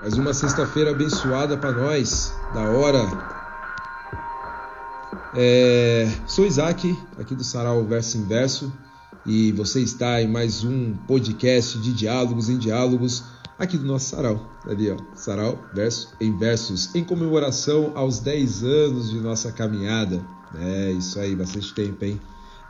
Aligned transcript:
Mais 0.00 0.14
uma 0.14 0.32
sexta-feira 0.32 0.92
abençoada 0.92 1.58
para 1.58 1.72
nós, 1.72 2.34
da 2.54 2.62
hora. 2.70 3.06
É, 5.34 6.10
sou 6.26 6.46
Isaac, 6.46 6.98
aqui 7.18 7.34
do 7.34 7.44
Sarau 7.44 7.84
Verso 7.84 8.16
Inverso, 8.16 8.72
e 9.26 9.52
você 9.52 9.82
está 9.82 10.22
em 10.22 10.26
mais 10.26 10.64
um 10.64 10.94
podcast 11.06 11.78
de 11.80 11.92
diálogos 11.92 12.48
em 12.48 12.56
diálogos 12.56 13.24
aqui 13.58 13.76
do 13.76 13.84
nosso 13.84 14.16
Sarau. 14.16 14.50
Ali, 14.64 14.90
ó, 14.90 14.96
Sarau 15.14 15.62
Verso 15.74 16.14
em 16.18 16.34
Versos, 16.38 16.94
em 16.94 17.04
comemoração 17.04 17.92
aos 17.94 18.20
10 18.20 18.64
anos 18.64 19.10
de 19.10 19.20
nossa 19.20 19.52
caminhada. 19.52 20.24
É 20.54 20.92
isso 20.92 21.20
aí, 21.20 21.36
bastante 21.36 21.74
tempo, 21.74 22.02
hein? 22.06 22.18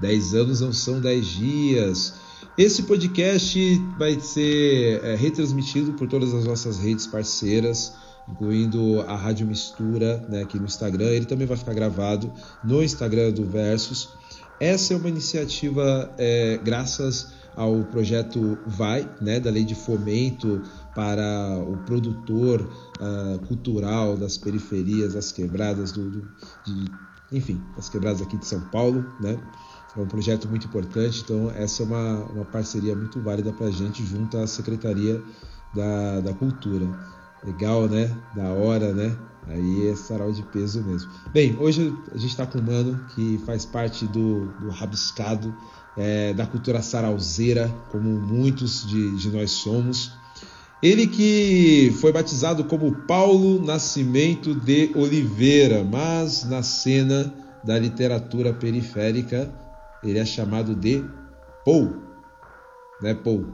10 0.00 0.34
anos 0.34 0.60
não 0.62 0.72
são 0.72 1.00
10 1.00 1.26
dias. 1.26 2.14
Esse 2.58 2.82
podcast 2.82 3.78
vai 3.98 4.20
ser 4.20 5.02
é, 5.04 5.14
retransmitido 5.14 5.92
por 5.92 6.08
todas 6.08 6.34
as 6.34 6.44
nossas 6.44 6.78
redes 6.78 7.06
parceiras, 7.06 7.94
incluindo 8.28 9.00
a 9.02 9.16
Rádio 9.16 9.46
Mistura 9.46 10.24
né, 10.28 10.42
aqui 10.42 10.58
no 10.58 10.66
Instagram. 10.66 11.06
Ele 11.06 11.26
também 11.26 11.46
vai 11.46 11.56
ficar 11.56 11.74
gravado 11.74 12.30
no 12.62 12.82
Instagram 12.82 13.32
do 13.32 13.44
Versus. 13.44 14.10
Essa 14.58 14.94
é 14.94 14.96
uma 14.96 15.08
iniciativa 15.08 16.12
é, 16.18 16.60
graças 16.62 17.32
ao 17.56 17.84
projeto 17.84 18.58
VAI, 18.66 19.08
né, 19.20 19.40
da 19.40 19.50
Lei 19.50 19.64
de 19.64 19.74
Fomento 19.74 20.62
para 20.94 21.58
o 21.66 21.76
produtor 21.78 22.60
uh, 22.62 23.38
cultural 23.46 24.16
das 24.16 24.36
periferias, 24.38 25.14
das 25.14 25.32
quebradas, 25.32 25.92
do, 25.92 26.10
do 26.10 26.28
de, 26.64 26.90
enfim, 27.32 27.60
das 27.76 27.88
quebradas 27.88 28.22
aqui 28.22 28.36
de 28.36 28.46
São 28.46 28.60
Paulo, 28.70 29.04
né? 29.20 29.38
É 29.96 30.00
um 30.00 30.06
projeto 30.06 30.48
muito 30.48 30.66
importante, 30.66 31.22
então 31.24 31.50
essa 31.50 31.82
é 31.82 31.86
uma, 31.86 32.24
uma 32.26 32.44
parceria 32.44 32.94
muito 32.94 33.20
válida 33.20 33.52
para 33.52 33.66
a 33.66 33.70
gente 33.70 34.04
junto 34.04 34.38
à 34.38 34.46
Secretaria 34.46 35.20
da, 35.74 36.20
da 36.20 36.32
Cultura. 36.32 36.86
Legal, 37.44 37.88
né? 37.88 38.14
Da 38.36 38.50
hora, 38.50 38.92
né? 38.92 39.16
Aí 39.48 39.88
é 39.88 39.96
sarau 39.96 40.30
de 40.30 40.42
peso 40.42 40.82
mesmo. 40.84 41.10
Bem, 41.32 41.56
hoje 41.58 41.92
a 42.12 42.18
gente 42.18 42.30
está 42.30 42.46
com 42.46 42.58
um 42.58 42.62
mano 42.62 43.04
que 43.14 43.40
faz 43.46 43.64
parte 43.64 44.06
do, 44.06 44.46
do 44.60 44.68
rabiscado, 44.68 45.52
é, 45.96 46.32
da 46.34 46.46
cultura 46.46 46.82
sarauzeira, 46.82 47.68
como 47.90 48.08
muitos 48.08 48.86
de, 48.86 49.16
de 49.16 49.30
nós 49.30 49.50
somos. 49.50 50.12
Ele 50.82 51.06
que 51.06 51.94
foi 52.00 52.12
batizado 52.12 52.64
como 52.64 52.94
Paulo 53.06 53.60
Nascimento 53.64 54.54
de 54.54 54.92
Oliveira, 54.94 55.82
mas 55.82 56.44
na 56.44 56.62
cena 56.62 57.34
da 57.64 57.78
literatura 57.78 58.52
periférica 58.52 59.50
ele 60.02 60.18
é 60.18 60.24
chamado 60.24 60.74
de 60.74 61.04
Paul, 61.64 61.96
né, 63.02 63.14
Paul? 63.14 63.46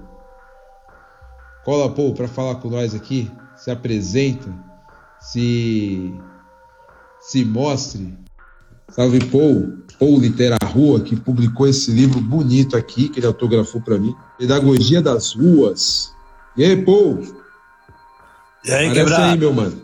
Cola, 1.64 1.92
Paul, 1.92 2.14
para 2.14 2.28
falar 2.28 2.56
com 2.56 2.70
nós 2.70 2.94
aqui, 2.94 3.30
se 3.56 3.70
apresenta, 3.70 4.52
se 5.20 6.14
se 7.20 7.44
mostre. 7.44 8.17
Salve, 8.89 9.24
Paul, 9.27 9.78
Paul 9.98 10.20
Litera 10.20 10.56
Rua, 10.64 11.00
que 11.00 11.17
publicou 11.17 11.67
esse 11.67 11.91
livro 11.91 12.20
bonito 12.20 12.77
aqui, 12.77 13.08
que 13.08 13.19
ele 13.19 13.27
autografou 13.27 13.80
para 13.80 13.98
mim, 13.98 14.14
Pedagogia 14.39 15.02
das 15.02 15.34
Ruas. 15.34 16.12
E 16.56 16.64
aí, 16.64 16.84
Paul? 16.84 17.20
E 18.64 18.70
aí, 18.70 18.92
quebrado? 18.92 19.22
aí, 19.22 19.39
meu 19.39 19.52
mano. 19.52 19.83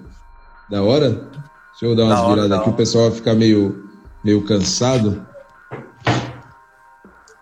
Da 0.70 0.83
hora? 0.83 1.10
Deixa 1.10 1.84
eu 1.84 1.96
dar 1.96 2.05
umas 2.05 2.28
viradas 2.28 2.52
aqui, 2.52 2.70
o 2.70 2.74
pessoal 2.74 3.08
vai 3.08 3.18
ficar 3.18 3.34
meio, 3.34 3.88
meio 4.24 4.44
cansado. 4.44 5.27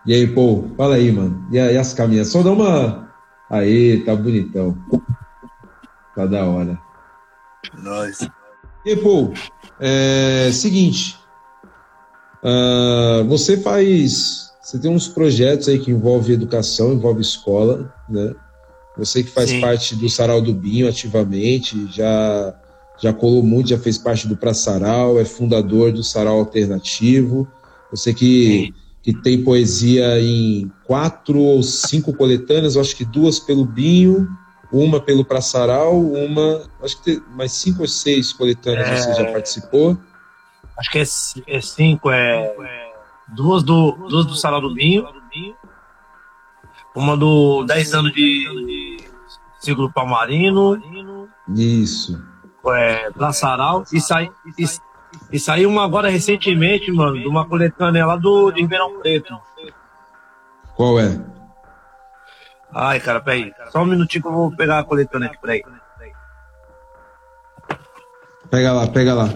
E 0.05 0.13
aí, 0.13 0.27
pô, 0.27 0.65
fala 0.75 0.95
aí, 0.95 1.11
mano. 1.11 1.47
E, 1.51 1.59
aí, 1.59 1.77
as 1.77 1.93
caminhas? 1.93 2.29
Só 2.29 2.41
dá 2.41 2.51
uma. 2.51 3.09
Aí, 3.49 4.03
tá 4.03 4.15
bonitão. 4.15 4.75
Tá 6.15 6.25
da 6.25 6.43
hora. 6.45 6.79
Nós. 7.83 8.21
E 8.85 8.89
aí, 8.89 8.95
pô, 8.97 9.31
é 9.79 10.49
seguinte. 10.51 11.17
Uh, 12.43 13.23
você 13.27 13.57
faz. 13.57 14.49
Você 14.61 14.79
tem 14.79 14.89
uns 14.89 15.07
projetos 15.07 15.67
aí 15.67 15.79
que 15.79 15.91
envolvem 15.91 16.33
educação, 16.33 16.93
envolve 16.93 17.21
escola, 17.21 17.93
né? 18.09 18.33
Você 18.97 19.23
que 19.23 19.29
faz 19.29 19.49
Sim. 19.49 19.61
parte 19.61 19.95
do 19.95 20.09
Sarau 20.09 20.41
do 20.41 20.53
Binho 20.53 20.87
ativamente, 20.87 21.87
já, 21.91 22.53
já 22.99 23.13
colou 23.13 23.41
muito, 23.41 23.69
já 23.69 23.77
fez 23.77 23.97
parte 23.97 24.27
do 24.27 24.35
Pra 24.37 24.53
Sarau, 24.53 25.19
é 25.19 25.25
fundador 25.25 25.91
do 25.91 26.03
Sarau 26.03 26.39
Alternativo. 26.39 27.47
Você 27.91 28.13
que 28.13 28.73
Sim 28.73 28.81
que 29.01 29.13
tem 29.13 29.43
poesia 29.43 30.19
em 30.19 30.71
quatro 30.85 31.39
ou 31.39 31.63
cinco 31.63 32.13
coletâneas, 32.13 32.77
acho 32.77 32.95
que 32.95 33.03
duas 33.03 33.39
pelo 33.39 33.65
Binho, 33.65 34.29
uma 34.71 34.99
pelo 34.99 35.25
Praçaral, 35.25 35.99
uma, 35.99 36.63
acho 36.83 36.97
que 36.97 37.03
tem 37.03 37.23
mais 37.35 37.51
cinco 37.51 37.81
ou 37.81 37.87
seis 37.87 38.31
coletâneas 38.31 38.87
é, 38.87 38.95
você 38.95 39.13
já 39.13 39.31
participou. 39.31 39.97
Acho 40.77 40.91
que 40.91 40.99
é, 40.99 41.03
é 41.47 41.61
cinco, 41.61 42.11
é 42.11 42.55
duas 43.29 43.63
do, 43.63 43.91
duas 44.07 44.25
do 44.25 44.35
Sarau 44.35 44.61
do 44.61 44.73
Binho, 44.73 45.07
uma 46.95 47.15
do 47.15 47.63
10 47.65 47.93
anos 47.93 48.13
de 48.13 48.97
Ciclo 49.59 49.91
Palmarino. 49.91 50.79
Isso. 51.55 52.21
É, 52.67 53.09
Praçaral 53.11 53.83
e 53.91 53.99
sai, 53.99 54.29
e, 54.57 54.65
e 55.31 55.39
saiu 55.39 55.69
uma 55.69 55.83
agora 55.83 56.09
recentemente, 56.09 56.91
mano, 56.91 57.19
de 57.19 57.27
uma 57.27 57.47
coletânea 57.47 58.05
lá 58.05 58.15
do, 58.15 58.51
de 58.51 58.61
Ribeirão 58.61 58.99
Preto. 58.99 59.37
Qual 60.75 60.99
é? 60.99 61.19
Ai, 62.73 62.99
cara, 62.99 63.19
peraí. 63.19 63.51
Só 63.71 63.81
um 63.81 63.85
minutinho 63.85 64.21
que 64.21 64.27
eu 64.27 64.33
vou 64.33 64.51
pegar 64.55 64.79
a 64.79 64.83
coletânea 64.83 65.27
aqui, 65.27 65.37
peraí. 65.41 65.61
Pega 68.49 68.73
lá, 68.73 68.87
pega 68.87 69.13
lá. 69.13 69.29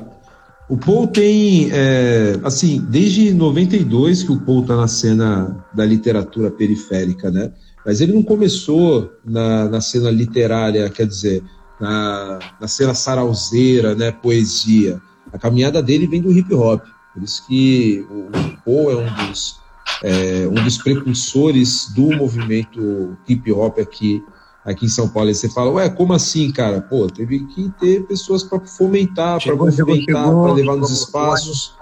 O 0.67 0.77
Paul 0.77 1.07
tem, 1.07 1.69
é, 1.71 2.39
assim, 2.43 2.83
desde 2.89 3.33
92 3.33 4.23
que 4.23 4.31
o 4.31 4.39
Paul 4.39 4.65
tá 4.65 4.75
na 4.75 4.87
cena 4.87 5.63
da 5.73 5.85
literatura 5.85 6.49
periférica, 6.49 7.29
né? 7.29 7.51
Mas 7.85 8.01
ele 8.01 8.13
não 8.13 8.23
começou 8.23 9.13
na, 9.23 9.65
na 9.69 9.79
cena 9.79 10.09
literária, 10.09 10.89
quer 10.89 11.05
dizer, 11.05 11.43
na, 11.79 12.39
na 12.59 12.67
cena 12.67 12.95
sarauzeira, 12.95 13.93
né? 13.93 14.11
Poesia. 14.11 14.99
A 15.35 15.37
caminhada 15.37 15.83
dele 15.83 16.07
vem 16.07 16.21
do 16.21 16.31
hip 16.31 16.53
hop. 16.53 16.81
Por 17.13 17.21
isso 17.21 17.45
que 17.45 18.07
o 18.09 18.29
Paul 18.63 18.89
é 18.89 18.95
um 18.95 19.27
dos, 19.27 19.59
é, 20.01 20.47
um 20.47 20.63
dos 20.63 20.77
precursores 20.77 21.91
do 21.93 22.15
movimento 22.15 23.17
hip 23.27 23.51
hop 23.51 23.77
aqui, 23.79 24.23
aqui 24.63 24.85
em 24.85 24.89
São 24.89 25.09
Paulo. 25.09 25.29
E 25.29 25.35
você 25.35 25.49
fala, 25.49 25.71
ué, 25.71 25.89
como 25.89 26.13
assim, 26.13 26.49
cara? 26.53 26.79
Pô, 26.79 27.07
teve 27.07 27.45
que 27.47 27.69
ter 27.77 28.05
pessoas 28.07 28.43
para 28.43 28.61
fomentar, 28.61 29.43
para 29.43 29.55
movimentar, 29.57 30.23
para 30.23 30.53
levar 30.53 30.77
nos 30.77 30.91
espaços. 30.91 31.75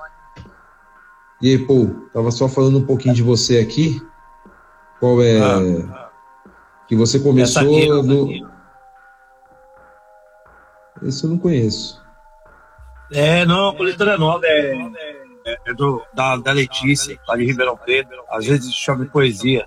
E 1.40 1.52
aí, 1.52 1.60
pô, 1.60 1.92
tava 2.12 2.32
só 2.32 2.50
falando 2.50 2.80
um 2.80 2.86
pouquinho 2.86 3.14
de 3.14 3.22
você 3.22 3.60
aqui. 3.60 4.02
Qual 5.00 5.22
é. 5.22 5.40
Ah, 5.40 6.10
que 6.88 6.96
você 6.96 7.20
começou 7.20 7.62
aqui, 7.62 7.88
no. 7.88 8.52
Esse 11.04 11.24
eu 11.24 11.30
não 11.30 11.38
conheço. 11.38 12.03
É, 13.14 13.46
não, 13.46 13.70
a 13.70 13.76
coletânea 13.76 14.18
nova 14.18 14.46
é, 14.46 14.76
é, 15.46 15.58
é 15.68 15.74
do, 15.74 16.02
da, 16.14 16.36
da 16.38 16.52
Letícia, 16.52 17.20
lá 17.28 17.38
de 17.38 17.46
Ribeirão 17.46 17.78
Preto. 17.78 18.10
Às 18.30 18.46
vezes 18.46 18.74
chama 18.74 19.06
poesia. 19.06 19.64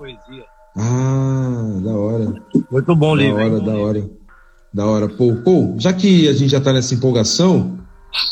Ah, 0.77 1.81
da 1.83 1.93
hora. 1.93 2.35
Muito 2.71 2.97
bom 2.97 3.13
o 3.13 3.15
livro. 3.15 3.39
Da 3.39 3.45
hora, 3.45 3.61
da 3.61 3.77
hora. 3.77 4.11
Da 4.75 4.87
hora. 4.87 5.09
Pô, 5.09 5.37
pô, 5.37 5.75
já 5.79 5.93
que 5.93 6.29
a 6.29 6.33
gente 6.33 6.51
já 6.51 6.61
tá 6.61 6.73
nessa 6.73 6.95
empolgação, 6.95 7.79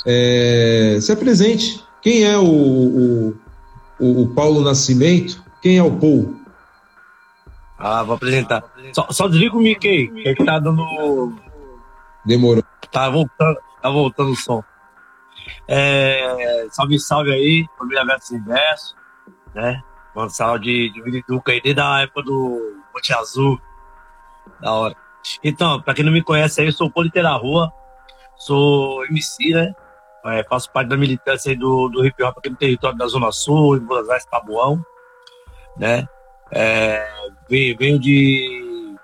é, 0.06 0.98
se 1.00 1.12
apresente. 1.12 1.82
Quem 2.02 2.24
é 2.24 2.36
o, 2.36 2.44
o, 2.44 3.36
o, 3.98 4.22
o 4.22 4.34
Paulo 4.34 4.62
Nascimento? 4.62 5.42
Quem 5.62 5.78
é 5.78 5.82
o 5.82 5.92
Paul? 5.92 6.34
Ah, 7.78 8.02
vou 8.02 8.16
apresentar. 8.16 8.62
Só, 8.92 9.06
só 9.10 9.28
desliga 9.28 9.56
o 9.56 9.60
Mickey, 9.60 10.08
que 10.08 10.44
tá 10.44 10.58
dando. 10.58 10.84
Demorou. 12.24 12.64
Tá 12.90 13.08
voltando, 13.08 13.58
tá 13.80 13.90
voltando 13.90 14.30
o 14.32 14.36
som. 14.36 14.62
É, 15.66 16.66
salve, 16.70 16.98
salve 16.98 17.32
aí, 17.32 17.66
família 17.78 18.04
Verso 18.04 18.34
Inverso, 18.34 18.94
né? 19.54 19.82
Mano, 20.14 20.30
salve 20.30 20.64
de, 20.64 20.92
de 20.92 21.02
Viriduca 21.02 21.52
aí, 21.52 21.60
desde 21.60 21.80
a 21.80 22.02
época 22.02 22.22
do 22.22 22.82
Monte 22.94 23.14
Azul. 23.14 23.60
Da 24.60 24.72
hora. 24.72 24.96
Então, 25.42 25.80
pra 25.80 25.94
quem 25.94 26.04
não 26.04 26.12
me 26.12 26.22
conhece 26.22 26.60
aí, 26.60 26.66
eu 26.66 26.72
sou 26.72 26.88
o 26.88 26.92
Politeira 26.92 27.32
Rua, 27.32 27.72
sou 28.36 29.04
MC, 29.06 29.54
né? 29.54 29.74
É, 30.26 30.44
faço 30.44 30.70
parte 30.70 30.88
da 30.88 30.96
militância 30.96 31.50
aí 31.50 31.56
do, 31.56 31.88
do 31.88 32.04
hip 32.04 32.22
hop 32.22 32.38
aqui 32.38 32.50
no 32.50 32.56
território 32.56 32.96
da 32.96 33.06
Zona 33.06 33.32
Sul, 33.32 33.76
em 33.76 33.80
Buenos 33.80 34.08
Aires, 34.08 34.24
Tabuão, 34.26 34.84
né? 35.76 36.06
É, 36.50 37.06
venho, 37.48 37.98
de 37.98 38.96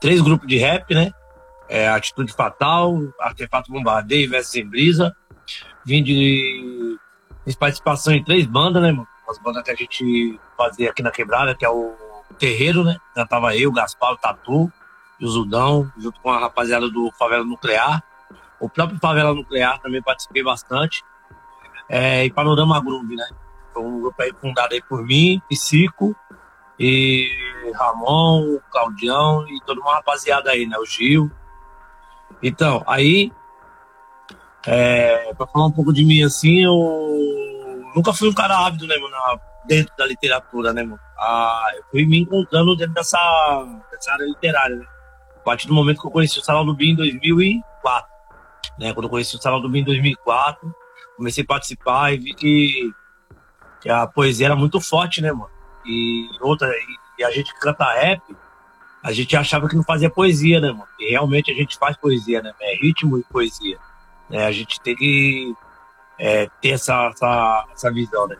três 0.00 0.20
grupos 0.20 0.46
de 0.46 0.58
rap, 0.58 0.94
né? 0.94 1.12
É, 1.68 1.88
Atitude 1.88 2.32
Fatal, 2.32 2.98
Artefato 3.20 3.72
Bombardeio 3.72 4.34
e 4.34 4.44
Sem 4.44 4.66
Brisa 4.66 5.14
vim 5.88 6.02
de 6.02 6.98
participação 7.58 8.12
em 8.12 8.22
três 8.22 8.46
bandas, 8.46 8.82
né, 8.82 8.92
mano? 8.92 9.08
As 9.26 9.38
bandas 9.38 9.62
que 9.62 9.70
a 9.70 9.74
gente 9.74 10.38
fazia 10.56 10.90
aqui 10.90 11.02
na 11.02 11.10
Quebrada, 11.10 11.54
que 11.54 11.64
é 11.64 11.70
o 11.70 11.94
Terreiro, 12.38 12.84
né? 12.84 12.98
Já 13.16 13.26
tava 13.26 13.56
eu, 13.56 13.72
Gaspar, 13.72 14.12
o 14.12 14.16
Tatu, 14.18 14.70
Josudão, 15.18 15.90
junto 15.98 16.20
com 16.20 16.30
a 16.30 16.38
rapaziada 16.38 16.88
do 16.88 17.10
Favela 17.12 17.44
Nuclear. 17.44 18.02
O 18.60 18.68
próprio 18.68 18.98
Favela 18.98 19.34
Nuclear 19.34 19.80
também 19.80 20.02
participei 20.02 20.42
bastante. 20.42 21.02
É, 21.88 22.24
e 22.26 22.30
Panorama 22.30 22.80
Groove, 22.80 23.16
né? 23.16 23.28
Foi 23.72 23.82
um 23.82 24.00
grupo 24.00 24.22
aí 24.22 24.32
fundado 24.40 24.74
aí 24.74 24.82
por 24.82 25.02
mim, 25.02 25.40
Psico, 25.48 26.14
e 26.78 27.30
Ramon, 27.74 28.56
o 28.56 28.60
Claudião 28.70 29.46
e 29.48 29.60
toda 29.64 29.80
uma 29.80 29.94
rapaziada 29.94 30.50
aí, 30.50 30.66
né? 30.66 30.76
O 30.78 30.84
Gil. 30.84 31.30
Então, 32.42 32.84
aí, 32.86 33.32
é, 34.70 35.32
pra 35.32 35.46
falar 35.46 35.66
um 35.66 35.72
pouco 35.72 35.94
de 35.94 36.04
mim 36.04 36.22
assim, 36.22 36.62
eu 36.62 37.90
nunca 37.96 38.12
fui 38.12 38.28
um 38.28 38.34
cara 38.34 38.66
ávido, 38.66 38.86
né, 38.86 38.96
mano? 38.98 39.40
Dentro 39.66 39.94
da 39.96 40.06
literatura, 40.06 40.74
né, 40.74 40.82
mano? 40.82 41.00
Ah, 41.18 41.72
eu 41.74 41.82
fui 41.90 42.04
me 42.04 42.18
encontrando 42.20 42.76
dentro 42.76 42.92
dessa, 42.92 43.18
dessa 43.90 44.12
área 44.12 44.24
literária, 44.24 44.76
né? 44.76 44.86
A 45.36 45.40
partir 45.40 45.66
do 45.68 45.74
momento 45.74 46.02
que 46.02 46.06
eu 46.06 46.10
conheci 46.10 46.38
o 46.38 46.42
Salão 46.42 46.66
do 46.66 46.74
Bim 46.74 46.90
em 46.90 46.96
2004, 46.96 48.10
né? 48.78 48.92
Quando 48.92 49.04
eu 49.04 49.10
conheci 49.10 49.36
o 49.36 49.40
Salão 49.40 49.60
do 49.60 49.70
Bim 49.70 49.80
em 49.80 49.84
2004, 49.84 50.74
comecei 51.16 51.44
a 51.44 51.46
participar 51.46 52.12
e 52.12 52.18
vi 52.18 52.34
que, 52.34 52.92
que 53.80 53.88
a 53.88 54.06
poesia 54.06 54.48
era 54.48 54.56
muito 54.56 54.80
forte, 54.82 55.22
né, 55.22 55.32
mano? 55.32 55.50
E 55.86 56.28
outra, 56.42 56.68
e, 56.68 57.22
e 57.22 57.24
a 57.24 57.30
gente 57.30 57.54
canta 57.58 57.90
rap, 57.94 58.20
a 59.02 59.12
gente 59.12 59.34
achava 59.34 59.66
que 59.66 59.76
não 59.76 59.82
fazia 59.82 60.10
poesia, 60.10 60.60
né, 60.60 60.70
mano? 60.72 60.88
E 61.00 61.10
realmente 61.10 61.50
a 61.50 61.54
gente 61.54 61.78
faz 61.78 61.96
poesia, 61.96 62.42
né? 62.42 62.52
É 62.60 62.76
ritmo 62.76 63.18
e 63.18 63.24
poesia. 63.24 63.78
Né? 64.30 64.44
A 64.44 64.52
gente 64.52 64.80
tem 64.80 64.94
que 64.94 65.54
é, 66.18 66.48
ter 66.60 66.70
essa, 66.70 67.06
essa, 67.06 67.66
essa 67.72 67.92
visão, 67.92 68.26
né? 68.26 68.36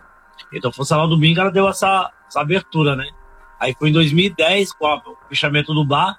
Então, 0.53 0.73
foi 0.73 0.83
o 0.83 0.87
Salão 0.87 1.09
do 1.09 1.19
Bingo, 1.19 1.41
ela 1.41 1.51
deu 1.51 1.69
essa, 1.69 2.11
essa 2.27 2.41
abertura, 2.41 2.97
né? 2.97 3.09
Aí 3.61 3.75
foi 3.79 3.91
em 3.91 3.93
2010, 3.93 4.73
com 4.73 4.87
o 4.87 5.17
fechamento 5.29 5.75
do 5.75 5.85
bar, 5.85 6.19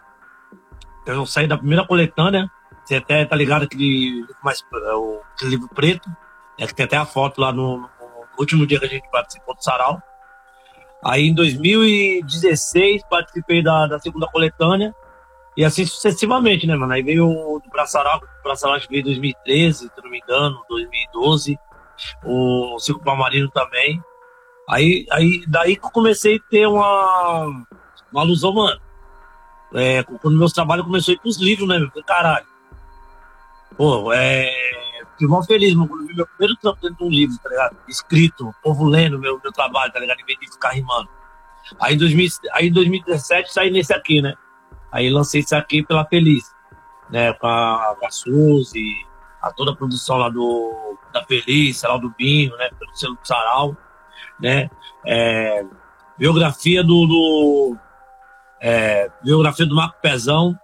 eu 1.05 1.25
saí 1.25 1.47
da 1.47 1.57
primeira 1.57 1.85
coletânea, 1.85 2.49
você 2.83 2.95
até 2.95 3.25
tá 3.25 3.35
ligado 3.35 3.63
aquele, 3.63 4.25
mais, 4.43 4.61
é, 4.61 5.21
aquele 5.33 5.51
livro 5.51 5.69
preto, 5.69 6.09
é 6.57 6.67
que 6.67 6.75
tem 6.75 6.85
até 6.85 6.97
a 6.97 7.05
foto 7.05 7.39
lá 7.39 7.51
no, 7.51 7.77
no, 7.77 7.87
último 8.37 8.65
dia 8.67 8.79
que 8.79 8.85
a 8.85 8.89
gente 8.89 9.09
participou 9.09 9.55
do 9.55 9.63
Sarau. 9.63 10.01
Aí 11.03 11.27
em 11.27 11.33
2016 11.33 13.03
participei 13.09 13.63
da, 13.63 13.87
da 13.87 13.99
segunda 13.99 14.27
coletânea 14.27 14.93
e 15.59 15.65
assim 15.65 15.85
sucessivamente, 15.85 16.65
né, 16.65 16.73
mano? 16.73 16.93
Aí 16.93 17.03
veio 17.03 17.27
o 17.27 17.59
do 17.59 17.69
Braçaral, 17.69 18.21
o 18.39 18.43
Braçaral 18.43 18.79
veio 18.89 19.01
em 19.01 19.03
2013, 19.03 19.91
se 19.93 20.01
não 20.01 20.09
me 20.09 20.19
engano, 20.19 20.63
2012, 20.69 21.59
o 22.23 22.79
Circo 22.79 23.03
Palmarino 23.03 23.51
também. 23.51 24.01
Aí, 24.69 25.05
aí 25.11 25.43
daí 25.45 25.75
que 25.75 25.85
eu 25.85 25.91
comecei 25.91 26.37
a 26.37 26.49
ter 26.49 26.65
uma, 26.65 27.65
uma 28.09 28.21
alusão, 28.21 28.53
mano. 28.53 28.79
É, 29.73 30.01
quando 30.03 30.37
meus 30.37 30.53
trabalhos 30.53 30.85
começou 30.85 31.11
a 31.11 31.15
ir 31.15 31.19
pros 31.19 31.35
livros, 31.35 31.67
né, 31.67 31.77
meu? 31.77 31.91
Caralho. 32.05 32.45
Pô, 33.75 34.13
é. 34.13 34.49
Fiquei 35.11 35.27
mal 35.27 35.43
feliz, 35.43 35.75
mano, 35.75 35.89
quando 35.89 36.07
vi 36.07 36.15
meu 36.15 36.25
primeiro 36.25 36.55
trampo 36.55 36.81
dentro 36.81 36.99
de 36.99 37.03
um 37.03 37.09
livro, 37.09 37.37
tá 37.43 37.49
ligado? 37.49 37.75
Escrito, 37.85 38.47
o 38.47 38.53
povo 38.63 38.85
lendo 38.85 39.19
meu, 39.19 39.37
meu 39.43 39.51
trabalho, 39.51 39.91
tá 39.91 39.99
ligado? 39.99 40.21
Em 40.21 40.25
vez 40.25 40.39
de 40.39 40.53
ficar 40.53 40.69
rimando. 40.69 41.09
Aí 41.81 41.95
em, 41.95 41.97
2000, 41.97 42.29
aí 42.53 42.67
em 42.69 42.71
2017 42.71 43.51
saí 43.51 43.69
nesse 43.69 43.93
aqui, 43.93 44.21
né? 44.21 44.35
Aí 44.91 45.09
lancei 45.09 45.41
isso 45.41 45.55
aqui 45.55 45.83
pela 45.83 46.05
Feliz, 46.05 46.43
né? 47.09 47.33
Com 47.33 47.47
a, 47.47 47.95
a 48.03 48.11
Suzy, 48.11 49.05
a 49.41 49.51
toda 49.51 49.71
a 49.71 49.75
produção 49.75 50.17
lá 50.17 50.29
do, 50.29 50.97
da 51.13 51.23
Feliz, 51.25 51.77
Sarau 51.77 51.99
do 51.99 52.09
Binho, 52.17 52.55
né? 52.57 52.69
Pelo 52.77 52.95
selo 52.95 53.15
do 53.15 53.27
Sarau, 53.27 53.77
né? 54.39 54.69
É, 55.05 55.63
biografia 56.17 56.83
do, 56.83 57.05
do 57.05 57.77
é, 58.59 59.09
biografia 59.23 59.65
do 59.65 59.75
Marco 59.75 59.99
Pezão, 60.01 60.57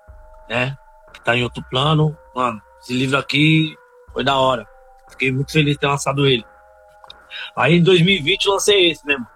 né? 0.49 0.77
Que 1.13 1.21
tá 1.21 1.35
em 1.35 1.43
outro 1.43 1.63
plano. 1.69 2.17
Mano, 2.35 2.61
esse 2.81 2.93
livro 2.93 3.17
aqui 3.17 3.75
foi 4.11 4.23
da 4.23 4.37
hora. 4.37 4.67
Fiquei 5.09 5.31
muito 5.31 5.51
feliz 5.51 5.73
de 5.73 5.79
ter 5.79 5.87
lançado 5.87 6.25
ele. 6.27 6.45
Aí 7.55 7.75
em 7.77 7.83
2020 7.83 8.45
lancei 8.47 8.91
esse, 8.91 9.05
mano? 9.05 9.27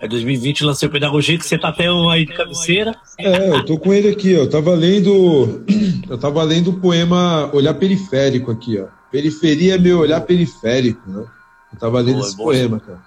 É 0.00 0.08
2020 0.08 0.64
lancei 0.64 0.88
o 0.88 0.92
Pedagogia, 0.92 1.38
que 1.38 1.46
você 1.46 1.58
tá 1.58 1.68
até 1.68 1.88
aí 1.88 2.26
de 2.26 2.34
cabeceira. 2.34 2.94
É, 3.18 3.50
eu 3.50 3.64
tô 3.64 3.78
com 3.78 3.92
ele 3.92 4.08
aqui, 4.08 4.34
ó. 4.36 4.40
Eu 4.40 4.50
tava 4.50 4.74
lendo. 4.74 5.64
Eu 6.06 6.18
tava 6.18 6.42
lendo 6.42 6.68
o 6.68 6.80
poema 6.80 7.48
Olhar 7.54 7.72
Periférico 7.72 8.50
aqui, 8.50 8.78
ó. 8.78 8.88
Periferia 9.10 9.76
é 9.76 9.78
meu 9.78 10.00
olhar 10.00 10.20
periférico, 10.20 11.00
né? 11.08 11.24
Eu 11.72 11.78
tava 11.78 12.00
lendo 12.00 12.16
Boa, 12.16 12.26
esse 12.26 12.36
poema, 12.36 12.78
cara. 12.78 13.00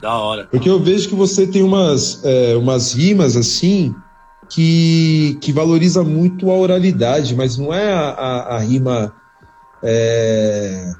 Da 0.00 0.14
hora. 0.14 0.48
Porque 0.50 0.68
eu 0.68 0.80
vejo 0.80 1.08
que 1.08 1.14
você 1.14 1.46
tem 1.46 1.62
umas, 1.62 2.24
é, 2.24 2.56
umas 2.56 2.94
rimas 2.94 3.36
assim 3.36 3.94
que, 4.48 5.38
que 5.40 5.52
valoriza 5.52 6.02
muito 6.02 6.50
a 6.50 6.54
oralidade, 6.54 7.36
mas 7.36 7.56
não 7.56 7.72
é 7.72 7.92
a, 7.92 8.08
a, 8.10 8.56
a 8.56 8.58
rima. 8.58 9.12
É, 9.82 10.92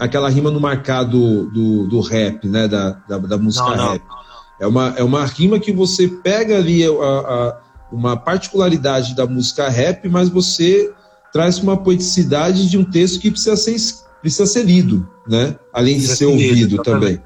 aquela 0.00 0.28
rima 0.28 0.50
no 0.50 0.60
marcado 0.60 1.50
do, 1.50 1.86
do 1.86 2.00
rap, 2.00 2.48
né? 2.48 2.68
Da, 2.68 2.90
da, 3.08 3.18
da 3.18 3.38
música 3.38 3.68
não, 3.68 3.76
não, 3.76 3.92
rap. 3.92 4.02
Não, 4.08 4.22
é, 4.60 4.66
uma, 4.66 4.94
é 4.96 5.02
uma 5.02 5.24
rima 5.24 5.58
que 5.58 5.72
você 5.72 6.08
pega 6.08 6.56
ali 6.56 6.84
a, 6.84 6.90
a, 6.90 7.60
uma 7.90 8.16
particularidade 8.16 9.14
da 9.14 9.26
música 9.26 9.68
rap, 9.68 10.08
mas 10.08 10.28
você 10.28 10.92
traz 11.32 11.58
uma 11.58 11.76
poeticidade 11.76 12.68
de 12.68 12.78
um 12.78 12.84
texto 12.84 13.20
que 13.20 13.30
precisa 13.30 13.56
ser, 13.56 13.76
precisa 14.20 14.46
ser 14.46 14.64
lido, 14.64 15.08
né? 15.26 15.56
Além 15.72 15.98
de 15.98 16.06
ser 16.06 16.26
ouvido 16.26 16.82
também. 16.82 17.20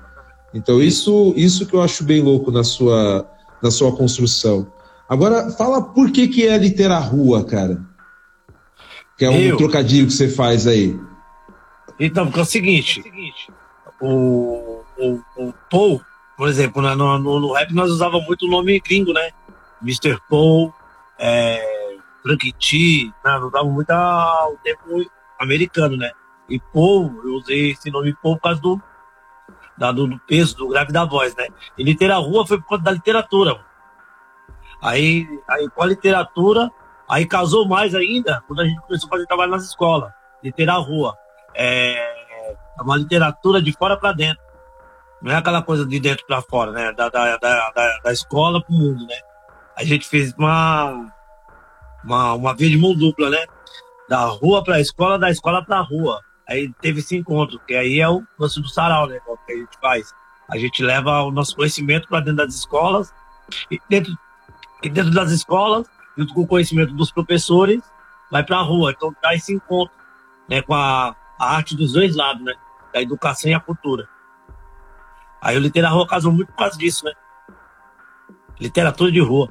Então 0.54 0.80
isso, 0.80 1.34
isso 1.36 1.66
que 1.66 1.74
eu 1.74 1.82
acho 1.82 2.04
bem 2.04 2.22
louco 2.22 2.50
na 2.50 2.64
sua, 2.64 3.28
na 3.62 3.70
sua 3.70 3.92
construção. 3.92 4.66
Agora, 5.08 5.50
fala 5.50 5.82
por 5.82 6.10
que 6.10 6.28
que 6.28 6.46
é 6.46 6.86
rua, 6.98 7.44
cara. 7.44 7.80
Que 9.18 9.24
é 9.24 9.30
um 9.30 9.38
eu... 9.38 9.56
trocadilho 9.56 10.06
que 10.06 10.12
você 10.12 10.28
faz 10.28 10.66
aí. 10.66 10.98
Então, 11.98 12.26
porque 12.26 12.40
é 12.40 12.42
o 12.42 12.46
seguinte, 12.46 13.02
o, 14.00 14.84
o, 14.98 15.20
o 15.36 15.54
Paul, 15.70 16.00
por 16.36 16.48
exemplo, 16.48 16.82
né, 16.82 16.94
no, 16.94 17.18
no, 17.18 17.40
no, 17.40 17.52
rap 17.52 17.72
nós 17.72 17.90
usávamos 17.90 18.26
muito 18.26 18.46
o 18.46 18.50
nome 18.50 18.78
gringo, 18.80 19.12
né? 19.12 19.30
Mr. 19.82 20.18
Paul, 20.28 20.72
é, 21.18 21.96
Frank 22.22 22.52
T, 22.52 23.12
né? 23.24 23.38
usava 23.38 23.64
muito 23.64 23.90
a, 23.90 24.48
o 24.48 24.58
tempo 24.58 25.10
americano, 25.38 25.96
né? 25.96 26.10
E 26.48 26.60
Paul, 26.60 27.12
eu 27.24 27.34
usei 27.34 27.70
esse 27.70 27.90
nome 27.90 28.14
Paul 28.22 28.36
por 28.36 28.42
causa 28.42 28.60
do, 28.60 28.80
da, 29.76 29.90
do, 29.92 30.18
peso, 30.26 30.56
do 30.56 30.68
grave 30.68 30.92
da 30.92 31.04
voz, 31.04 31.34
né? 31.34 31.48
E 31.78 31.82
Litera 31.82 32.16
Rua 32.16 32.46
foi 32.46 32.58
por 32.58 32.66
conta 32.66 32.84
da 32.84 32.90
literatura. 32.92 33.58
Aí, 34.82 35.26
aí 35.48 35.68
com 35.70 35.82
a 35.82 35.86
literatura, 35.86 36.70
aí 37.08 37.24
casou 37.26 37.66
mais 37.66 37.94
ainda 37.94 38.42
quando 38.46 38.60
a 38.60 38.64
gente 38.66 38.80
começou 38.82 39.06
a 39.08 39.10
fazer 39.10 39.26
trabalho 39.26 39.50
nas 39.50 39.64
escolas. 39.64 40.12
Litera 40.42 40.74
Rua 40.74 41.16
é, 41.56 41.94
é 42.78 42.82
uma 42.82 42.96
literatura 42.96 43.60
de 43.60 43.72
fora 43.72 43.96
para 43.96 44.12
dentro. 44.12 44.44
Não 45.22 45.32
é 45.32 45.36
aquela 45.36 45.62
coisa 45.62 45.86
de 45.86 45.98
dentro 45.98 46.26
para 46.26 46.42
fora, 46.42 46.70
né? 46.72 46.92
Da, 46.92 47.08
da, 47.08 47.36
da, 47.38 47.98
da, 48.04 48.12
escola 48.12 48.62
para 48.62 48.74
o 48.74 48.78
mundo, 48.78 49.06
né? 49.06 49.16
A 49.76 49.82
gente 49.82 50.06
fez 50.06 50.34
uma, 50.34 51.10
uma, 52.04 52.34
uma 52.34 52.54
via 52.54 52.68
de 52.68 52.76
mão 52.76 52.94
dupla, 52.94 53.30
né? 53.30 53.44
Da 54.08 54.24
rua 54.24 54.62
para 54.62 54.76
a 54.76 54.80
escola, 54.80 55.18
da 55.18 55.30
escola 55.30 55.64
para 55.64 55.78
a 55.78 55.82
rua. 55.82 56.20
Aí 56.48 56.72
teve 56.80 57.00
esse 57.00 57.16
encontro, 57.16 57.58
que 57.66 57.74
aí 57.74 57.98
é 57.98 58.08
o 58.08 58.22
lance 58.38 58.60
do 58.60 58.68
sarau, 58.68 59.06
né? 59.06 59.18
Que 59.46 59.52
a 59.52 59.56
gente 59.56 59.78
faz. 59.80 60.12
A 60.48 60.58
gente 60.58 60.82
leva 60.82 61.22
o 61.22 61.30
nosso 61.32 61.56
conhecimento 61.56 62.06
para 62.08 62.20
dentro 62.20 62.36
das 62.36 62.54
escolas, 62.54 63.12
e 63.70 63.80
dentro, 63.88 64.16
e 64.82 64.88
dentro 64.88 65.10
das 65.10 65.32
escolas, 65.32 65.88
junto 66.16 66.34
com 66.34 66.42
o 66.42 66.46
conhecimento 66.46 66.92
dos 66.94 67.10
professores, 67.10 67.82
vai 68.30 68.44
para 68.44 68.58
a 68.58 68.62
rua. 68.62 68.92
Então 68.92 69.14
dá 69.20 69.34
esse 69.34 69.52
encontro 69.52 69.94
né, 70.48 70.62
com 70.62 70.74
a, 70.74 71.16
a 71.38 71.56
arte 71.56 71.76
dos 71.76 71.92
dois 71.92 72.14
lados, 72.14 72.44
né? 72.44 72.54
Da 72.92 73.02
educação 73.02 73.50
e 73.50 73.54
a 73.54 73.60
cultura. 73.60 74.08
Aí 75.40 75.56
o 75.56 75.60
Literatura 75.60 75.98
Rua 75.98 76.08
casou 76.08 76.32
muito 76.32 76.48
por 76.48 76.56
causa 76.56 76.76
disso, 76.76 77.04
né? 77.04 77.12
Literatura 78.58 79.12
de 79.12 79.20
rua. 79.20 79.48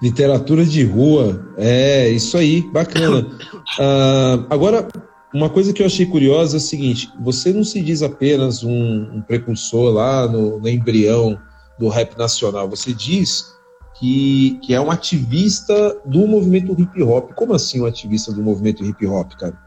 Literatura 0.00 0.64
de 0.64 0.84
rua, 0.84 1.52
é 1.56 2.08
isso 2.10 2.36
aí, 2.36 2.62
bacana. 2.70 3.20
Uh, 3.20 4.46
agora, 4.50 4.86
uma 5.34 5.50
coisa 5.50 5.72
que 5.72 5.82
eu 5.82 5.86
achei 5.86 6.06
curiosa 6.06 6.56
é 6.56 6.58
o 6.58 6.60
seguinte: 6.60 7.10
você 7.20 7.52
não 7.52 7.64
se 7.64 7.80
diz 7.80 8.02
apenas 8.02 8.62
um, 8.62 9.16
um 9.16 9.22
precursor 9.22 9.92
lá 9.92 10.28
no, 10.28 10.60
no, 10.60 10.68
embrião 10.68 11.38
do 11.78 11.88
rap 11.88 12.16
nacional, 12.16 12.68
você 12.68 12.92
diz 12.92 13.52
que, 13.98 14.60
que 14.62 14.74
é 14.74 14.80
um 14.80 14.90
ativista 14.90 16.00
do 16.04 16.26
movimento 16.26 16.78
hip 16.78 17.02
hop. 17.02 17.32
Como 17.34 17.54
assim 17.54 17.80
um 17.80 17.86
ativista 17.86 18.32
do 18.32 18.42
movimento 18.42 18.84
hip 18.84 19.04
hop, 19.06 19.32
cara? 19.32 19.58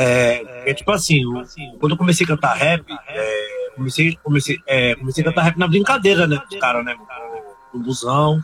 É, 0.00 0.70
é 0.70 0.74
tipo 0.74 0.92
assim, 0.92 1.26
o, 1.26 1.44
quando 1.80 1.92
eu 1.92 1.98
comecei 1.98 2.24
a 2.24 2.28
cantar 2.28 2.54
rap, 2.54 2.84
é, 3.08 3.70
comecei, 3.74 4.16
comecei, 4.22 4.56
é, 4.64 4.94
comecei 4.94 5.24
a 5.24 5.26
cantar 5.26 5.42
rap 5.42 5.58
na 5.58 5.66
brincadeira, 5.66 6.24
né, 6.24 6.40
dos 6.48 6.60
caras, 6.60 6.84
né, 6.84 6.96
no 7.74 7.80
busão. 7.80 8.40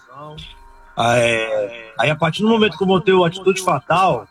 Aí 0.96 2.10
a 2.10 2.16
partir 2.16 2.42
do 2.42 2.48
momento 2.48 2.76
que 2.76 2.82
eu 2.82 2.88
montei 2.88 3.14
o 3.14 3.24
Atitude 3.24 3.62
Fatal, 3.62 4.26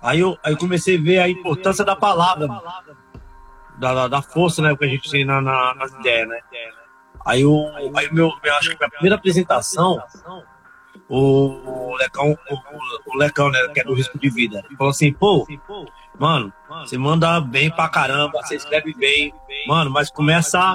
aí 0.00 0.20
eu, 0.20 0.38
aí 0.42 0.54
eu 0.54 0.58
comecei 0.58 0.96
a 0.96 1.02
ver 1.02 1.18
a 1.18 1.28
importância 1.28 1.84
da 1.84 1.94
palavra, 1.94 2.48
da, 3.76 4.08
da 4.08 4.22
força, 4.22 4.62
né, 4.62 4.74
que 4.74 4.84
a 4.86 4.88
gente 4.88 5.10
tem 5.10 5.26
na, 5.26 5.38
na, 5.42 5.74
nas 5.74 5.92
ideias, 5.92 6.28
né. 6.28 6.40
Aí, 7.26 7.42
eu, 7.42 7.70
aí 7.94 8.10
meu, 8.10 8.32
eu 8.42 8.54
acho 8.54 8.70
que 8.70 8.78
minha 8.78 8.90
primeira 8.90 9.16
apresentação 9.16 10.02
o 11.08 11.94
Lecão, 11.96 12.38
o, 12.50 13.10
o 13.10 13.18
Lecão, 13.18 13.50
né, 13.50 13.68
que 13.74 13.80
é 13.80 13.84
do 13.84 13.92
risco 13.92 14.18
de 14.18 14.30
vida. 14.30 14.64
Falou 14.78 14.90
assim, 14.90 15.12
pô, 15.12 15.46
mano, 16.18 16.52
você 16.80 16.96
manda 16.98 17.40
bem 17.40 17.70
pra 17.70 17.88
caramba, 17.88 18.40
você 18.42 18.56
escreve 18.56 18.94
bem, 18.94 19.32
mano, 19.66 19.90
mas 19.90 20.10
começa, 20.10 20.74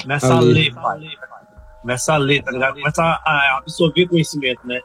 começa 0.00 0.34
a 0.34 0.40
ler, 0.40 0.74
pai. 0.74 1.00
Começa 1.80 2.14
a 2.14 2.16
ler, 2.16 2.42
tá 2.42 2.50
ligado? 2.50 2.74
Começa 2.76 3.02
a 3.02 3.58
absorver 3.58 4.08
conhecimento, 4.08 4.66
né? 4.66 4.80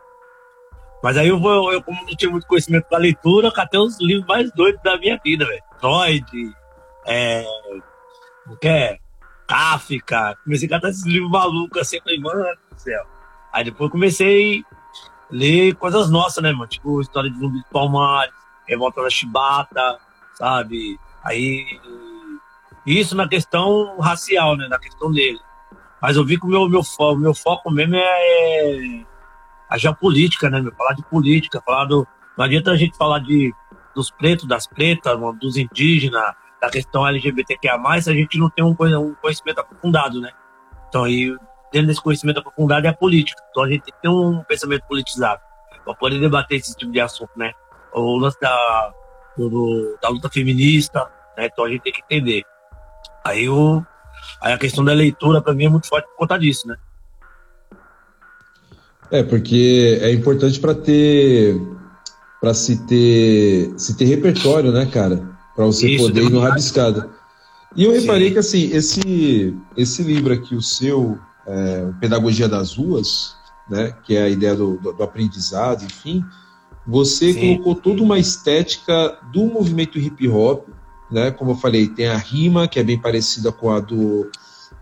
Mas 1.02 1.18
aí 1.18 1.30
eu 1.30 1.40
vou, 1.40 1.72
eu 1.72 1.82
como 1.82 2.04
não 2.04 2.16
tinha 2.16 2.30
muito 2.30 2.46
conhecimento 2.46 2.90
da 2.90 2.98
leitura, 2.98 3.52
catei 3.52 3.80
os 3.80 3.98
livros 4.02 4.28
mais 4.28 4.52
doidos 4.52 4.82
da 4.84 4.98
minha 4.98 5.18
vida, 5.24 5.46
velho. 5.46 5.64
Freud, 5.80 6.54
é. 7.08 7.46
O 8.48 8.58
que 8.58 8.68
é? 8.68 8.98
Kafka. 9.48 10.38
Comecei 10.44 10.68
a 10.68 10.72
catar 10.72 10.90
esses 10.90 11.06
livros 11.06 11.32
malucos 11.32 11.82
assim, 11.82 12.02
falei, 12.02 12.20
mano 12.20 12.44
do 12.44 12.80
céu. 12.80 13.06
Aí 13.54 13.64
depois 13.64 13.90
comecei 13.90 14.60
a 14.60 14.66
ler 15.32 15.76
coisas 15.76 16.10
nossas, 16.10 16.44
né, 16.44 16.52
mano? 16.52 16.68
Tipo, 16.68 17.00
história 17.00 17.30
de 17.30 17.40
zumbi 17.40 17.60
de 17.60 17.70
Palmares, 17.72 18.34
Revolta 18.70 19.02
da 19.02 19.10
Chibata, 19.10 20.00
sabe? 20.36 21.00
Aí. 21.24 21.66
Isso 22.86 23.16
na 23.16 23.28
questão 23.28 24.00
racial, 24.00 24.56
né? 24.56 24.68
Na 24.68 24.80
questão 24.80 25.12
dele. 25.12 25.40
Mas 26.02 26.16
eu 26.16 26.26
vi 26.26 26.40
que 26.40 26.46
o 26.46 26.50
meu, 26.50 26.70
meu, 26.70 26.82
meu 27.18 27.34
foco 27.34 27.70
mesmo 27.70 27.96
é 27.96 29.04
a 29.70 29.78
geopolítica, 29.78 30.50
né, 30.50 30.62
meu? 30.62 30.74
Falar 30.74 30.94
de 30.94 31.04
política, 31.04 31.62
falar 31.66 31.86
do. 31.86 32.08
Não 32.38 32.46
adianta 32.46 32.72
a 32.72 32.78
gente 32.78 32.98
falar 32.98 33.20
de, 33.20 33.54
dos 33.94 34.10
pretos, 34.10 34.48
das 34.48 34.66
pretas, 34.66 35.20
dos 35.40 35.58
indígenas, 35.58 36.34
da 36.62 36.70
questão 36.70 37.08
LGBTQIA, 37.08 38.02
se 38.02 38.10
a 38.10 38.14
gente 38.14 38.38
não 38.38 38.50
tem 38.50 38.64
um, 38.64 38.72
um 38.72 39.16
conhecimento 39.16 39.60
aprofundado, 39.60 40.20
né? 40.22 40.32
Então, 40.88 41.04
aí, 41.04 41.36
dentro 41.72 41.88
desse 41.88 42.02
conhecimento 42.02 42.40
aprofundado 42.40 42.88
é 42.88 42.90
a 42.90 42.94
política. 42.94 43.42
Então, 43.52 43.64
a 43.64 43.70
gente 43.70 43.84
tem 43.84 43.94
que 43.94 44.02
ter 44.02 44.10
um 44.10 44.44
pensamento 44.44 44.86
politizado 44.88 45.42
para 45.84 45.94
poder 45.94 46.20
debater 46.20 46.58
esse 46.58 46.76
tipo 46.76 46.92
de 46.92 47.00
assunto, 47.00 47.32
né? 47.36 47.54
O 47.94 48.18
lance 48.18 48.40
da, 48.40 48.94
do, 49.38 49.98
da 50.02 50.10
luta 50.10 50.30
feminista, 50.30 51.10
né? 51.38 51.48
Então, 51.52 51.66
a 51.66 51.70
gente 51.70 51.82
tem 51.82 51.94
que 51.94 52.02
entender. 52.02 52.44
Aí, 53.24 53.50
o, 53.50 53.84
aí 54.42 54.54
a 54.54 54.58
questão 54.58 54.84
da 54.84 54.94
leitura, 54.94 55.42
para 55.42 55.54
mim, 55.54 55.66
é 55.66 55.70
muito 55.70 55.88
forte 55.88 56.08
por 56.08 56.18
conta 56.18 56.38
disso, 56.38 56.68
né? 56.68 56.78
É, 59.12 59.24
porque 59.24 60.00
é 60.02 60.12
importante 60.12 60.60
para 60.60 60.76
ter 60.76 61.60
para 62.40 62.54
se 62.54 62.86
ter 62.86 63.74
se 63.76 63.98
ter 63.98 64.06
repertório, 64.06 64.72
né, 64.72 64.86
cara? 64.86 65.28
Para 65.56 65.66
você 65.66 65.90
Isso, 65.90 66.06
poder 66.06 66.24
ir 66.24 66.30
no 66.30 66.40
rabiscada. 66.40 67.10
E 67.76 67.84
eu 67.84 67.92
reparei 67.92 68.28
Sim. 68.28 68.34
que 68.34 68.40
assim, 68.40 68.72
esse 68.72 69.58
esse 69.76 70.04
livro 70.04 70.34
aqui, 70.34 70.56
o 70.56 70.62
seu 70.62 71.18
é, 71.46 71.92
Pedagogia 72.00 72.48
das 72.48 72.76
Ruas, 72.76 73.36
né, 73.70 73.94
que 74.04 74.16
é 74.16 74.24
a 74.24 74.30
ideia 74.30 74.56
do, 74.56 74.78
do, 74.78 74.94
do 74.94 75.04
aprendizado, 75.04 75.84
enfim, 75.84 76.24
você 76.90 77.34
Sim. 77.34 77.40
colocou 77.40 77.76
toda 77.76 78.02
uma 78.02 78.18
estética 78.18 79.18
do 79.32 79.46
movimento 79.46 80.00
hip 80.00 80.28
hop, 80.28 80.68
né? 81.12 81.30
Como 81.30 81.52
eu 81.52 81.56
falei, 81.56 81.88
tem 81.88 82.08
a 82.08 82.18
rima 82.18 82.68
que 82.68 82.80
é 82.80 82.84
bem 82.84 83.00
parecida 83.00 83.52
com 83.52 83.70
a 83.72 83.80
do 83.80 84.30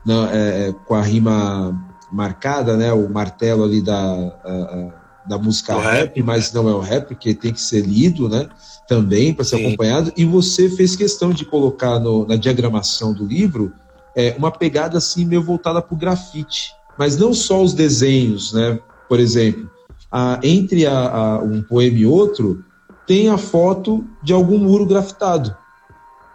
não, 0.06 0.26
é, 0.28 0.70
é 0.70 0.74
com 0.86 0.96
a 0.96 1.02
rima 1.02 1.78
marcada, 2.12 2.78
né? 2.78 2.94
O 2.94 3.10
martelo 3.10 3.66
ali 3.66 3.82
da, 3.82 3.94
a, 3.94 4.94
da 5.28 5.38
música 5.38 5.76
rap, 5.76 6.16
rap, 6.16 6.24
mas 6.24 6.54
não 6.54 6.70
é 6.70 6.74
o 6.74 6.80
rap, 6.80 7.10
porque 7.10 7.34
tem 7.34 7.52
que 7.52 7.60
ser 7.60 7.82
lido, 7.82 8.30
né? 8.30 8.48
Também 8.88 9.34
para 9.34 9.44
ser 9.44 9.58
Sim. 9.58 9.68
acompanhado. 9.68 10.14
E 10.16 10.24
você 10.24 10.70
fez 10.70 10.96
questão 10.96 11.32
de 11.32 11.44
colocar 11.44 12.00
no, 12.00 12.26
na 12.26 12.38
diagramação 12.38 13.14
do 13.14 13.26
livro 13.26 13.74
é, 14.16 14.34
uma 14.38 14.50
pegada 14.50 14.98
assim 14.98 15.26
meio 15.26 15.44
voltada 15.44 15.82
para 15.82 15.94
o 15.94 15.98
grafite, 15.98 16.74
mas 16.98 17.18
não 17.18 17.34
só 17.34 17.62
os 17.62 17.74
desenhos, 17.74 18.54
né? 18.54 18.80
Por 19.10 19.20
exemplo, 19.20 19.70
a, 20.12 20.40
entre 20.44 20.86
a, 20.86 21.40
um 21.44 21.62
poema 21.62 21.98
e 21.98 22.06
outro 22.06 22.64
tem 23.06 23.30
a 23.30 23.38
foto 23.38 24.06
de 24.22 24.34
algum 24.34 24.58
muro 24.58 24.86
grafitado. 24.86 25.56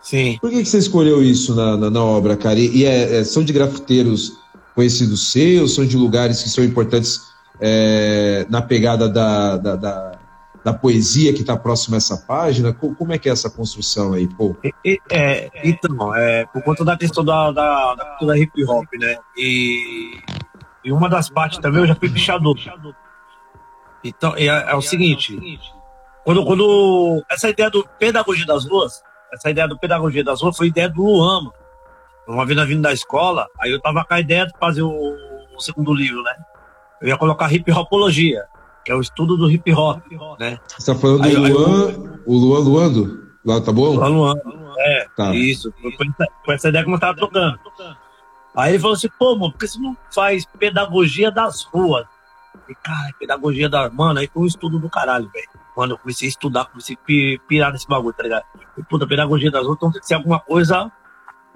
Sim. 0.01 0.37
Por 0.41 0.51
que, 0.51 0.63
que 0.63 0.69
você 0.69 0.79
escolheu 0.79 1.23
isso 1.23 1.55
na, 1.55 1.77
na, 1.77 1.91
na 1.91 2.03
obra, 2.03 2.37
cara? 2.37 2.59
E, 2.59 2.79
e 2.79 2.85
é, 2.85 3.19
é, 3.19 3.25
são 3.25 3.45
de 3.45 3.53
grafiteiros 3.53 4.33
conhecidos 4.75 5.31
seus, 5.31 5.75
são 5.75 5.87
de 5.87 5.97
lugares 5.97 6.43
que 6.43 6.49
são 6.49 6.65
importantes 6.65 7.21
é, 7.61 8.47
na 8.49 8.61
pegada 8.61 9.09
da, 9.09 9.57
da, 9.57 9.77
da, 9.77 10.13
da 10.65 10.73
poesia 10.73 11.33
que 11.33 11.43
está 11.43 11.57
próximo 11.57 11.95
a 11.95 11.99
essa 11.99 12.17
página? 12.17 12.73
Como 12.73 13.13
é 13.13 13.19
que 13.19 13.29
é 13.29 13.33
essa 13.33 13.49
construção 13.49 14.15
aí, 14.15 14.27
pô? 14.27 14.57
É, 15.11 15.51
então, 15.63 16.15
é, 16.17 16.47
por 16.47 16.63
conta 16.63 16.85
da 16.85 16.97
questão 16.97 17.25
da, 17.25 17.53
da, 17.53 17.95
da 17.95 18.05
cultura 18.05 18.39
hip 18.39 18.65
hop, 18.65 18.87
né? 18.99 19.17
E, 19.37 20.19
e 20.85 20.91
uma 20.91 21.09
das 21.09 21.29
partes 21.29 21.59
também 21.59 21.83
eu 21.83 21.87
já 21.87 21.95
fui 21.95 22.09
pichador. 22.09 22.57
Então, 24.05 24.35
é, 24.37 24.47
é, 24.47 24.75
o 24.75 24.83
seguinte, 24.83 25.39
quando, 26.25 26.45
quando 26.45 27.25
essa 27.31 27.49
ideia 27.49 27.71
do 27.71 27.87
pedagogia 27.99 28.47
das 28.47 28.65
ruas, 28.65 29.03
essa 29.33 29.51
ideia 29.51 29.69
do 29.69 29.79
pedagogia 29.79 30.25
das 30.25 30.41
ruas 30.43 30.57
foi 30.57 30.69
ideia 30.69 30.89
do 30.89 31.03
Luan, 31.03 31.51
uma 32.27 32.47
vez 32.47 32.67
vindo 32.67 32.83
da 32.83 32.93
escola, 32.93 33.47
aí 33.61 33.71
eu 33.71 33.81
tava 33.81 34.05
com 34.05 34.15
a 34.15 34.21
ideia 34.21 34.47
de 34.47 34.53
fazer 34.59 34.83
o, 34.83 34.91
o 35.57 35.61
segundo 35.61 35.93
livro, 35.93 36.23
né? 36.23 36.35
Eu 37.01 37.09
ia 37.09 37.17
colocar 37.17 37.53
hip 37.53 37.71
hopologia, 37.71 38.45
que 38.85 38.93
é 38.93 38.95
o 38.95 39.01
estudo 39.01 39.37
do 39.37 39.51
hip 39.51 39.73
hop, 39.73 40.01
né? 40.39 40.59
Você 40.79 40.93
tá 40.93 40.99
falando 40.99 41.23
do 41.23 41.41
Luan, 41.41 41.89
aí, 41.89 41.97
o 42.27 42.35
Luan 42.37 42.59
Luando? 42.61 43.23
Lá 43.45 43.61
tá 43.61 43.73
bom? 43.73 43.95
Luan 43.95 44.09
Luan. 44.09 44.35
É, 44.79 45.07
tá. 45.17 45.35
isso. 45.35 45.73
Foi 46.45 46.55
essa, 46.55 46.69
ideia 46.69 46.85
que 46.85 46.91
eu 46.91 46.99
tava 46.99 47.17
trocando. 47.17 47.59
Aí 48.55 48.73
ele 48.73 48.79
falou 48.79 48.95
assim, 48.95 49.09
pô, 49.19 49.35
mano, 49.37 49.53
por 49.53 49.59
que 49.59 49.67
você 49.67 49.79
não 49.79 49.97
faz 50.15 50.45
pedagogia 50.59 51.31
das 51.31 51.63
ruas? 51.63 52.07
E, 52.69 52.75
cara, 52.75 53.13
pedagogia 53.19 53.69
da. 53.69 53.91
Mano, 53.91 54.21
aí 54.21 54.29
foi 54.33 54.43
um 54.43 54.47
estudo 54.47 54.79
do 54.79 54.89
caralho, 54.89 55.29
velho. 55.31 55.49
Mano, 55.77 55.95
eu 55.95 55.99
comecei 55.99 56.29
a 56.29 56.31
estudar, 56.31 56.67
comecei 56.67 56.97
a 56.97 57.49
pirar 57.49 57.73
nesse 57.73 57.89
bagulho, 57.89 58.15
tá 58.15 58.23
ligado? 58.23 58.45
E, 58.77 58.83
puta, 58.83 59.07
pedagogia 59.07 59.51
das 59.51 59.65
ruas, 59.65 59.77
então 59.77 59.91
tem 59.91 60.01
que 60.01 60.07
ser 60.07 60.15
alguma 60.15 60.39
coisa 60.39 60.91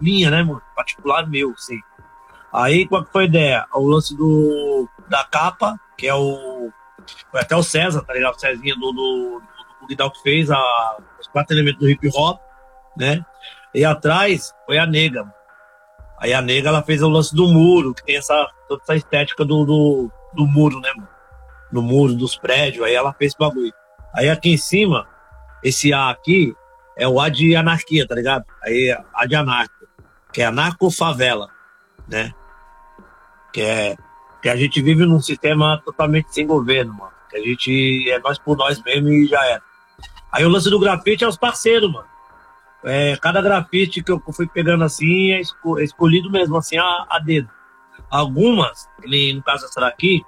minha, 0.01 0.31
né, 0.31 0.43
mano? 0.43 0.63
Particular 0.75 1.27
meu, 1.27 1.55
sim. 1.57 1.81
Aí 2.53 2.87
qual 2.87 3.05
que 3.05 3.13
foi 3.13 3.25
a 3.25 3.27
ideia? 3.27 3.67
O 3.75 3.87
lance 3.87 4.17
do, 4.17 4.89
da 5.09 5.25
capa, 5.25 5.79
que 5.97 6.07
é 6.07 6.15
o. 6.15 6.71
Foi 7.31 7.41
até 7.41 7.55
o 7.55 7.63
César, 7.63 8.03
tá 8.03 8.15
ligado? 8.15 8.35
O 8.35 8.39
Cezinha 8.39 8.75
do, 8.75 8.93
do, 8.93 9.43
do, 9.89 10.11
que 10.11 10.23
fez 10.23 10.51
a, 10.51 10.97
os 11.21 11.29
quatro 11.29 11.55
elementos 11.55 11.81
do 11.81 11.89
hip 11.89 12.09
hop, 12.15 12.41
né? 12.97 13.25
E 13.75 13.85
atrás 13.85 14.55
foi 14.65 14.79
a 14.79 14.87
nega. 14.87 15.31
Aí 16.19 16.33
a 16.33 16.41
nega 16.41 16.71
ela 16.71 16.83
fez 16.83 17.03
o 17.03 17.09
lance 17.09 17.35
do 17.35 17.47
muro, 17.49 17.93
que 17.95 18.03
tem 18.03 18.17
essa, 18.17 18.49
toda 18.69 18.83
essa 18.83 18.97
estética 18.97 19.45
do, 19.45 19.65
do, 19.65 20.11
do 20.37 20.47
muro, 20.47 20.81
né, 20.81 20.91
mano? 20.97 21.09
No 21.73 21.83
muro, 21.83 22.15
dos 22.15 22.37
prédios. 22.37 22.85
Aí 22.85 22.95
ela 22.95 23.13
fez 23.13 23.33
esse 23.33 23.39
bagulho. 23.39 23.73
Aí 24.15 24.31
aqui 24.31 24.51
em 24.51 24.57
cima, 24.57 25.07
esse 25.63 25.93
A 25.93 26.11
aqui 26.11 26.55
é 26.97 27.09
o 27.09 27.21
A 27.21 27.29
de 27.29 27.57
anarquia, 27.57 28.07
tá 28.07 28.15
ligado? 28.15 28.45
Aí 28.63 28.97
A 29.13 29.27
de 29.27 29.35
anarquia 29.35 29.77
que 30.37 30.43
é 30.43 30.45
a 30.45 30.53
narcofavela, 30.53 31.49
né? 32.07 32.31
Que 33.55 33.63
é 33.63 33.97
que 34.43 34.51
a 34.51 34.55
gente 34.55 34.83
vive 34.83 35.07
num 35.07 35.19
sistema 35.19 35.81
totalmente 35.83 36.27
sem 36.35 36.47
governo, 36.47 36.93
mano. 36.93 37.13
Que 37.31 37.39
a 37.39 37.41
gente 37.41 38.11
é 38.11 38.19
nós 38.19 38.39
por 38.39 38.55
nós 38.55 38.79
mesmo 38.83 39.09
e 39.09 39.27
já 39.27 39.43
era. 39.47 39.63
Aí 40.31 40.45
o 40.45 40.51
lance 40.51 40.69
do 40.69 40.79
grafite 40.79 41.25
é 41.25 41.27
os 41.27 41.39
parceiros, 41.39 41.91
mano. 41.91 42.07
É, 42.85 43.17
cada 43.17 43.41
grafite 43.41 44.03
que 44.03 44.13
eu 44.13 44.23
fui 44.31 44.47
pegando 44.47 44.85
assim 44.85 45.33
é, 45.33 45.41
é 45.41 45.83
escolhido 45.83 46.31
mesmo, 46.31 46.55
assim, 46.59 46.77
a, 46.77 47.07
a 47.09 47.19
dedo. 47.19 47.49
Algumas, 48.11 48.89
ele, 49.03 49.35
no 49.35 49.43
caso 49.43 49.67
essa 49.67 49.81
daqui, 49.81 50.25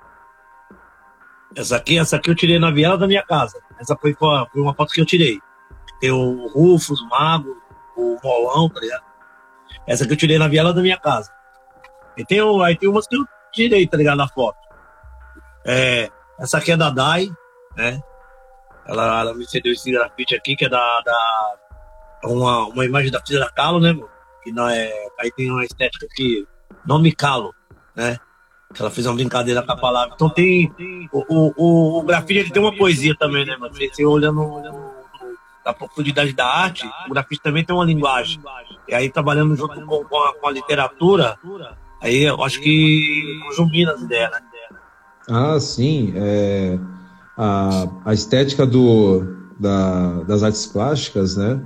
essa 1.55 1.77
aqui, 1.77 1.99
essa 1.99 2.17
aqui 2.17 2.31
eu 2.31 2.35
tirei 2.35 2.59
na 2.59 2.71
viela 2.71 2.99
da 2.99 3.07
minha 3.07 3.23
casa. 3.23 3.59
Essa 3.79 3.97
foi, 3.97 4.15
foi 4.15 4.61
uma 4.61 4.75
foto 4.75 4.93
que 4.93 5.01
eu 5.01 5.07
tirei. 5.07 5.41
Tem 6.01 6.11
o 6.11 6.47
Rufus, 6.49 7.01
o 7.01 7.09
Mago, 7.09 7.57
o 7.97 8.19
Molão, 8.23 8.69
tá 8.69 8.81
ligado? 8.81 9.05
Essa 9.87 10.07
que 10.07 10.13
eu 10.13 10.17
tirei 10.17 10.39
na 10.39 10.49
viela 10.49 10.73
da 10.73 10.83
minha 10.83 10.99
casa. 10.99 11.33
E 12.17 12.25
tem, 12.25 12.41
aí 12.65 12.77
tem 12.77 12.89
umas 12.89 13.07
que 13.07 13.17
eu 13.17 13.25
tirei, 13.53 13.87
tá 13.87 13.97
ligado, 13.97 14.19
na 14.19 14.29
foto. 14.29 14.59
É, 15.65 16.11
essa 16.39 16.59
aqui 16.59 16.73
é 16.73 16.77
da 16.77 16.91
Dai, 16.91 17.29
né? 17.77 18.01
Ela, 18.87 19.21
ela 19.21 19.35
me 19.35 19.47
cedeu 19.47 19.73
esse 19.73 19.91
grafite 19.91 20.35
aqui, 20.35 20.57
que 20.57 20.65
é 20.65 20.69
da, 20.69 21.01
da 21.01 21.57
uma, 22.25 22.67
uma 22.67 22.85
imagem 22.85 23.11
da 23.11 23.21
Frida 23.21 23.51
Kahlo, 23.55 23.81
né, 23.81 23.93
mano? 23.93 24.09
Que 24.43 24.53
não 24.53 24.69
é, 24.69 24.93
aí 25.21 25.31
tem 25.33 25.51
uma 25.51 25.65
estética 25.65 26.07
aqui, 26.07 26.47
não 26.87 26.99
me 26.99 27.13
calo, 27.13 27.55
né? 27.99 28.17
Ela 28.79 28.91
fez 28.91 29.07
uma 29.07 29.15
brincadeira 29.15 29.63
com 29.63 29.73
a 29.73 29.77
palavra. 29.77 30.15
Então 30.15 30.31
tem. 30.31 30.73
O, 31.11 31.25
o, 31.29 31.99
o, 31.99 32.03
grafite 32.03 32.41
ele 32.41 32.51
tem 32.51 32.63
uma 32.63 32.75
poesia 32.75 33.15
também, 33.19 33.45
né, 33.45 33.57
mano? 33.57 33.75
Você, 33.75 34.05
olhando, 34.05 34.41
olhando 34.41 34.79
da 35.65 35.73
profundidade 35.73 36.33
da 36.33 36.47
arte, 36.47 36.89
o 37.07 37.11
grafite 37.11 37.43
também 37.43 37.65
tem 37.65 37.75
uma 37.75 37.85
linguagem. 37.85 38.41
E 38.87 38.95
aí, 38.95 39.11
trabalhando 39.11 39.57
junto 39.57 39.81
com, 39.85 40.05
com, 40.05 40.17
a, 40.17 40.35
com 40.35 40.47
a 40.47 40.53
literatura, 40.53 41.39
aí 42.01 42.23
eu 42.25 42.43
acho 42.45 42.61
que 42.61 43.41
combina 43.57 43.93
as 43.93 44.03
ideias, 44.03 44.31
né? 44.31 44.41
Ah, 45.31 45.59
sim. 45.59 46.13
É, 46.17 46.79
a, 47.37 47.89
a 48.05 48.15
estética 48.15 48.67
do, 48.67 49.51
da, 49.59 50.23
das 50.25 50.43
artes 50.43 50.67
plásticas, 50.67 51.37
né? 51.37 51.61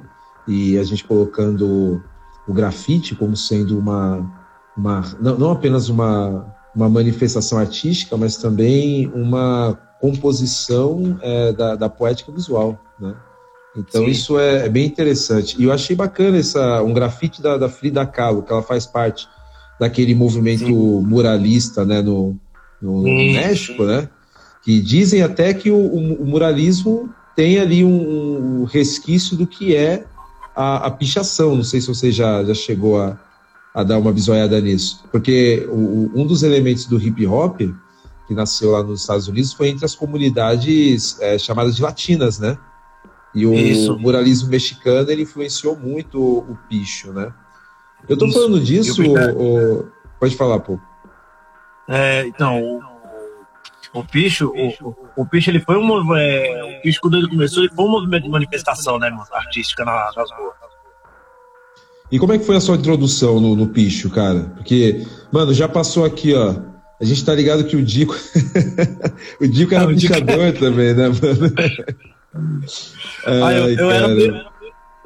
E 0.46 0.78
a 0.78 0.84
gente 0.84 1.04
colocando 1.04 2.02
o 2.46 2.52
grafite 2.52 3.14
como 3.14 3.36
sendo 3.36 3.78
uma, 3.78 4.41
uma 4.76 5.02
não, 5.21 5.38
não 5.38 5.50
apenas 5.50 5.88
uma, 5.88 6.47
uma 6.75 6.88
manifestação 6.88 7.59
artística, 7.59 8.17
mas 8.17 8.37
também 8.37 9.11
uma 9.14 9.79
composição 10.00 11.19
é, 11.23 11.52
da, 11.52 11.76
da, 11.76 11.88
poética 11.88 12.33
visual, 12.33 12.79
né? 12.99 13.14
Então 13.76 14.05
Sim. 14.05 14.11
isso 14.11 14.38
é, 14.38 14.67
é, 14.67 14.69
bem 14.69 14.85
interessante. 14.85 15.57
E 15.59 15.64
eu 15.64 15.73
achei 15.73 15.97
bacana 15.97 16.37
essa, 16.37 16.83
um 16.83 16.93
grafite 16.93 17.41
da, 17.41 17.57
da 17.57 17.69
Frida 17.69 18.05
Kahlo, 18.05 18.43
que 18.43 18.52
ela 18.52 18.62
faz 18.62 18.85
parte 18.85 19.26
daquele 19.81 20.14
movimento 20.14 20.67
Sim. 20.67 21.07
muralista 21.07 21.85
né, 21.85 22.02
no, 22.02 22.37
no, 22.81 23.02
México, 23.02 23.85
né? 23.85 24.09
Que 24.62 24.81
dizem 24.81 25.23
até 25.23 25.55
que 25.55 25.71
o, 25.71 25.76
o, 25.76 26.23
o 26.23 26.26
muralismo 26.26 27.09
tem 27.35 27.59
ali 27.59 27.85
um, 27.85 28.61
um, 28.61 28.64
resquício 28.64 29.37
do 29.37 29.47
que 29.47 29.75
é 29.75 30.05
a, 30.55 30.87
a, 30.87 30.91
pichação. 30.91 31.57
Não 31.57 31.64
sei 31.64 31.81
se 31.81 31.88
você 31.88 32.12
já, 32.12 32.45
já 32.45 32.55
chegou 32.55 33.00
a, 33.00 33.19
a 33.75 33.83
dar 33.83 33.99
uma 33.99 34.12
bisoiada 34.12 34.61
nisso. 34.61 35.05
Porque 35.11 35.67
o, 35.71 36.11
um 36.14 36.26
dos 36.26 36.43
elementos 36.43 36.87
do 36.87 37.00
hip 37.00 37.26
hop, 37.26 37.61
que 38.26 38.35
nasceu 38.35 38.73
lá 38.73 38.83
nos 38.83 39.00
Estados 39.00 39.29
Unidos, 39.29 39.52
foi 39.52 39.69
entre 39.69 39.85
as 39.85 39.95
comunidades 39.95 41.21
é, 41.21 41.38
chamadas 41.38 41.76
de 41.76 41.83
latinas, 41.83 42.38
né? 42.38 42.59
E 43.35 43.47
o 43.47 43.55
Isso. 43.55 43.99
muralismo 43.99 44.50
mexicano 44.50 45.11
ele 45.11 45.23
influenciou 45.23 45.76
muito 45.76 46.21
o, 46.21 46.38
o 46.52 46.59
picho, 46.69 47.12
né? 47.12 47.33
Eu 48.09 48.17
tô 48.17 48.26
Isso. 48.26 48.35
falando 48.35 48.61
disso, 48.61 49.02
o, 49.02 49.81
o... 49.81 49.88
pode 50.21 50.37
falar, 50.37 50.61
pô. 50.61 50.79
É, 51.88 52.26
então, 52.26 52.81
o, 53.93 54.05
picho, 54.05 54.52
o, 54.81 54.95
o 55.17 55.26
picho 55.26 55.50
ele 55.50 55.61
foi 55.61 55.76
um 55.76 56.17
é, 56.17 56.79
o 56.79 56.83
picho 56.83 57.00
quando 57.00 57.17
ele 57.17 57.29
começou, 57.29 57.62
ele 57.62 57.75
foi 57.75 57.85
um 57.85 57.91
movimento 57.91 58.25
de 58.25 58.29
manifestação, 58.29 58.99
né, 58.99 59.11
artística 59.33 59.85
na, 59.85 60.11
nas 60.14 60.31
ruas. 60.31 60.72
E 62.12 62.19
como 62.19 62.35
é 62.35 62.38
que 62.38 62.45
foi 62.45 62.57
a 62.57 62.61
sua 62.61 62.76
introdução 62.76 63.40
no, 63.40 63.57
no 63.57 63.69
picho, 63.69 64.11
cara? 64.11 64.40
Porque, 64.54 65.07
mano, 65.33 65.54
já 65.54 65.66
passou 65.66 66.04
aqui, 66.04 66.35
ó. 66.35 66.54
A 67.00 67.04
gente 67.04 67.25
tá 67.25 67.35
ligado 67.35 67.64
que 67.64 67.75
o 67.75 67.83
Dico. 67.83 68.14
o 69.40 69.49
Dico 69.49 69.75
era 69.75 69.85
ah, 69.85 69.88
pichador 69.88 70.52
Dico... 70.52 70.59
também, 70.61 70.92
né, 70.92 71.09
mano? 71.09 71.54
Ai, 73.26 73.54
ah, 73.54 73.69
eu, 73.71 73.78
eu 73.78 73.90
era. 73.90 74.52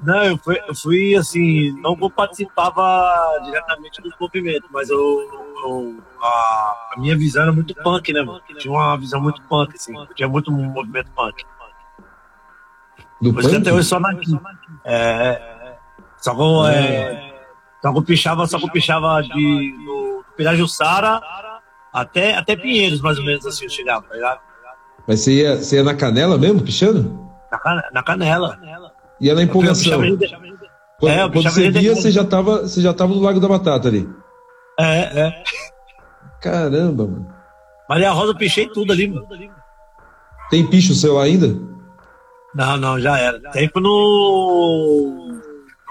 Não, 0.02 0.24
eu 0.24 0.36
fui, 0.38 0.58
eu 0.68 0.74
fui 0.74 1.16
assim, 1.16 1.72
não 1.80 1.96
participava 2.10 3.40
diretamente 3.44 4.02
dos 4.02 4.12
movimentos, 4.20 4.68
mas 4.70 4.90
eu, 4.90 4.98
eu 4.98 5.96
a, 6.20 6.90
a, 6.92 7.00
minha 7.00 7.16
visão 7.16 7.44
era 7.44 7.52
muito 7.52 7.74
punk, 7.76 8.12
né, 8.12 8.22
mano? 8.22 8.42
Tinha 8.58 8.72
uma 8.72 8.96
visão 8.98 9.20
muito 9.20 9.40
punk, 9.42 9.74
assim, 9.74 9.94
tinha 10.14 10.28
muito 10.28 10.50
movimento 10.50 11.10
punk. 11.12 11.44
Do 13.22 13.32
Por 13.32 13.42
punk? 13.42 13.56
até 13.56 13.72
hoje 13.72 13.88
só 13.88 13.98
na 13.98 14.10
É, 14.84 15.55
só 16.18 16.34
que 16.34 16.40
eu, 16.40 16.66
é, 16.66 17.34
só 17.82 17.92
que 17.92 17.98
eu 17.98 18.02
pichava, 18.02 18.46
só 18.46 18.58
que 18.58 18.64
eu 18.64 18.72
pichava 18.72 19.22
de, 19.22 19.28
do, 19.30 20.24
do 20.24 20.24
Pirajussara 20.36 21.20
até, 21.92 22.34
até 22.34 22.56
Pinheiros, 22.56 23.00
mais 23.00 23.18
ou 23.18 23.24
menos, 23.24 23.46
assim, 23.46 23.64
eu 23.64 23.70
chegava, 23.70 24.02
tá 24.02 24.14
ligado? 24.14 24.40
Mas 25.06 25.20
você 25.20 25.32
ia, 25.32 25.56
você 25.56 25.76
ia 25.76 25.84
na 25.84 25.94
canela 25.94 26.36
mesmo, 26.36 26.62
pichando? 26.62 27.26
Na, 27.50 27.90
na 27.92 28.02
canela. 28.02 28.58
Ia 29.20 29.34
na 29.34 29.42
empolgação. 29.42 30.00
Quando, 30.98 31.12
é, 31.12 31.28
quando 31.28 31.42
você 31.42 31.70
via, 31.70 31.94
você 31.94 32.10
já, 32.10 32.24
tava, 32.24 32.62
você 32.62 32.80
já 32.80 32.92
tava 32.92 33.14
no 33.14 33.20
Lago 33.20 33.38
da 33.38 33.48
Batata 33.48 33.88
ali. 33.88 34.08
É, 34.78 35.20
é. 35.20 35.42
Caramba, 36.40 37.06
mano. 37.06 37.34
Maria 37.88 38.10
Rosa, 38.10 38.32
eu 38.32 38.36
pichei 38.36 38.68
tudo 38.68 38.92
ali, 38.92 39.08
mano. 39.08 39.26
Tem 40.50 40.66
picho 40.66 40.94
seu 40.94 41.18
ainda? 41.18 41.48
Não, 42.54 42.76
não, 42.76 43.00
já 43.00 43.18
era. 43.18 43.38
Tempo 43.52 43.80
no... 43.80 45.40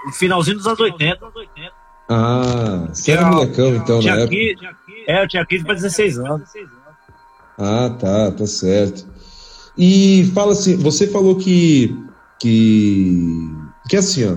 no 0.06 0.12
finalzinho 0.12 0.56
dos 0.56 0.66
anos 0.66 0.78
80. 0.78 1.18
Ah, 2.08 2.86
você 2.88 3.12
era 3.12 3.26
molecão 3.26 3.74
então, 3.74 4.00
na 4.00 4.20
época? 4.20 4.36
é, 5.08 5.22
eu 5.22 5.28
tinha 5.28 5.44
15 5.44 5.64
para 5.64 5.74
16 5.74 6.18
anos. 6.20 6.48
Ah, 7.58 7.90
tá, 7.98 8.30
tá 8.30 8.46
certo. 8.46 9.06
E 9.76 10.30
fala 10.32 10.52
assim, 10.52 10.76
você 10.76 11.08
falou 11.08 11.36
que 11.36 11.94
que 12.38 13.52
que 13.88 13.96
assim, 13.96 14.24
ó, 14.24 14.36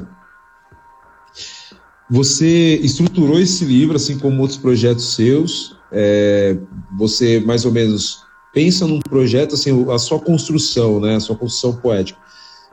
você 2.09 2.77
estruturou 2.77 3.39
esse 3.39 3.63
livro, 3.63 3.95
assim 3.95 4.17
como 4.17 4.41
outros 4.41 4.57
projetos 4.57 5.13
seus. 5.13 5.77
É, 5.91 6.57
você 6.97 7.39
mais 7.39 7.65
ou 7.65 7.71
menos 7.71 8.23
pensa 8.53 8.87
num 8.87 8.99
projeto, 8.99 9.55
assim, 9.55 9.91
a 9.91 9.97
sua 9.99 10.19
construção, 10.19 10.99
né, 10.99 11.15
a 11.15 11.19
sua 11.19 11.35
construção 11.35 11.75
poética. 11.75 12.19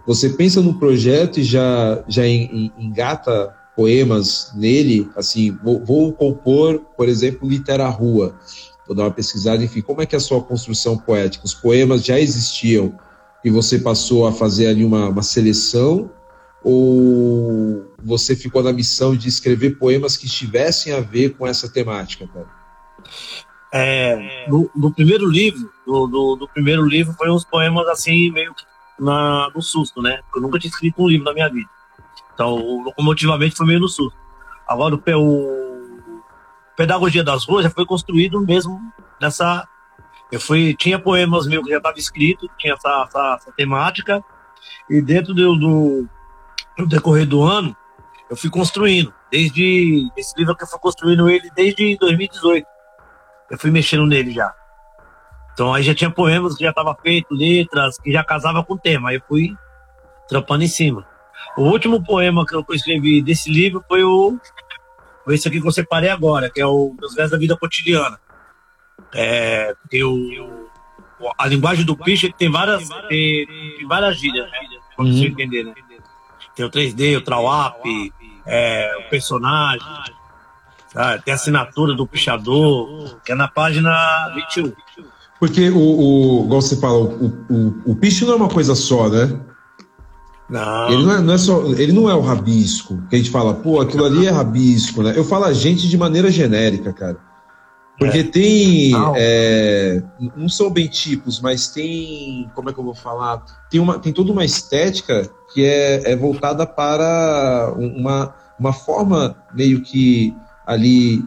Você 0.06 0.30
pensa 0.30 0.60
num 0.62 0.74
projeto 0.74 1.40
e 1.40 1.44
já 1.44 2.02
já 2.08 2.26
engata 2.26 3.54
poemas 3.76 4.52
nele, 4.54 5.10
assim, 5.14 5.50
vou, 5.62 5.84
vou 5.84 6.12
compor, 6.12 6.80
por 6.96 7.08
exemplo, 7.08 7.48
Litera 7.48 7.88
Rua 7.88 8.34
vou 8.86 8.96
dar 8.96 9.04
uma 9.04 9.10
pesquisada, 9.10 9.62
enfim, 9.62 9.82
como 9.82 10.00
é 10.00 10.06
que 10.06 10.14
é 10.14 10.18
a 10.18 10.20
sua 10.20 10.40
construção 10.42 10.96
poética? 10.96 11.44
Os 11.44 11.54
poemas 11.54 12.04
já 12.04 12.18
existiam 12.20 12.98
e 13.44 13.50
você 13.50 13.78
passou 13.78 14.26
a 14.26 14.32
fazer 14.32 14.68
ali 14.68 14.84
uma, 14.84 15.08
uma 15.08 15.22
seleção 15.22 16.10
ou 16.62 17.84
você 18.02 18.34
ficou 18.34 18.62
na 18.62 18.72
missão 18.72 19.14
de 19.16 19.28
escrever 19.28 19.78
poemas 19.78 20.16
que 20.16 20.28
tivessem 20.28 20.92
a 20.92 21.00
ver 21.00 21.36
com 21.36 21.46
essa 21.46 21.68
temática, 21.68 22.28
cara? 22.32 22.46
É, 23.72 24.46
no, 24.48 24.70
no, 24.74 24.92
primeiro 24.92 25.28
livro, 25.28 25.70
do, 25.84 26.06
do, 26.06 26.36
do, 26.36 26.48
primeiro 26.48 26.84
livro 26.84 27.12
foi 27.14 27.30
uns 27.30 27.44
poemas 27.44 27.86
assim, 27.88 28.30
meio 28.30 28.54
que 28.54 28.64
na, 28.98 29.50
no 29.54 29.62
susto, 29.62 30.00
né? 30.02 30.20
Eu 30.34 30.40
nunca 30.40 30.58
tinha 30.58 30.70
escrito 30.70 31.02
um 31.02 31.08
livro 31.08 31.24
na 31.24 31.32
minha 31.32 31.48
vida. 31.48 31.68
Então, 32.34 32.82
locomotivamente 32.82 33.56
foi 33.56 33.66
meio 33.66 33.80
no 33.80 33.88
susto. 33.88 34.16
Agora, 34.68 34.94
o, 34.94 34.98
o 34.98 35.90
Pedagogia 36.76 37.24
das 37.24 37.44
Ruas 37.44 37.64
já 37.64 37.70
foi 37.70 37.86
construído 37.86 38.40
mesmo 38.40 38.80
nessa. 39.20 39.66
Eu 40.30 40.40
fui, 40.40 40.74
tinha 40.74 40.98
poemas 40.98 41.46
meus 41.46 41.64
que 41.64 41.70
já 41.70 41.76
estava 41.76 41.98
escrito, 41.98 42.50
tinha 42.58 42.74
essa, 42.74 43.04
essa, 43.08 43.36
essa, 43.40 43.52
temática, 43.52 44.22
e 44.90 45.00
dentro 45.00 45.32
do, 45.32 45.56
do, 45.56 46.08
do, 46.76 46.86
decorrer 46.86 47.26
do 47.26 47.42
ano, 47.42 47.76
eu 48.28 48.36
fui 48.36 48.50
construindo. 48.50 49.14
Desde. 49.30 50.10
Esse 50.16 50.36
livro 50.36 50.56
que 50.56 50.64
eu 50.64 50.68
fui 50.68 50.78
construindo 50.78 51.28
ele 51.30 51.50
desde 51.54 51.96
2018. 51.96 52.66
Eu 53.50 53.58
fui 53.58 53.70
mexendo 53.70 54.04
nele 54.04 54.32
já. 54.32 54.52
Então 55.56 55.72
aí 55.72 55.82
já 55.82 55.94
tinha 55.94 56.10
poemas 56.10 56.54
que 56.54 56.64
já 56.64 56.68
estava 56.68 56.94
feito, 56.94 57.34
letras, 57.34 57.98
que 57.98 58.12
já 58.12 58.22
casava 58.22 58.62
com 58.62 58.74
o 58.74 58.78
tema. 58.78 59.08
Aí 59.08 59.16
eu 59.16 59.22
fui 59.26 59.56
trampando 60.28 60.62
em 60.62 60.68
cima. 60.68 61.06
O 61.56 61.62
último 61.62 62.04
poema 62.04 62.44
que 62.44 62.54
eu 62.54 62.62
escrevi 62.72 63.22
desse 63.22 63.50
livro 63.50 63.82
foi 63.88 64.04
o 64.04 64.38
foi 65.24 65.34
esse 65.34 65.48
aqui 65.48 65.58
que 65.58 65.66
eu 65.66 65.72
separei 65.72 66.10
agora, 66.10 66.50
que 66.50 66.60
é 66.60 66.66
o 66.66 66.94
Meus 67.00 67.14
Versos 67.14 67.32
da 67.32 67.38
Vida 67.38 67.56
Cotidiana. 67.56 68.20
É, 69.14 69.74
tem 69.88 70.04
o, 70.04 70.68
a 71.38 71.46
linguagem 71.46 71.86
do 71.86 71.96
picho 71.96 72.30
tem 72.34 72.50
várias, 72.50 72.86
tem, 73.08 73.46
tem 73.46 73.86
várias 73.88 74.18
gírias, 74.18 74.50
né? 74.50 74.58
Pra 74.94 75.06
você 75.06 75.20
uhum. 75.20 75.24
entender, 75.24 75.64
né? 75.64 75.74
Tem 76.54 76.66
o 76.66 76.70
3D, 76.70 77.16
o 77.16 77.22
Trawap, 77.22 77.82
é, 78.44 78.94
o 78.98 79.08
personagem, 79.08 79.88
sabe? 80.92 81.22
tem 81.22 81.32
a 81.32 81.34
assinatura 81.34 81.94
do 81.94 82.06
pichador, 82.06 83.18
que 83.24 83.32
é 83.32 83.34
na 83.34 83.48
página 83.48 84.32
21. 84.34 84.74
Porque 85.38 85.68
o, 85.70 85.78
o 85.78 86.44
igual 86.44 86.62
você 86.62 86.76
fala, 86.76 86.98
o, 86.98 87.32
o, 87.50 87.92
o 87.92 87.96
picho 87.96 88.24
não 88.24 88.34
é 88.34 88.36
uma 88.36 88.48
coisa 88.48 88.74
só, 88.74 89.08
né? 89.08 89.38
Não. 90.48 90.88
Ele 90.90 91.04
não, 91.04 91.12
é, 91.12 91.20
não 91.20 91.34
é 91.34 91.38
só, 91.38 91.66
ele 91.66 91.92
não 91.92 92.08
é 92.08 92.14
o 92.14 92.20
rabisco, 92.20 93.02
que 93.10 93.16
a 93.16 93.18
gente 93.18 93.30
fala, 93.30 93.54
pô, 93.54 93.80
aquilo 93.80 94.04
ali 94.04 94.26
é 94.26 94.30
rabisco, 94.30 95.02
né? 95.02 95.12
Eu 95.16 95.24
falo 95.24 95.44
a 95.44 95.52
gente 95.52 95.88
de 95.88 95.98
maneira 95.98 96.30
genérica, 96.30 96.92
cara. 96.92 97.18
Porque 97.98 98.18
é. 98.18 98.22
tem. 98.22 98.90
Não. 98.90 99.14
É, 99.16 100.02
não 100.36 100.48
são 100.48 100.70
bem 100.70 100.86
tipos, 100.86 101.40
mas 101.40 101.68
tem. 101.68 102.50
Como 102.54 102.70
é 102.70 102.72
que 102.72 102.78
eu 102.78 102.84
vou 102.84 102.94
falar? 102.94 103.42
Tem, 103.70 103.80
uma, 103.80 103.98
tem 103.98 104.12
toda 104.12 104.32
uma 104.32 104.44
estética 104.44 105.28
que 105.52 105.64
é, 105.64 106.12
é 106.12 106.16
voltada 106.16 106.66
para 106.66 107.72
uma, 107.76 108.34
uma 108.58 108.72
forma 108.72 109.36
meio 109.54 109.80
que 109.82 110.34
ali 110.66 111.24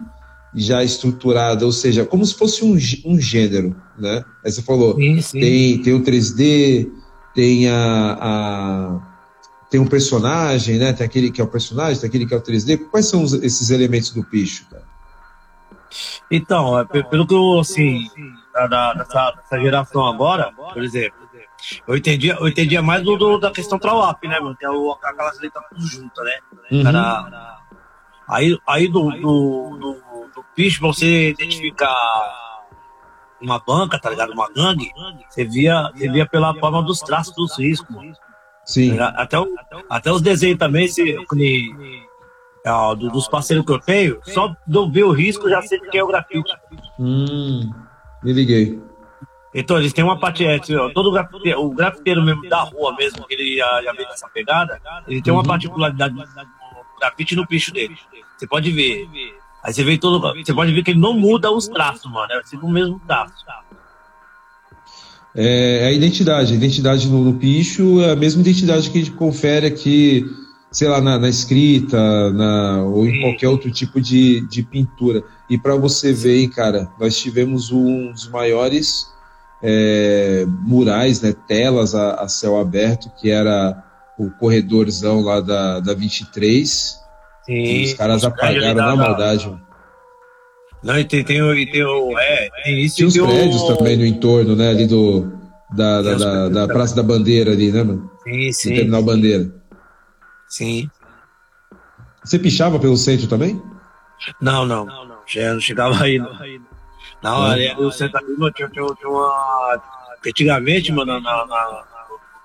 já 0.54 0.84
estruturada, 0.84 1.66
ou 1.66 1.72
seja, 1.72 2.06
como 2.06 2.26
se 2.26 2.34
fosse 2.36 2.64
um, 2.64 2.78
um 3.06 3.20
gênero, 3.20 3.76
né? 4.00 4.24
Aí 4.44 4.52
você 4.52 4.62
falou, 4.62 4.96
sim, 4.96 5.22
sim. 5.22 5.40
Tem, 5.40 5.82
tem 5.82 5.94
o 5.94 6.04
3D, 6.04 6.92
tem 7.34 7.70
a, 7.70 8.18
a 8.20 9.10
tem 9.70 9.80
um 9.80 9.88
personagem, 9.88 10.78
né? 10.78 10.94
Tem 10.94 11.06
aquele 11.06 11.32
que 11.32 11.40
é 11.40 11.44
o 11.44 11.48
personagem, 11.48 12.00
tem 12.00 12.08
aquele 12.08 12.26
que 12.26 12.34
é 12.34 12.38
o 12.38 12.42
3D. 12.42 12.90
Quais 12.90 13.06
são 13.06 13.24
os, 13.24 13.34
esses 13.34 13.70
elementos 13.70 14.12
do 14.12 14.24
picho, 14.24 14.68
cara? 14.70 14.84
Então, 16.30 16.80
é, 16.80 16.86
pelo 16.86 17.26
que 17.26 17.34
eu, 17.34 17.60
assim, 17.60 18.08
da, 18.54 18.94
dessa, 18.94 19.32
dessa, 19.32 19.60
geração 19.60 20.06
agora, 20.06 20.52
por 20.52 20.84
exemplo, 20.84 21.20
eu 21.88 21.98
entendia, 21.98 22.38
eu 22.40 22.48
entendia 22.48 22.82
mais 22.82 23.04
do, 23.04 23.16
do 23.18 23.38
da 23.38 23.52
questão 23.52 23.80
Trawap, 23.80 24.24
né, 24.28 24.40
mano? 24.40 24.56
Que 24.56 24.66
é 24.66 24.70
o, 24.70 24.92
aquelas 25.04 25.40
letras 25.40 25.64
tudo 25.70 25.86
juntas, 25.86 26.26
né? 26.26 26.40
Uhum. 26.72 26.88
Era, 26.88 27.58
aí 28.28 28.58
aí 28.68 28.88
do, 28.88 29.12
do, 29.12 29.78
do, 29.78 29.94
do 30.36 30.46
picho, 30.56 30.82
você 30.82 31.30
identificar 31.30 31.94
uma 33.42 33.60
banca, 33.60 34.00
tá 34.00 34.10
ligado? 34.10 34.32
Uma 34.34 34.50
gangue, 34.52 34.92
você 35.30 35.46
via, 35.46 35.92
você 35.94 36.10
via 36.10 36.26
pela 36.26 36.54
forma 36.56 36.82
dos 36.84 37.00
traços 37.00 37.34
dos 37.36 37.58
riscos, 37.58 37.96
mano. 37.96 38.14
Sim. 38.66 39.00
Até, 39.00 39.40
o, 39.40 39.48
até 39.90 40.12
os 40.12 40.22
desenhos 40.22 40.60
também, 40.60 40.88
se, 40.88 41.18
é, 42.66 42.96
dos 42.96 43.28
parceiros 43.28 43.66
que 43.66 43.72
eu 43.72 43.80
tenho, 43.80 44.20
só 44.24 44.56
de 44.68 44.78
eu 44.78 44.90
ver 44.90 45.04
o 45.06 45.12
risco 45.12 45.50
já 45.50 45.62
sei 45.62 45.80
que 45.80 45.98
é 45.98 46.04
o 46.04 46.08
grafite. 46.08 46.54
Hum, 47.00 47.72
me 48.24 48.34
liguei. 48.34 48.80
Então, 49.54 49.80
eles 49.80 49.92
têm 49.92 50.04
uma 50.04 50.20
parte, 50.20 50.46
é, 50.46 50.60
todo 50.94 51.10
o 51.10 51.12
grafiteiro, 51.12 51.64
o 51.64 51.72
grafiteiro 51.72 52.22
mesmo 52.22 52.48
da 52.48 52.62
rua 52.62 52.96
mesmo, 52.96 53.26
que 53.26 53.34
ele 53.34 53.58
já, 53.58 53.82
já 53.82 53.92
vê 53.94 54.04
essa 54.04 54.30
pegada, 54.30 54.80
ele 55.08 55.22
tem 55.22 55.34
uma 55.34 55.42
uhum. 55.42 55.48
particularidade 55.48 56.14
no 56.14 56.24
grafite 57.00 57.36
no 57.36 57.48
picho 57.48 57.74
dele. 57.74 57.98
Você 58.38 58.46
pode 58.46 58.72
ver. 58.72 59.10
Aí 59.64 59.74
você 59.74 59.84
vê 59.84 59.98
todo. 59.98 60.20
Você 60.34 60.54
pode 60.54 60.74
ver 60.74 60.84
que 60.84 60.92
ele 60.92 61.00
não 61.00 61.14
muda 61.14 61.52
os 61.52 61.68
traços, 61.68 62.10
mano. 62.12 62.32
É 62.34 62.44
sempre 62.44 62.66
o 62.66 62.70
mesmo 62.70 63.00
traço. 63.06 63.34
É, 65.36 65.84
é 65.84 65.88
a 65.88 65.92
identidade. 65.92 66.54
A 66.54 66.56
identidade 66.56 67.08
no, 67.08 67.24
no, 67.24 67.34
picho 67.34 68.02
é 68.02 68.12
a 68.12 68.16
mesma 68.16 68.42
identidade 68.42 68.90
que 68.90 68.98
a 68.98 69.02
gente 69.02 69.16
confere 69.16 69.68
aqui, 69.68 70.26
sei 70.72 70.88
lá, 70.88 71.02
na, 71.02 71.20
na 71.20 71.30
escrita, 71.30 72.32
na, 72.32 72.84
ou 72.84 73.06
em 73.06 73.22
qualquer 73.22 73.48
outro 73.50 73.70
tipo 73.70 74.02
de, 74.02 74.42
de 74.48 74.64
pintura. 74.64 75.24
E 75.50 75.58
para 75.58 75.76
você 75.76 76.14
ver, 76.14 76.40
hein, 76.40 76.50
cara, 76.50 76.90
nós 77.00 77.18
tivemos 77.18 77.72
um 77.72 78.12
dos 78.12 78.30
maiores 78.30 79.08
é, 79.62 80.46
murais, 80.48 81.22
né, 81.22 81.34
telas 81.48 81.94
a, 81.94 82.16
a, 82.16 82.28
céu 82.28 82.60
aberto, 82.60 83.12
que 83.20 83.30
era 83.30 83.84
o 84.18 84.30
corredorzão 84.32 85.22
lá 85.22 85.42
da, 85.42 85.80
da 85.80 85.94
23. 85.94 86.99
Sim, 87.50 87.84
os 87.84 87.94
caras 87.96 88.24
apagaram 88.24 88.76
na 88.76 88.96
maldade. 88.96 89.60
Não, 90.84 91.00
e 91.00 91.04
tem, 91.04 91.24
tem, 91.24 91.42
tem, 91.42 91.72
tem 91.72 91.84
o. 91.84 92.18
É, 92.20 92.50
tem 92.64 92.80
isso 92.82 92.98
Tinha 92.98 93.08
os 93.08 93.18
prédios 93.18 93.62
o... 93.64 93.76
também 93.76 93.98
no 93.98 94.06
entorno, 94.06 94.56
né? 94.56 94.70
Ali 94.70 94.86
do. 94.86 95.40
Da, 95.72 96.02
da, 96.02 96.16
da, 96.16 96.50
da, 96.50 96.68
Praça 96.68 96.96
da 96.96 97.04
Bandeira 97.04 97.52
ali, 97.52 97.72
né, 97.72 97.84
mano? 97.84 98.10
Sim, 98.24 98.52
sim. 98.52 98.70
Do 98.70 98.76
Terminal 98.76 99.04
Bandeira. 99.04 99.52
Sim. 100.48 100.90
Você 102.24 102.38
pichava 102.38 102.80
pelo 102.80 102.98
centro 102.98 103.28
também? 103.28 103.60
Não, 104.40 104.66
não. 104.66 104.86
não, 104.86 105.06
não. 105.06 105.16
não 105.16 105.60
chegava 105.60 106.04
aí, 106.04 106.20
não. 106.20 106.32
Não, 107.22 107.46
ali 107.46 107.72
o 107.78 107.92
centro 107.92 108.20
ali, 108.20 108.54
tinha, 108.54 108.70
tinha, 108.70 108.96
tinha 108.96 109.10
uma. 109.10 109.82
Antigamente, 110.26 110.92
mano, 110.92 111.20
na, 111.20 111.46
na, 111.46 111.46
na, 111.46 111.86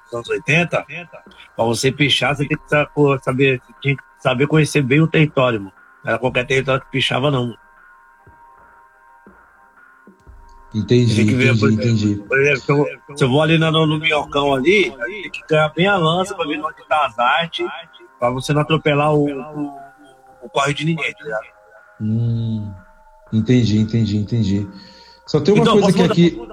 nos 0.05 0.15
anos 0.15 0.29
80, 0.29 0.85
pra 1.57 1.65
você 1.65 1.93
pichar, 1.93 2.35
você 2.35 2.47
tem 2.47 2.57
que 2.57 3.25
saber, 3.25 3.61
tinha 3.83 3.97
que 3.97 4.03
saber 4.25 4.47
conhecer 4.47 4.81
bem 4.81 5.03
o 5.03 5.07
território, 5.07 5.61
mano. 5.61 5.73
Era 6.03 6.19
qualquer 6.19 6.47
território 6.47 6.81
que 6.81 6.91
pichava, 6.91 7.31
não. 7.31 7.55
Entendi, 10.75 11.21
entendi, 11.23 11.35
ver, 11.35 11.59
por 11.59 11.71
entendi. 11.71 12.17
Por 12.27 12.41
exemplo, 12.41 12.61
se 12.61 12.73
eu, 12.73 13.17
se 13.19 13.25
eu 13.25 13.29
vou 13.29 13.43
ali 13.43 13.59
no, 13.59 13.71
no 13.71 14.01
minhocão 14.01 14.55
ali, 14.55 14.91
tem 14.91 15.31
que 15.31 15.43
ganhar 15.47 15.69
bem 15.69 15.87
a 15.87 15.99
lança 15.99 16.35
pra 16.35 16.47
ver 16.47 16.59
onde 16.59 16.89
tá 16.89 17.05
as 17.05 17.19
artes, 17.19 17.67
pra 18.19 18.31
você 18.31 18.55
não 18.55 18.63
atropelar 18.63 19.15
o, 19.15 19.27
o, 19.27 19.77
o 20.43 20.49
corre 20.49 20.73
de 20.73 20.87
ninguém, 20.87 21.13
tá 21.13 21.23
ligado? 21.23 21.45
Hum, 22.01 22.73
entendi, 23.31 23.79
entendi, 23.79 24.17
entendi. 24.17 24.69
Só 25.27 25.39
tem 25.39 25.53
uma 25.55 25.63
então, 25.63 25.81
coisa 25.81 25.97
que 25.99 26.03
aqui. 26.03 26.49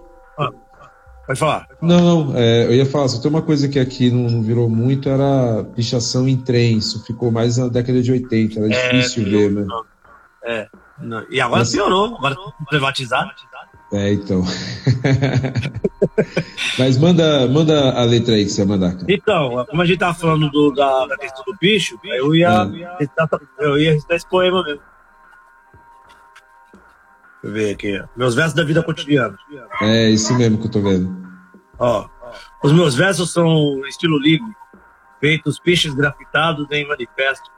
Pode 1.25 1.39
falar. 1.39 1.67
Não, 1.81 2.01
não, 2.25 2.38
é, 2.38 2.65
eu 2.65 2.73
ia 2.73 2.86
falar, 2.86 3.07
só 3.07 3.21
tem 3.21 3.29
uma 3.29 3.41
coisa 3.41 3.67
que 3.67 3.79
aqui 3.79 4.12
não, 4.12 4.29
não, 4.29 4.41
virou 4.41 4.69
muito, 4.69 5.10
era 5.10 5.63
pichação 5.75 6.27
em 6.27 6.38
trem. 6.38 6.77
Isso 6.77 7.03
ficou 7.05 7.31
mais 7.31 7.57
na 7.57 7.67
década 7.67 8.01
de 8.01 8.12
80, 8.12 8.60
era 8.60 8.73
é, 8.73 8.89
difícil 8.91 9.25
ver, 9.25 9.51
né? 9.51 9.65
É, 10.43 10.67
não. 10.99 11.25
e 11.29 11.39
agora 11.39 11.60
Mas... 11.62 11.71
piorou, 11.71 12.15
agora 12.17 12.36
privatizado. 12.67 13.31
É, 13.93 14.13
então. 14.13 14.41
Mas 16.79 16.97
manda, 16.97 17.45
manda 17.47 17.91
a 17.91 18.05
letra 18.05 18.36
aí 18.36 18.45
que 18.45 18.51
você 18.51 18.63
mandar. 18.63 18.93
Cara. 18.93 19.05
Então, 19.10 19.65
como 19.65 19.81
a 19.81 19.86
gente 19.86 19.99
tava 19.99 20.13
falando 20.13 20.49
do, 20.49 20.71
da, 20.71 21.07
da 21.07 21.17
questão 21.17 21.43
do 21.45 21.53
bicho, 21.60 21.99
eu 22.05 22.34
ia, 22.34 22.62
ah. 22.62 22.71
eu 23.60 23.77
ia 23.77 23.91
recitar 23.91 24.15
esse 24.15 24.29
poema 24.29 24.63
mesmo. 24.63 24.81
Deixa 27.41 27.47
eu 27.47 27.51
ver 27.54 27.73
aqui. 27.73 28.04
Meus 28.15 28.36
versos 28.36 28.54
da 28.54 28.63
vida 28.63 28.84
cotidiana. 28.84 29.38
É, 29.82 30.10
isso 30.10 30.34
mesmo 30.38 30.60
que 30.60 30.67
eu 30.67 30.71
tô 30.71 30.82
vendo. 30.82 31.15
Ó, 31.80 32.08
os 32.63 32.71
meus 32.71 32.95
versos 32.95 33.32
são 33.32 33.86
estilo 33.88 34.19
livre, 34.19 34.47
feitos 35.19 35.60
piches 35.60 35.93
grafitados 35.93 36.67
em 36.71 36.88
manifesto, 36.88 37.49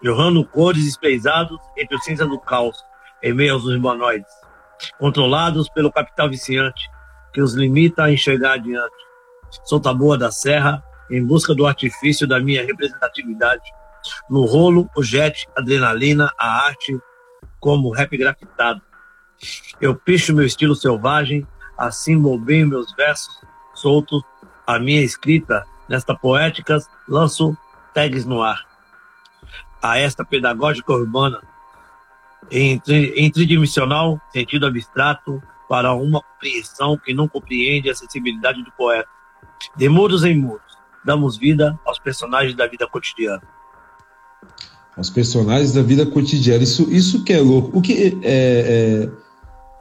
jorrando 0.00 0.44
cores 0.44 0.86
espeisados 0.86 1.58
entre 1.76 1.96
o 1.96 2.00
cinza 2.00 2.24
do 2.24 2.38
caos, 2.38 2.76
em 3.22 3.34
meio 3.34 3.54
aos 3.54 3.64
humanoides 3.64 4.40
controlados 4.98 5.68
pelo 5.68 5.92
capital 5.92 6.28
viciante, 6.28 6.88
que 7.32 7.40
os 7.40 7.54
limita 7.54 8.04
a 8.04 8.12
enxergar 8.12 8.54
adiante. 8.54 8.94
Sou 9.64 9.80
taboa 9.80 10.16
da 10.16 10.30
serra, 10.30 10.82
em 11.10 11.24
busca 11.24 11.54
do 11.54 11.66
artifício 11.66 12.26
da 12.26 12.40
minha 12.40 12.64
representatividade. 12.64 13.70
No 14.28 14.44
rolo, 14.44 14.88
o 14.96 15.02
jet, 15.02 15.46
adrenalina, 15.56 16.32
a 16.38 16.66
arte, 16.66 16.98
como 17.58 17.90
rap 17.90 18.16
grafitado. 18.16 18.80
Eu 19.80 19.94
picho 19.94 20.34
meu 20.34 20.44
estilo 20.44 20.74
selvagem, 20.74 21.46
assim 21.76 22.16
moldei 22.16 22.64
meus 22.64 22.92
versos 22.94 23.40
soltos, 23.74 24.22
a 24.66 24.78
minha 24.78 25.02
escrita, 25.02 25.66
nesta 25.88 26.14
poéticas, 26.14 26.88
lanço 27.08 27.56
tags 27.94 28.24
no 28.24 28.42
ar. 28.42 28.66
A 29.82 29.98
esta 29.98 30.24
pedagógica 30.24 30.92
urbana, 30.92 31.40
entre, 32.50 33.30
tridimensional, 33.30 34.20
sentido 34.32 34.66
abstrato, 34.66 35.42
para 35.68 35.94
uma 35.94 36.20
compreensão 36.20 36.98
que 36.98 37.14
não 37.14 37.28
compreende 37.28 37.88
a 37.88 37.94
sensibilidade 37.94 38.62
do 38.62 38.72
poeta. 38.72 39.08
De 39.76 39.88
muros 39.88 40.24
em 40.24 40.36
muros, 40.36 40.76
damos 41.04 41.36
vida 41.36 41.78
aos 41.84 41.98
personagens 41.98 42.56
da 42.56 42.66
vida 42.66 42.86
cotidiana. 42.88 43.42
Aos 44.96 45.08
personagens 45.08 45.72
da 45.72 45.82
vida 45.82 46.04
cotidiana. 46.04 46.62
Isso, 46.62 46.90
isso 46.90 47.24
que 47.24 47.32
é 47.32 47.40
louco. 47.40 47.78
O 47.78 47.80
que 47.80 48.18
é, 48.22 49.04
é, 49.04 49.10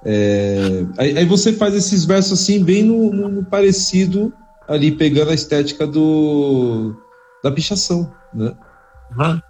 é 0.06 0.86
aí, 0.98 1.18
aí, 1.18 1.26
você 1.26 1.52
faz 1.52 1.74
esses 1.74 2.06
versos 2.06 2.42
assim, 2.42 2.64
bem 2.64 2.84
no, 2.84 3.12
no, 3.12 3.30
no 3.30 3.44
parecido, 3.44 4.34
ali 4.68 4.92
pegando 4.92 5.32
a 5.32 5.34
estética 5.34 5.86
do 5.86 6.96
da 7.44 7.52
pichação, 7.52 8.12
né? 8.34 8.56
Uhum. 9.18 9.42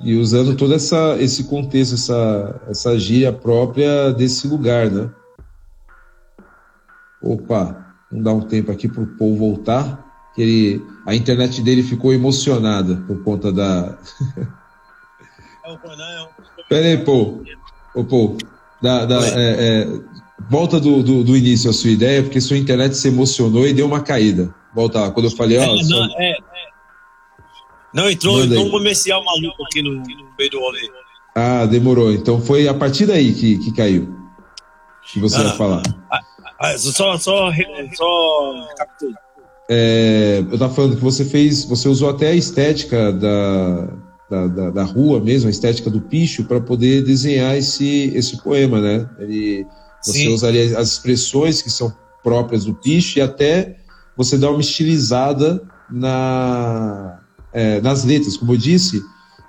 E 0.00 0.14
usando 0.16 0.56
todo 0.56 0.74
essa, 0.74 1.16
esse 1.18 1.44
contexto, 1.44 1.94
essa, 1.94 2.60
essa 2.68 2.98
gíria 2.98 3.32
própria 3.32 4.12
desse 4.12 4.46
lugar, 4.46 4.90
né? 4.90 5.10
Opa, 7.22 7.94
vamos 8.10 8.24
dar 8.24 8.32
um 8.34 8.42
tempo 8.42 8.70
aqui 8.70 8.88
para 8.88 9.02
o 9.02 9.06
Paul 9.06 9.36
voltar, 9.36 10.04
que 10.34 10.42
ele, 10.42 10.86
a 11.06 11.14
internet 11.14 11.62
dele 11.62 11.82
ficou 11.82 12.12
emocionada 12.12 12.96
por 13.06 13.22
conta 13.24 13.52
da. 13.52 13.98
Pera 16.68 16.86
aí, 16.86 16.98
Paul. 16.98 17.42
Ô, 17.94 18.04
Paul, 18.04 18.36
da, 18.80 19.04
da, 19.04 19.26
é, 19.26 19.32
é, 19.36 19.88
volta 20.50 20.78
do, 20.78 21.02
do, 21.02 21.24
do, 21.24 21.36
início 21.36 21.70
a 21.70 21.72
sua 21.72 21.90
ideia, 21.90 22.22
porque 22.22 22.40
sua 22.40 22.56
internet 22.56 22.96
se 22.96 23.08
emocionou 23.08 23.66
e 23.66 23.72
deu 23.72 23.86
uma 23.86 24.00
caída. 24.00 24.54
Volta 24.74 25.00
lá, 25.00 25.10
quando 25.10 25.26
eu 25.26 25.36
falei, 25.36 25.58
ó. 25.58 25.62
É, 25.62 25.82
só... 25.82 26.04
é, 26.18 26.30
é 26.32 26.36
não, 27.94 28.10
entrou, 28.10 28.44
entrou 28.44 28.66
um 28.66 28.70
comercial 28.70 29.24
maluco 29.24 29.64
aqui 29.64 29.80
no, 29.80 29.94
no 29.94 30.04
meio 30.38 30.50
do 30.50 30.60
rolê. 30.60 30.90
Ah, 31.34 31.64
demorou. 31.64 32.12
Então 32.12 32.40
foi 32.40 32.68
a 32.68 32.74
partir 32.74 33.06
daí 33.06 33.32
que, 33.32 33.58
que 33.58 33.72
caiu. 33.72 34.14
Que 35.10 35.18
você 35.18 35.36
ah, 35.36 35.44
vai 35.44 35.56
falar. 35.56 35.82
Ah, 36.10 36.20
ah, 36.60 36.78
só, 36.78 37.16
só, 37.16 37.50
só 37.94 38.52
É, 39.70 40.44
eu 40.50 40.58
tava 40.58 40.74
falando 40.74 40.96
que 40.96 41.02
você 41.02 41.24
fez, 41.24 41.64
você 41.64 41.88
usou 41.88 42.10
até 42.10 42.28
a 42.28 42.34
estética 42.34 43.12
da, 43.12 43.88
da, 44.30 44.46
da, 44.46 44.70
da 44.70 44.82
rua 44.84 45.20
mesmo, 45.20 45.48
a 45.48 45.50
estética 45.50 45.88
do 45.88 46.00
picho, 46.00 46.44
para 46.44 46.60
poder 46.60 47.04
desenhar 47.04 47.56
esse, 47.56 48.12
esse 48.14 48.42
poema, 48.42 48.80
né? 48.80 49.08
Ele, 49.18 49.66
você 50.02 50.20
Sim. 50.20 50.34
usaria 50.34 50.78
as 50.78 50.92
expressões 50.92 51.62
que 51.62 51.70
são 51.70 51.92
próprias 52.22 52.64
do 52.64 52.74
picho 52.74 53.18
e 53.18 53.22
até 53.22 53.76
você 54.16 54.36
dá 54.36 54.50
uma 54.50 54.60
estilizada 54.60 55.62
na, 55.90 57.20
é, 57.52 57.80
nas 57.80 58.04
letras, 58.04 58.36
como 58.36 58.52
eu 58.52 58.56
disse, 58.56 59.02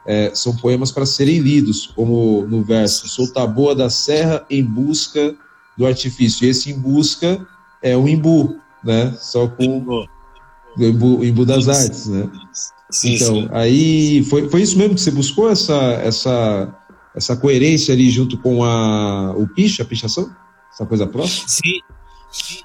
é, 0.05 0.31
são 0.33 0.55
poemas 0.55 0.91
para 0.91 1.05
serem 1.05 1.39
lidos, 1.39 1.87
como 1.87 2.45
no 2.47 2.63
verso 2.63 3.07
Sou 3.09 3.27
taboa 3.31 3.75
da 3.75 3.89
serra 3.89 4.45
em 4.49 4.63
busca 4.63 5.35
do 5.77 5.85
artifício. 5.85 6.45
E 6.45 6.49
esse 6.49 6.71
em 6.71 6.79
busca 6.79 7.45
é 7.81 7.95
o 7.97 8.07
imbu, 8.07 8.55
né? 8.83 9.13
Só 9.19 9.47
com 9.47 9.85
o 9.85 10.83
imbu, 10.83 11.25
imbu 11.25 11.45
das 11.45 11.67
artes, 11.67 12.07
né? 12.07 12.29
Sim, 12.89 13.15
então, 13.15 13.35
sim. 13.35 13.49
aí 13.51 14.23
foi, 14.23 14.49
foi 14.49 14.61
isso 14.61 14.77
mesmo 14.77 14.95
que 14.95 15.01
você 15.01 15.11
buscou, 15.11 15.49
essa, 15.49 15.75
essa, 16.03 16.73
essa 17.15 17.35
coerência 17.35 17.93
ali 17.93 18.09
junto 18.09 18.37
com 18.37 18.63
a, 18.63 19.31
o 19.35 19.47
picha, 19.47 19.83
a 19.83 19.85
pichação? 19.85 20.29
Essa 20.71 20.85
coisa 20.85 21.05
próxima? 21.05 21.47
Sim, 21.47 21.81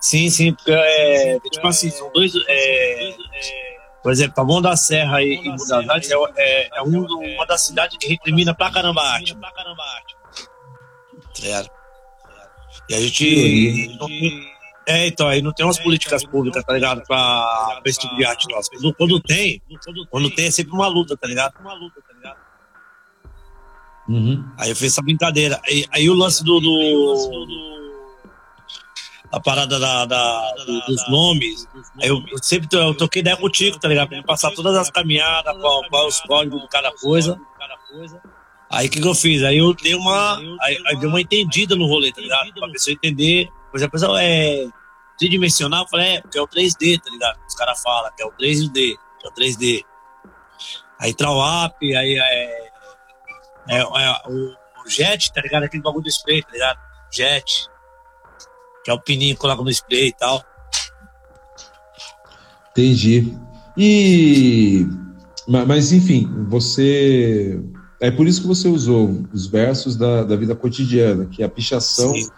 sim, 0.01 0.31
sim, 0.31 0.55
porque 0.55 0.71
é, 0.71 1.41
tipo 1.41 1.67
assim, 1.67 1.91
são 1.91 2.11
dois. 2.13 2.33
É, 2.49 3.17
por 4.03 4.13
exemplo, 4.13 4.35
Taboão 4.35 4.61
da 4.61 4.77
Serra 4.77 5.23
e, 5.23 5.35
e 5.35 5.51
Budazarte 5.57 6.13
é, 6.13 6.17
é, 6.37 6.79
é 6.79 6.83
um, 6.83 7.05
uma 7.35 7.47
das 7.47 7.63
cidades 7.63 7.97
que 7.97 8.09
recrimina 8.09 8.55
pra 8.55 8.71
caramba 8.71 9.01
a 9.01 9.15
arte. 9.15 9.35
Pra 9.35 9.53
caramba 9.53 9.83
a 9.83 9.97
arte. 9.97 10.17
Certo. 11.35 11.71
E 12.89 12.95
a 12.95 13.01
gente. 13.01 13.99
É, 14.93 15.07
então, 15.09 15.29
aí 15.29 15.43
não 15.43 15.53
tem 15.53 15.65
umas 15.67 15.79
políticas 15.79 16.25
públicas, 16.25 16.65
tá 16.65 16.73
ligado? 16.73 17.03
Pra, 17.07 17.81
pra 17.81 17.91
esse 17.91 18.01
tipo 18.01 18.15
de 18.17 18.25
arte 18.25 18.47
nossa. 18.49 18.71
Quando, 18.97 19.21
tem, 19.21 19.61
quando 20.11 20.31
tem 20.31 20.47
é 20.47 20.51
sempre 20.51 20.73
uma 20.73 20.89
luta, 20.89 21.17
tá 21.17 21.27
ligado? 21.27 21.55
Uma 21.61 21.75
luta, 21.75 22.01
tá 22.07 22.15
ligado? 22.15 22.37
Uhum. 24.09 24.45
Aí 24.59 24.71
eu 24.71 24.77
fiz 24.77 24.93
essa 24.93 25.03
brincadeira. 25.03 25.61
Aí, 25.65 25.87
aí 25.91 26.11
o 26.11 26.15
lance 26.15 26.45
do, 26.45 26.61
do 26.61 27.83
a 29.33 29.41
parada 29.41 29.81
da, 29.81 30.05
da 30.05 30.55
do, 30.67 30.81
dos 30.81 31.09
nomes. 31.09 31.67
Eu, 32.01 32.23
sempre 32.43 32.69
eu 32.73 32.95
toquei 32.95 33.21
ideia 33.21 33.37
contigo, 33.37 33.79
tá 33.79 33.89
ligado? 33.89 34.09
Pra 34.09 34.19
me 34.19 34.25
passar 34.25 34.51
todas 34.51 34.77
as 34.77 34.91
caminhadas, 34.91 35.57
qual, 35.59 35.83
qual 35.89 36.07
os 36.07 36.21
códigos 36.21 36.61
de 36.61 36.69
cada 36.69 36.93
coisa. 36.93 37.41
Aí 38.71 38.89
o 38.89 38.91
que, 38.91 39.01
que 39.01 39.09
eu 39.09 39.15
fiz? 39.15 39.43
Aí 39.43 39.59
eu 39.59 39.73
dei 39.75 39.95
uma. 39.95 40.39
Aí, 40.61 40.79
aí 40.87 40.97
dei 40.97 41.09
uma 41.09 41.21
entendida 41.21 41.75
no 41.75 41.87
rolê, 41.87 42.13
tá 42.13 42.21
ligado? 42.21 42.53
Pra 42.53 42.69
pessoa 42.69 42.93
entender. 42.93 43.49
Exemplo, 43.75 43.89
a 43.89 44.01
pessoa 44.01 44.23
é 44.23 44.69
tridimensional, 45.23 45.85
eu 45.85 45.89
falei, 45.89 46.17
é, 46.17 46.21
porque 46.21 46.39
é 46.39 46.43
o 46.43 46.49
3D, 46.49 47.01
tá 47.01 47.11
ligado? 47.11 47.39
Os 47.47 47.55
caras 47.55 47.81
falam 47.81 48.11
que 48.17 48.23
é 48.23 48.27
o 48.27 48.33
3D, 48.33 48.73
que 48.73 49.27
é 49.27 49.29
o 49.29 49.33
3D. 49.33 49.85
Aí 51.01 51.15
Trawap, 51.15 51.77
aí 51.83 52.19
é, 52.19 52.71
é, 53.69 53.79
é, 53.79 53.85
o, 53.85 54.55
o 54.85 54.89
Jet, 54.89 55.33
tá 55.33 55.41
ligado? 55.41 55.65
Aquele 55.65 55.83
bagulho 55.83 56.05
do 56.05 56.09
spray, 56.09 56.43
tá 56.43 56.53
ligado? 56.53 56.79
Jet 57.13 57.73
que 58.85 58.91
é 58.91 58.95
o 58.95 59.01
pininho 59.01 59.35
que 59.35 59.41
coloca 59.41 59.63
no 59.63 59.71
spray 59.71 60.09
e 60.09 60.13
tal. 60.13 60.43
Entendi. 62.71 63.37
E. 63.77 64.87
Mas, 65.47 65.93
enfim, 65.93 66.29
você. 66.49 67.61
É 68.01 68.11
por 68.11 68.27
isso 68.27 68.41
que 68.41 68.47
você 68.47 68.67
usou 68.67 69.23
os 69.33 69.47
versos 69.47 69.95
da, 69.95 70.25
da 70.25 70.35
vida 70.35 70.57
cotidiana, 70.57 71.27
que 71.27 71.43
é 71.43 71.47
a 71.47 71.49
pichação. 71.49 72.13
Sim. 72.15 72.29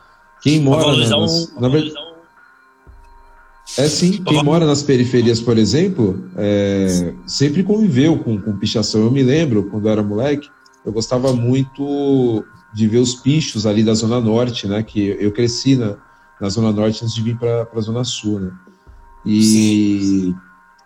Quem 0.42 0.60
mora 0.60 0.94
nas, 0.94 1.10
um, 1.10 1.60
na 1.60 1.68
verdade, 1.68 1.94
é 3.78 3.88
sim, 3.88 4.22
quem 4.22 4.44
mora 4.44 4.66
nas 4.66 4.82
periferias, 4.82 5.40
por 5.40 5.56
exemplo, 5.56 6.30
é, 6.36 7.14
sempre 7.26 7.62
conviveu 7.62 8.18
com, 8.18 8.40
com 8.40 8.56
pichação. 8.56 9.02
Eu 9.02 9.10
me 9.10 9.22
lembro, 9.22 9.64
quando 9.64 9.86
eu 9.86 9.92
era 9.92 10.02
moleque, 10.02 10.48
eu 10.84 10.92
gostava 10.92 11.32
muito 11.32 12.44
de 12.74 12.86
ver 12.86 12.98
os 12.98 13.14
pichos 13.14 13.66
ali 13.66 13.82
da 13.82 13.94
Zona 13.94 14.20
Norte, 14.20 14.68
né? 14.68 14.82
Que 14.82 15.16
eu 15.18 15.32
cresci 15.32 15.76
na, 15.76 15.96
na 16.40 16.48
Zona 16.48 16.72
Norte 16.72 17.02
antes 17.02 17.14
de 17.14 17.22
vir 17.22 17.38
para 17.38 17.66
a 17.74 17.80
Zona 17.80 18.04
Sul, 18.04 18.38
né? 18.38 18.52
E, 19.24 20.34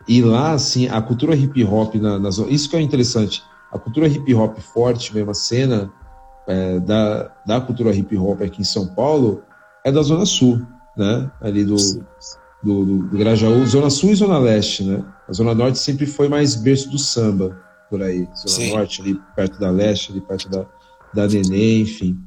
e 0.07 0.23
lá, 0.23 0.53
assim, 0.53 0.89
a 0.89 1.03
cultura 1.03 1.35
hip 1.35 1.63
hop, 1.65 1.97
na, 1.97 2.19
na 2.19 2.31
zona, 2.31 2.51
isso 2.51 2.71
que 2.71 2.77
é 2.77 2.81
interessante, 2.81 3.43
a 3.73 3.79
cultura 3.79 4.07
hip 4.07 4.33
hop 4.33 4.57
forte, 4.61 5.13
mesmo 5.13 5.33
a 5.33 5.35
cena 5.35 5.93
é, 6.47 6.79
da, 6.79 7.33
da 7.45 7.61
cultura 7.61 7.93
hip 7.93 8.17
hop 8.17 8.41
aqui 8.43 8.61
em 8.61 8.65
São 8.65 8.87
Paulo, 8.87 9.43
é 9.85 9.91
da 9.91 10.03
Zona 10.03 10.25
Sul, 10.25 10.65
né? 10.97 11.31
Ali 11.41 11.65
do, 11.65 11.77
do, 12.63 12.85
do, 12.85 12.99
do 13.09 13.19
Grajaú, 13.19 13.65
Zona 13.67 13.91
Sul 13.91 14.11
e 14.11 14.17
Zona 14.17 14.39
Leste, 14.39 14.83
né? 14.85 15.05
A 15.29 15.33
Zona 15.33 15.55
Norte 15.55 15.79
sempre 15.79 16.07
foi 16.07 16.29
mais 16.29 16.55
berço 16.55 16.91
do 16.91 16.99
samba, 16.99 17.61
por 17.89 18.03
aí. 18.03 18.29
Zona 18.37 18.49
Sim. 18.49 18.71
Norte, 18.71 19.01
ali 19.01 19.21
perto 19.37 19.59
da 19.61 19.71
Leste, 19.71 20.11
ali 20.11 20.21
perto 20.21 20.49
da, 20.49 20.67
da 21.15 21.27
Nenê, 21.27 21.81
enfim. 21.81 22.19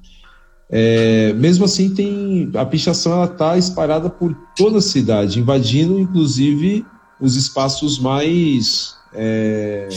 É, 0.70 1.34
mesmo 1.34 1.66
assim, 1.66 1.94
tem 1.94 2.50
a 2.56 2.66
pichação 2.66 3.12
ela 3.12 3.26
está 3.26 3.58
espalhada 3.58 4.10
por 4.10 4.34
toda 4.56 4.78
a 4.78 4.82
cidade, 4.82 5.38
invadindo 5.38 6.00
inclusive 6.00 6.86
os 7.20 7.36
espaços 7.36 8.00
mais 8.00 8.96
é, 9.14 9.90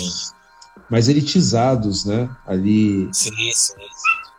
mais 0.91 1.09
elitizados, 1.09 2.05
né? 2.05 2.29
Ali, 2.45 3.09
sim, 3.13 3.31
sim, 3.53 3.75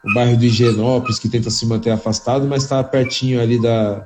o 0.03 0.13
bairro 0.13 0.38
do 0.38 0.43
Higienópolis 0.43 1.17
que 1.17 1.29
tenta 1.29 1.49
se 1.49 1.65
manter 1.65 1.91
afastado, 1.91 2.45
mas 2.47 2.63
está 2.63 2.84
pertinho 2.84 3.41
ali 3.41 3.60
da, 3.60 4.05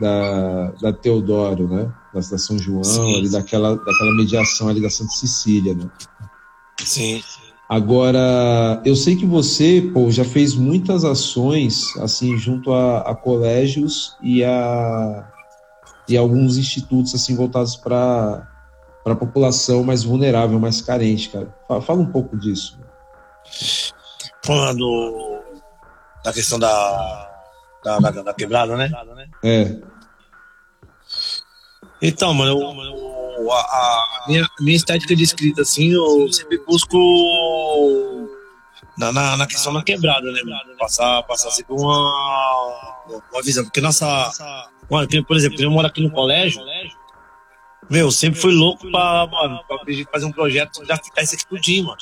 da, 0.00 0.70
da 0.80 0.92
Teodoro, 0.92 1.68
né? 1.68 1.92
Da, 2.12 2.20
da 2.20 2.38
São 2.38 2.58
João, 2.58 2.82
sim, 2.82 3.18
ali 3.18 3.28
daquela 3.28 3.76
daquela 3.76 4.16
mediação 4.16 4.68
ali 4.68 4.80
da 4.80 4.90
Santa 4.90 5.12
Cecília, 5.12 5.74
né? 5.74 5.88
Sim. 6.84 7.22
Agora, 7.68 8.82
eu 8.84 8.96
sei 8.96 9.14
que 9.14 9.24
você, 9.24 9.90
pô, 9.94 10.10
já 10.10 10.24
fez 10.24 10.56
muitas 10.56 11.04
ações, 11.04 11.96
assim, 11.98 12.36
junto 12.36 12.72
a, 12.72 12.98
a 13.02 13.14
colégios 13.14 14.16
e 14.20 14.42
a, 14.42 15.30
e 16.08 16.16
alguns 16.16 16.56
institutos, 16.56 17.14
assim, 17.14 17.36
voltados 17.36 17.76
para 17.76 18.44
a 19.06 19.14
população 19.14 19.84
mais 19.84 20.02
vulnerável, 20.02 20.58
mais 20.58 20.80
carente, 20.80 21.28
cara. 21.28 21.54
Fala, 21.68 21.80
fala 21.80 22.00
um 22.00 22.10
pouco 22.10 22.36
disso. 22.36 22.76
Falando 24.44 25.40
da 26.24 26.32
questão 26.32 26.58
da, 26.58 27.29
da, 27.84 27.98
da, 27.98 28.10
da 28.22 28.34
quebrada, 28.34 28.76
né? 28.76 28.90
É. 29.42 29.76
Então, 32.02 32.32
mano, 32.32 32.52
eu, 32.52 33.52
a, 33.52 33.56
a 33.56 34.24
minha, 34.28 34.46
minha 34.60 34.76
estética 34.76 35.14
de 35.14 35.22
escrita, 35.22 35.62
assim, 35.62 35.92
eu 35.92 36.32
sempre 36.32 36.58
busco 36.58 36.96
na, 38.96 39.12
na, 39.12 39.36
na 39.36 39.46
questão 39.46 39.72
da 39.72 39.82
quebrada, 39.82 40.30
né? 40.30 40.40
Passar, 40.78 41.22
passar 41.24 41.48
assim, 41.48 41.62
uma, 41.68 43.02
uma 43.32 43.42
visão. 43.42 43.64
Porque 43.64 43.80
nossa. 43.80 44.30
Mano, 44.90 45.08
por 45.24 45.36
exemplo, 45.36 45.62
eu 45.62 45.70
moro 45.70 45.86
aqui 45.86 46.02
no 46.02 46.10
colégio. 46.10 46.62
Meu, 47.88 48.10
sempre 48.10 48.40
fui 48.40 48.52
louco 48.52 48.90
pra, 48.90 49.26
mano, 49.26 49.64
pra 49.66 49.78
fazer 50.12 50.26
um 50.26 50.32
projeto 50.32 50.84
já 50.84 50.96
ficar 50.96 51.22
isso 51.22 51.34
aqui 51.34 51.46
tudinho, 51.46 51.86
mano. 51.86 51.98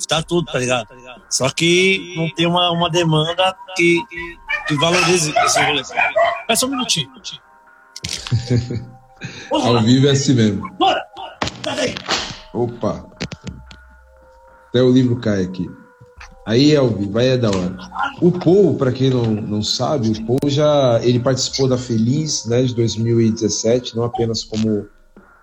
Ficar 0.00 0.22
tudo, 0.22 0.50
tá 0.50 0.58
ligado? 0.58 0.88
Só 1.30 1.48
que 1.50 2.14
não 2.16 2.28
tem 2.34 2.46
uma, 2.46 2.70
uma 2.70 2.90
demanda 2.90 3.56
que, 3.76 4.02
que 4.66 4.74
valorize 4.76 5.32
esse 5.36 5.62
rolê. 5.62 5.80
Espera 5.80 6.56
só 6.56 6.66
um 6.66 6.70
minutinho. 6.70 7.10
Ao 9.50 9.82
vivo 9.82 10.08
é 10.08 10.10
assim 10.10 10.34
mesmo. 10.34 10.70
Bora! 10.74 11.02
Opa! 12.52 13.06
Até 14.68 14.82
o 14.82 14.92
livro 14.92 15.16
cai 15.20 15.42
aqui. 15.42 15.70
Aí 16.46 16.72
é 16.72 16.76
ao 16.76 16.88
vivo, 16.88 17.18
aí 17.18 17.28
é 17.28 17.38
da 17.38 17.48
hora. 17.48 17.76
O 18.20 18.30
Paul, 18.30 18.76
para 18.76 18.92
quem 18.92 19.08
não, 19.08 19.24
não 19.24 19.62
sabe, 19.62 20.10
o 20.10 20.26
Paul 20.26 20.50
já 20.50 21.00
ele 21.02 21.18
participou 21.18 21.66
da 21.66 21.78
Feliz 21.78 22.44
né, 22.44 22.62
de 22.62 22.74
2017, 22.74 23.96
não 23.96 24.04
apenas 24.04 24.44
como 24.44 24.86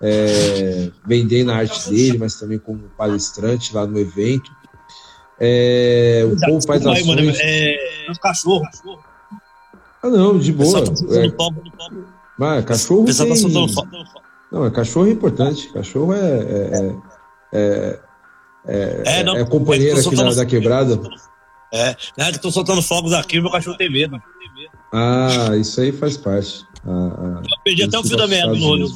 é, 0.01 0.89
vendendo 1.05 1.51
a 1.51 1.57
arte 1.57 1.89
dele, 1.89 2.17
mas 2.17 2.35
também 2.35 2.57
como 2.57 2.79
palestrante 2.97 3.73
lá 3.73 3.85
no 3.85 3.99
evento. 3.99 4.51
É, 5.39 6.23
o 6.31 6.39
Paul 6.39 6.61
faz 6.61 6.85
ações... 6.85 7.05
Mano, 7.05 7.21
é, 7.35 8.07
é 8.07 8.11
um 8.11 8.15
cachorro. 8.15 8.63
Ah, 10.03 10.09
não, 10.09 10.37
de 10.37 10.51
boa. 10.51 10.83
Tá 10.83 10.91
é, 11.15 11.31
mas 12.37 12.65
cachorro 12.65 13.05
tá 13.05 13.23
tem... 13.23 14.01
Não, 14.51 14.65
é 14.65 14.71
cachorro 14.71 15.07
é 15.07 15.11
importante. 15.11 15.71
Cachorro 15.71 16.13
é, 16.13 16.19
é, 16.19 16.95
é, 17.53 17.99
é, 18.67 19.01
é, 19.05 19.23
não, 19.23 19.35
é 19.35 19.45
companheiro 19.45 19.99
aqui 19.99 20.15
da, 20.15 20.33
da, 20.33 20.45
quebrada. 20.45 20.99
É, 21.73 21.95
né, 22.17 22.31
tô 22.33 22.51
soltando 22.51 22.81
fogos 22.81 23.13
aqui, 23.13 23.39
meu 23.39 23.49
cachorro 23.49 23.77
tem 23.77 23.89
medo. 23.89 24.21
Ah, 24.93 25.55
isso 25.55 25.79
aí 25.79 25.91
faz 25.91 26.17
parte. 26.17 26.65
Ah, 26.85 26.89
ah, 26.89 27.41
Eu 27.43 27.63
perdi 27.63 27.83
até 27.83 27.97
o 27.97 28.03
fio 28.03 28.17
da 28.17 28.27
merda 28.27 28.53
no 28.53 28.65
olho. 28.65 28.87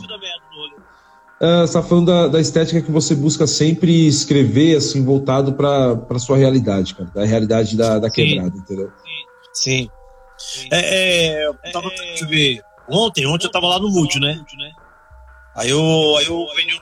Ah, 1.46 1.68
você 1.68 1.74
tá 1.74 1.84
falando 1.84 2.08
da, 2.08 2.28
da, 2.28 2.42
estética 2.42 2.82
que 2.82 2.92
você 2.92 3.14
busca 3.14 3.46
sempre 3.46 4.08
escrever, 4.08 4.78
assim, 4.78 5.06
voltado 5.06 5.54
para 5.54 6.18
sua 6.18 6.38
realidade, 6.38 6.96
cara. 6.96 7.12
Da 7.14 7.24
realidade 7.24 7.78
da, 7.78 8.00
da 8.00 8.10
quebrada, 8.10 8.58
entendeu? 8.58 8.92
Sim. 9.54 9.88
Sim. 10.38 10.68
É, 10.72 10.80
é, 10.80 11.48
eu 11.48 11.54
tava, 11.72 11.88
deixa 11.90 12.24
eu 12.24 12.30
ver. 12.30 12.62
Ontem, 12.90 13.28
ontem 13.28 13.46
eu 13.46 13.52
tava 13.52 13.68
lá 13.68 13.80
no 13.80 13.90
Múltiplo, 13.90 14.28
né? 14.28 14.44
Aí 15.56 15.70
eu, 15.70 16.18
aí 16.18 16.26
eu 16.26 16.48
vendi 16.56 16.74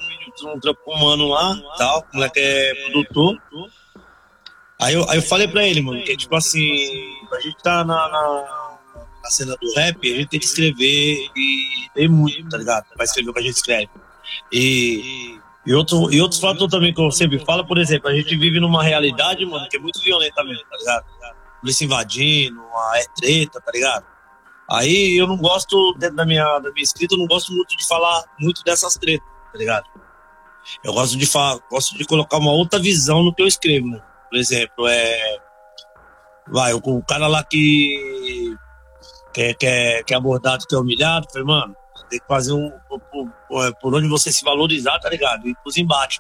um, 0.46 0.54
um 0.54 0.60
trampo 0.62 0.80
com 0.86 0.96
um 0.96 1.00
mano 1.00 1.28
lá, 1.28 1.56
tal, 1.78 2.00
o 2.00 2.16
moleque 2.16 2.40
é 2.40 2.74
produtor. 2.86 3.38
Aí 4.82 4.94
eu, 4.94 5.10
aí 5.10 5.18
eu 5.18 5.22
falei 5.22 5.48
pra 5.48 5.68
ele, 5.68 5.82
mano, 5.82 6.02
que 6.04 6.16
tipo 6.16 6.36
assim, 6.36 6.72
a 7.34 7.40
gente 7.42 7.58
tá 7.62 7.84
na, 7.84 8.10
na, 8.10 8.78
na 9.24 9.30
cena 9.30 9.58
do 9.62 9.74
rap, 9.76 10.12
a 10.12 10.16
gente 10.16 10.30
tem 10.30 10.40
que 10.40 10.46
escrever 10.46 11.30
e 11.36 11.90
ler 11.96 12.10
muito, 12.10 12.50
tá 12.50 12.58
ligado? 12.58 12.86
Vai 12.96 13.06
escrever 13.06 13.30
o 13.30 13.34
que 13.34 13.40
a 13.40 13.44
gente 13.44 13.56
escreve. 13.56 13.90
E, 14.52 15.40
e, 15.66 15.74
outro, 15.74 16.12
e 16.14 16.22
outros 16.22 16.40
fatores 16.40 16.72
também 16.72 16.94
que 16.94 17.02
eu 17.02 17.12
sempre 17.12 17.40
falo, 17.40 17.66
por 17.66 17.78
exemplo, 17.78 18.10
a 18.10 18.14
gente 18.14 18.36
vive 18.36 18.60
numa 18.60 18.84
realidade, 18.84 19.46
mano, 19.46 19.68
que 19.70 19.78
é 19.78 19.80
muito 19.80 20.02
violenta 20.02 20.44
mesmo, 20.44 20.64
tá 20.70 20.78
ligado? 20.78 21.06
Polícia 21.62 21.86
invadindo, 21.86 22.62
é 22.96 23.06
treta, 23.16 23.62
tá 23.62 23.72
ligado? 23.72 24.06
Aí 24.70 25.18
eu 25.18 25.28
não 25.28 25.38
gosto, 25.38 25.94
dentro 25.98 26.16
da 26.16 26.26
minha, 26.26 26.60
da 26.60 26.72
minha 26.72 26.84
escrita, 26.84 27.16
eu 27.16 27.20
não 27.20 27.28
gosto 27.28 27.52
muito 27.54 27.76
de 27.78 27.88
falar 27.88 28.24
muito 28.40 28.64
dessas 28.64 28.96
tretas, 28.96 29.28
tá 29.52 29.58
ligado? 29.58 29.86
Eu 30.84 30.94
gosto 30.94 31.18
de 31.18 31.26
falar, 31.26 31.60
gosto 31.70 31.98
de 31.98 32.06
colocar 32.06 32.38
uma 32.38 32.52
outra 32.52 32.80
visão 32.80 33.24
no 33.24 33.34
que 33.34 33.42
eu 33.42 33.48
escrevo? 33.48 34.02
Por 34.30 34.38
exemplo, 34.38 34.88
é. 34.88 35.38
Vai, 36.48 36.74
o, 36.74 37.04
cara 37.04 37.28
lá 37.28 37.44
que 37.44 38.56
quer, 39.34 39.54
quer, 39.56 40.04
quer 40.04 40.16
abordado, 40.16 40.66
que 40.68 40.76
é 40.76 40.78
humilhado, 40.78 41.28
falei, 41.32 41.46
mano, 41.46 41.76
tem 42.14 42.20
que 42.20 42.28
fazer 42.28 42.54
um. 42.54 42.72
Por, 42.88 43.64
é, 43.64 43.72
por, 43.74 43.94
onde 43.94 44.08
você 44.08 44.32
se 44.32 44.44
valorizar, 44.44 45.00
tá 45.00 45.10
ligado? 45.10 45.48
E 45.48 45.56
pros 45.56 45.78
embates. 45.78 46.20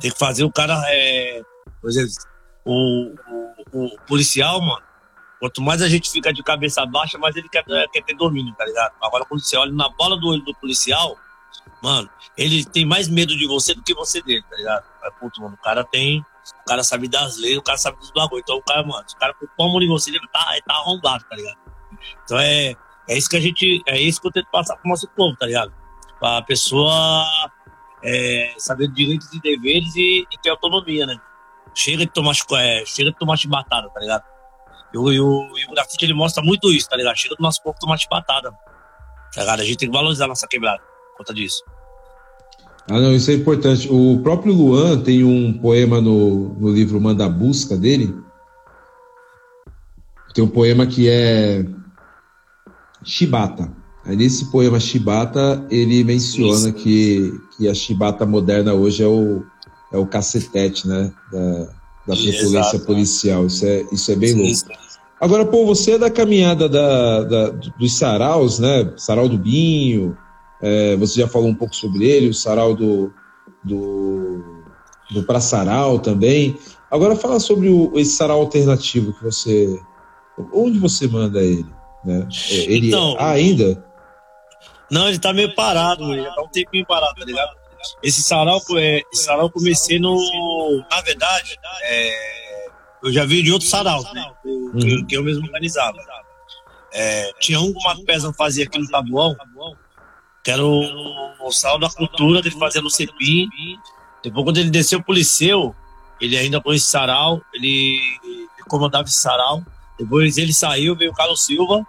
Tem 0.00 0.10
que 0.10 0.18
fazer 0.18 0.44
o 0.44 0.52
cara. 0.52 0.80
É, 0.86 1.42
por 1.80 1.90
exemplo, 1.90 2.12
o, 2.64 3.14
o, 3.72 3.84
o 3.86 4.00
policial, 4.06 4.60
mano 4.60 4.94
Quanto 5.44 5.60
mais 5.60 5.82
a 5.82 5.88
gente 5.90 6.10
fica 6.10 6.32
de 6.32 6.42
cabeça 6.42 6.86
baixa, 6.86 7.18
mais 7.18 7.36
ele 7.36 7.50
quer, 7.50 7.62
quer 7.92 8.02
ter 8.02 8.16
domínio, 8.16 8.54
tá 8.54 8.64
ligado? 8.64 8.94
Agora, 9.02 9.26
quando 9.26 9.44
você 9.44 9.58
olha 9.58 9.72
na 9.72 9.90
bola 9.90 10.18
do 10.18 10.28
olho 10.28 10.42
do 10.42 10.54
policial, 10.54 11.18
mano, 11.82 12.08
ele 12.34 12.64
tem 12.64 12.86
mais 12.86 13.08
medo 13.08 13.36
de 13.36 13.46
você 13.46 13.74
do 13.74 13.82
que 13.82 13.92
você 13.92 14.22
dele, 14.22 14.42
tá 14.48 14.56
ligado? 14.56 14.84
Mas, 15.02 15.14
puto, 15.20 15.42
mano, 15.42 15.54
o 15.54 15.62
cara 15.62 15.84
tem. 15.84 16.24
O 16.62 16.64
cara 16.66 16.82
sabe 16.82 17.08
das 17.08 17.36
leis, 17.36 17.58
o 17.58 17.62
cara 17.62 17.76
sabe 17.76 17.98
dos 17.98 18.10
bagulho. 18.10 18.40
Então, 18.40 18.56
o 18.56 18.62
cara, 18.62 18.82
mano, 18.86 19.04
se 19.06 19.14
o 19.14 19.18
cara 19.18 19.34
põe 19.34 19.68
a 19.68 19.70
mão 19.70 19.82
em 19.82 19.88
você, 19.88 20.08
ele 20.08 20.18
tá, 20.32 20.48
ele 20.52 20.62
tá 20.62 20.74
arrombado, 20.76 21.24
tá 21.28 21.36
ligado? 21.36 21.58
Então, 22.24 22.38
é. 22.38 22.74
É 23.08 23.16
isso 23.16 23.28
que 23.28 23.36
a 23.36 23.40
gente, 23.40 23.82
é 23.86 24.00
isso 24.00 24.20
que 24.20 24.28
eu 24.28 24.32
tento 24.32 24.50
passar 24.50 24.76
pro 24.76 24.88
nosso 24.88 25.08
povo, 25.08 25.36
tá 25.36 25.46
ligado? 25.46 25.72
Pra 26.18 26.42
pessoa 26.42 27.24
é, 28.02 28.54
saber 28.58 28.88
direitos 28.88 29.32
e 29.32 29.40
deveres 29.40 29.94
e, 29.96 30.26
e 30.30 30.38
ter 30.42 30.50
autonomia, 30.50 31.06
né? 31.06 31.18
Chega 31.74 32.06
de 32.06 32.12
tomar, 32.12 32.34
é, 32.58 32.84
chega 32.86 33.10
de 33.10 33.18
tomar 33.18 33.36
chibatada, 33.36 33.88
tá 33.90 34.00
ligado? 34.00 34.24
E 34.92 34.98
o, 34.98 35.10
e 35.10 35.20
o, 35.20 35.72
grafite 35.72 36.04
ele 36.04 36.14
mostra 36.14 36.42
muito 36.42 36.70
isso, 36.70 36.88
tá 36.88 36.96
ligado? 36.96 37.16
Chega 37.16 37.34
do 37.34 37.42
nosso 37.42 37.62
povo 37.62 37.76
tomar 37.80 37.98
chibatada, 37.98 38.52
tá 39.34 39.40
ligado? 39.40 39.60
A 39.60 39.64
gente 39.64 39.78
tem 39.78 39.90
que 39.90 39.96
valorizar 39.96 40.26
a 40.26 40.28
nossa 40.28 40.46
quebrada 40.46 40.80
por 41.10 41.18
conta 41.18 41.34
disso. 41.34 41.62
Ah, 42.88 43.00
não, 43.00 43.14
isso 43.14 43.30
é 43.30 43.34
importante. 43.34 43.88
O 43.90 44.20
próprio 44.22 44.52
Luan 44.52 45.00
tem 45.00 45.24
um 45.24 45.52
poema 45.58 46.00
no, 46.00 46.54
no 46.54 46.70
livro 46.70 47.00
Manda 47.00 47.28
Busca 47.28 47.76
dele. 47.76 48.14
Tem 50.34 50.44
um 50.44 50.48
poema 50.48 50.86
que 50.86 51.08
é 51.08 51.64
Chibata. 53.04 53.70
Aí 54.04 54.16
nesse 54.16 54.50
poema 54.50 54.78
Chibata, 54.78 55.66
ele 55.70 56.04
menciona 56.04 56.72
que, 56.72 57.32
que 57.56 57.68
a 57.68 57.74
Chibata 57.74 58.26
moderna 58.26 58.74
hoje 58.74 59.02
é 59.02 59.06
o, 59.06 59.42
é 59.92 59.96
o 59.96 60.06
cacetete, 60.06 60.86
né? 60.86 61.12
Da, 61.32 61.68
da 62.08 62.16
petulância 62.16 62.78
policial. 62.80 63.46
Isso 63.46 63.64
é, 63.64 63.84
isso 63.92 64.12
é 64.12 64.16
bem 64.16 64.30
Sim. 64.30 64.42
louco. 64.42 64.84
Agora, 65.20 65.46
pô, 65.46 65.64
você 65.64 65.92
é 65.92 65.98
da 65.98 66.10
caminhada 66.10 66.68
da, 66.68 67.22
da, 67.22 67.48
dos 67.50 67.96
saraus, 67.96 68.58
né? 68.58 68.92
Sarau 68.96 69.28
do 69.28 69.38
Binho, 69.38 70.16
é, 70.60 70.96
você 70.96 71.20
já 71.20 71.28
falou 71.28 71.48
um 71.48 71.54
pouco 71.54 71.74
sobre 71.74 72.04
ele, 72.04 72.28
o 72.28 72.34
sarau 72.34 72.74
do, 72.74 73.12
do, 73.62 74.42
do 75.10 75.22
Praçaral 75.22 75.98
também. 75.98 76.56
Agora 76.90 77.16
fala 77.16 77.40
sobre 77.40 77.68
o, 77.68 77.92
esse 77.94 78.16
sarau 78.16 78.40
alternativo 78.40 79.12
que 79.14 79.24
você. 79.24 79.80
Onde 80.52 80.78
você 80.78 81.06
manda 81.06 81.42
ele? 81.42 81.66
Né? 82.04 82.26
É, 82.50 82.54
ele 82.54 82.88
então, 82.88 83.16
ah, 83.18 83.30
ainda? 83.30 83.82
Não, 84.90 85.08
ele 85.08 85.18
tá 85.18 85.32
meio 85.32 85.54
parado, 85.54 86.12
ele 86.12 86.24
tá 86.24 86.42
um 86.42 86.48
tempinho 86.48 86.86
parado, 86.86 87.14
tá 87.14 87.24
ligado? 87.24 87.56
Esse 88.02 88.22
sarau, 88.22 88.60
é, 88.76 89.02
esse 89.12 89.24
sarau 89.24 89.50
comecei 89.50 89.98
no. 89.98 90.16
Na 90.90 91.00
verdade, 91.00 91.58
é, 91.82 92.68
eu 93.02 93.12
já 93.12 93.24
vi 93.24 93.42
de 93.42 93.52
outros 93.52 93.70
saraus, 93.70 94.10
né? 94.12 94.24
Que, 94.42 94.48
uhum. 94.48 95.06
que 95.06 95.16
eu 95.16 95.22
mesmo 95.22 95.44
organizava. 95.44 95.98
É, 96.92 97.32
tinha 97.40 97.60
um 97.60 97.72
que 97.72 97.78
o 97.78 97.82
Marco 97.82 98.32
fazia 98.36 98.64
aqui 98.64 98.78
no 98.78 98.88
Tabuão, 98.88 99.36
que 100.42 100.50
era 100.50 100.64
o, 100.64 101.46
o 101.46 101.52
sal 101.52 101.78
da 101.78 101.90
cultura 101.90 102.40
dele 102.40 102.56
fazia 102.58 102.80
no 102.80 102.90
Cepim. 102.90 103.48
Depois, 104.22 104.44
quando 104.44 104.58
ele 104.58 104.70
desceu 104.70 105.02
pro 105.02 105.14
Liceu, 105.14 105.74
ele 106.20 106.36
ainda 106.36 106.60
com 106.60 106.72
esse 106.72 106.86
sarau, 106.86 107.42
ele, 107.52 107.98
ele 108.24 108.48
comandava 108.68 109.08
esse 109.08 109.20
sarau. 109.20 109.62
Depois 109.98 110.38
ele 110.38 110.52
saiu, 110.52 110.96
veio 110.96 111.10
o 111.10 111.14
Carlos 111.14 111.44
Silva. 111.44 111.84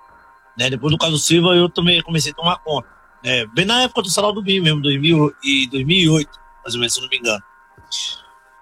Né? 0.58 0.70
Depois 0.70 0.92
do 0.92 0.98
Carlos 0.98 1.26
Silva, 1.26 1.56
eu 1.56 1.70
também 1.70 2.02
comecei 2.02 2.32
a 2.32 2.36
tomar 2.36 2.58
conta. 2.60 2.88
Né? 3.24 3.46
Bem 3.48 3.66
na 3.66 3.84
época 3.84 4.02
do 4.02 4.10
sarau 4.10 4.32
do 4.32 4.42
BIM 4.42 4.62
mesmo, 4.62 4.82
2000 4.82 5.36
e 5.44 5.68
2008, 5.68 6.30
mais 6.64 6.74
ou 6.74 6.80
menos, 6.80 6.94
se 6.94 7.02
não 7.02 7.10
me 7.10 7.18
engano. 7.18 7.44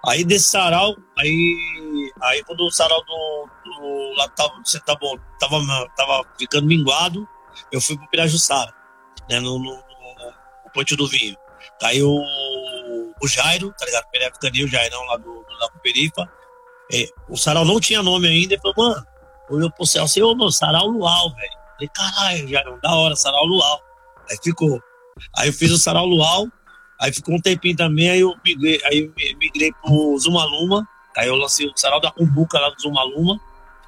Aí 0.06 0.24
desse 0.24 0.50
sarau, 0.50 0.96
aí, 1.18 2.12
aí 2.22 2.44
quando 2.44 2.60
o 2.60 2.70
sarau 2.70 3.02
do, 3.04 3.48
do 3.64 4.14
lá 4.16 4.28
tava, 4.28 4.62
tava, 4.84 5.00
tava, 5.38 5.88
tava 5.96 6.24
ficando 6.38 6.66
minguado, 6.66 7.26
eu 7.72 7.80
fui 7.80 7.96
pro 7.96 8.08
Pirajussara 8.08 8.72
né, 9.28 9.40
no, 9.40 9.58
no, 9.58 9.74
no 9.74 10.70
Ponte 10.72 10.94
do 10.96 11.06
Vinho. 11.06 11.36
Caiu 11.80 12.08
o 12.08 13.28
Jairo, 13.28 13.74
tá 13.78 13.86
ligado? 13.86 14.06
Pereira 14.10 14.34
Canil, 14.38 14.66
o 14.66 14.68
Jairão 14.68 15.02
lá 15.06 15.16
do, 15.16 15.42
do 15.42 15.58
da 15.58 15.68
Perifa. 15.82 16.28
É, 16.92 17.08
o 17.28 17.36
Sarau 17.36 17.64
não 17.64 17.80
tinha 17.80 18.02
nome 18.02 18.28
ainda. 18.28 18.54
Ele 18.54 18.62
falou, 18.62 18.76
mano, 18.76 19.06
olhou 19.48 19.70
pro 19.70 19.86
céu 19.86 20.04
assim, 20.04 20.22
ô, 20.22 20.34
meu, 20.34 20.50
Sarau 20.50 20.88
Luau, 20.88 21.34
velho. 21.34 21.63
Falei, 21.74 21.90
caralho, 21.94 22.48
Jairão, 22.48 22.78
da 22.82 22.94
hora, 22.94 23.16
Sarau 23.16 23.44
Luau. 23.44 23.80
Aí 24.30 24.36
ficou. 24.42 24.80
Aí 25.36 25.48
eu 25.48 25.52
fiz 25.52 25.70
o 25.70 25.78
Sarau 25.78 26.06
Luau, 26.06 26.48
aí 27.00 27.12
ficou 27.12 27.34
um 27.34 27.40
tempinho 27.40 27.76
também, 27.76 28.10
aí 28.10 28.20
eu 28.20 28.34
migrei, 28.44 28.80
aí 28.84 28.98
eu 29.00 29.38
migrei 29.38 29.72
pro 29.72 30.18
Zumaluma, 30.18 30.88
aí 31.16 31.28
eu 31.28 31.36
lancei 31.36 31.66
o 31.66 31.72
Sarau 31.76 32.00
da 32.00 32.10
Cumbuca 32.10 32.58
lá 32.58 32.70
do 32.70 32.80
Zumaluma, 32.80 33.38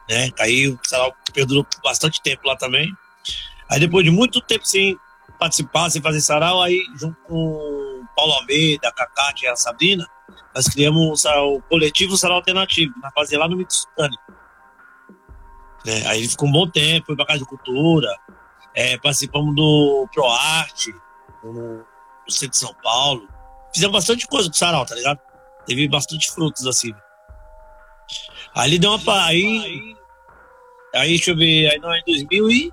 né? 0.08 0.30
Aí 0.38 0.68
o 0.68 0.78
Sarau 0.84 1.14
perdurou 1.32 1.66
bastante 1.82 2.22
tempo 2.22 2.46
lá 2.46 2.56
também. 2.56 2.92
Aí 3.68 3.80
depois 3.80 4.04
de 4.04 4.10
muito 4.10 4.40
tempo 4.40 4.66
sem 4.66 4.96
participar, 5.38 5.90
sem 5.90 6.00
fazer 6.00 6.20
sarau, 6.20 6.62
aí 6.62 6.80
junto 6.98 7.16
com 7.26 7.34
o 7.34 8.04
Paulo 8.14 8.32
Almeida, 8.34 8.88
a 8.88 8.92
Cacá, 8.92 9.34
e 9.42 9.46
a 9.46 9.56
Sabrina, 9.56 10.06
nós 10.54 10.66
criamos 10.68 11.24
o 11.24 11.60
coletivo 11.68 12.16
Sarau 12.16 12.36
Alternativo, 12.38 12.94
na 13.02 13.10
fazia 13.10 13.38
lá 13.38 13.48
no 13.48 13.56
Mitsutani. 13.56 14.16
É, 15.86 16.06
aí 16.08 16.26
ficou 16.28 16.48
um 16.48 16.52
bom 16.52 16.68
tempo, 16.68 17.06
foi 17.06 17.16
pra 17.16 17.26
Casa 17.26 17.40
de 17.40 17.46
Cultura, 17.46 18.14
é, 18.74 18.98
participamos 18.98 19.54
do 19.54 20.08
ProArte, 20.12 20.94
no, 21.42 21.52
no 21.52 21.84
centro 22.28 22.50
de 22.50 22.56
São 22.58 22.74
Paulo. 22.82 23.28
Fizemos 23.72 23.92
bastante 23.92 24.26
coisa 24.26 24.48
com 24.48 24.54
o 24.54 24.58
Sarau, 24.58 24.84
tá 24.84 24.94
ligado? 24.94 25.18
Teve 25.66 25.88
bastante 25.88 26.30
frutos 26.30 26.66
assim. 26.66 26.92
Aí 28.54 28.78
deu 28.78 28.94
uma. 28.94 29.26
Aí, 29.26 29.96
aí 30.94 31.08
deixa 31.08 31.32
eu 31.32 31.36
ver, 31.36 31.70
aí 31.70 31.78
nós 31.78 32.00
em 32.00 32.12
2000 32.12 32.50
e 32.50 32.72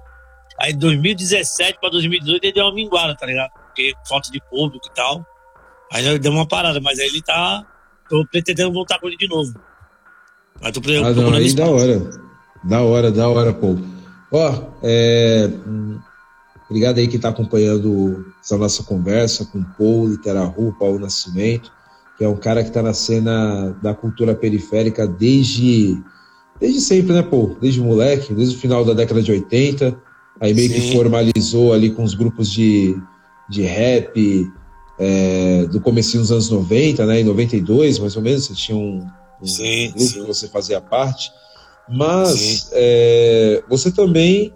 Aí 0.59 0.73
2017 0.73 1.79
para 1.79 1.89
2018 1.89 2.43
ele 2.43 2.53
deu 2.53 2.65
uma 2.65 2.73
minguada, 2.73 3.15
tá 3.15 3.25
ligado? 3.25 3.51
Porque 3.67 3.93
falta 4.07 4.31
de 4.31 4.39
público 4.49 4.87
e 4.87 4.93
tal. 4.93 5.25
Aí 5.91 6.19
deu 6.19 6.31
uma 6.31 6.47
parada, 6.47 6.79
mas 6.79 6.99
aí 6.99 7.07
ele 7.07 7.21
tá. 7.21 7.65
Tô 8.09 8.25
pretendendo 8.27 8.71
voltar 8.71 8.99
com 8.99 9.07
ele 9.07 9.17
de 9.17 9.27
novo. 9.27 9.53
Mas 10.61 10.71
tô 10.71 10.79
ah, 10.79 11.11
não, 11.11 11.33
aí 11.33 11.53
da 11.53 11.65
hora. 11.65 12.22
Da 12.63 12.81
hora, 12.81 13.11
da 13.11 13.27
hora, 13.27 13.53
pô. 13.53 13.75
Ó, 14.31 14.53
é. 14.81 15.49
Obrigado 16.69 16.97
aí 16.97 17.07
que 17.07 17.19
tá 17.19 17.29
acompanhando 17.29 18.25
essa 18.41 18.57
nossa 18.57 18.83
conversa 18.83 19.45
com 19.45 19.59
o 19.59 19.65
Paul 19.77 20.07
Literaru, 20.07 20.75
Paulo 20.79 20.97
Nascimento, 20.97 21.71
que 22.17 22.23
é 22.23 22.27
um 22.27 22.37
cara 22.37 22.63
que 22.63 22.71
tá 22.71 22.81
na 22.81 22.93
cena 22.93 23.77
da 23.81 23.93
cultura 23.93 24.33
periférica 24.33 25.05
desde, 25.05 26.01
desde 26.59 26.81
sempre, 26.81 27.13
né, 27.13 27.21
Paul? 27.21 27.55
Desde 27.61 27.79
moleque, 27.81 28.33
desde 28.33 28.55
o 28.55 28.59
final 28.59 28.83
da 28.83 28.93
década 28.93 29.21
de 29.21 29.31
80 29.31 29.95
Aí 30.39 30.53
meio 30.53 30.69
Sim. 30.69 30.75
que 30.75 30.91
formalizou 30.93 31.73
ali 31.73 31.91
com 31.91 32.03
os 32.03 32.13
grupos 32.13 32.51
de, 32.51 32.97
de 33.49 33.61
rap 33.61 34.51
é, 34.99 35.65
do 35.71 35.79
começo 35.79 36.17
dos 36.17 36.31
anos 36.31 36.49
90, 36.49 37.05
né? 37.05 37.21
Em 37.21 37.23
92, 37.23 37.99
mais 37.99 38.15
ou 38.15 38.21
menos, 38.21 38.45
você 38.45 38.53
tinha 38.53 38.77
um, 38.77 39.07
um 39.41 39.45
sim, 39.45 39.87
grupo 39.87 39.99
sim. 39.99 40.21
que 40.21 40.27
você 40.27 40.47
fazia 40.47 40.81
parte. 40.81 41.31
Mas 41.89 42.69
é, 42.71 43.63
você 43.69 43.91
também 43.91 44.53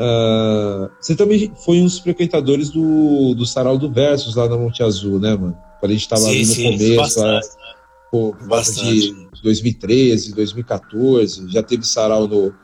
uh, 0.00 0.90
você 1.00 1.14
também 1.14 1.52
foi 1.64 1.80
um 1.80 1.84
dos 1.84 1.98
frequentadores 1.98 2.70
do, 2.70 3.34
do 3.34 3.46
Sarau 3.46 3.76
do 3.78 3.90
Versus 3.90 4.34
lá 4.34 4.48
na 4.48 4.56
Monte 4.56 4.82
Azul, 4.82 5.18
né, 5.18 5.36
mano? 5.36 5.56
Quando 5.78 5.92
a 5.92 5.94
gente 5.94 6.08
tava 6.08 6.22
sim, 6.22 6.30
ali 6.30 6.40
no 6.40 6.46
sim, 6.46 6.72
começo, 6.72 7.20
lá, 7.20 7.40
por 8.10 8.36
volta 8.38 8.72
de 8.72 9.28
2013, 9.42 10.34
2014, 10.34 11.48
já 11.48 11.62
teve 11.62 11.84
Sarau 11.86 12.26
no, 12.26 12.54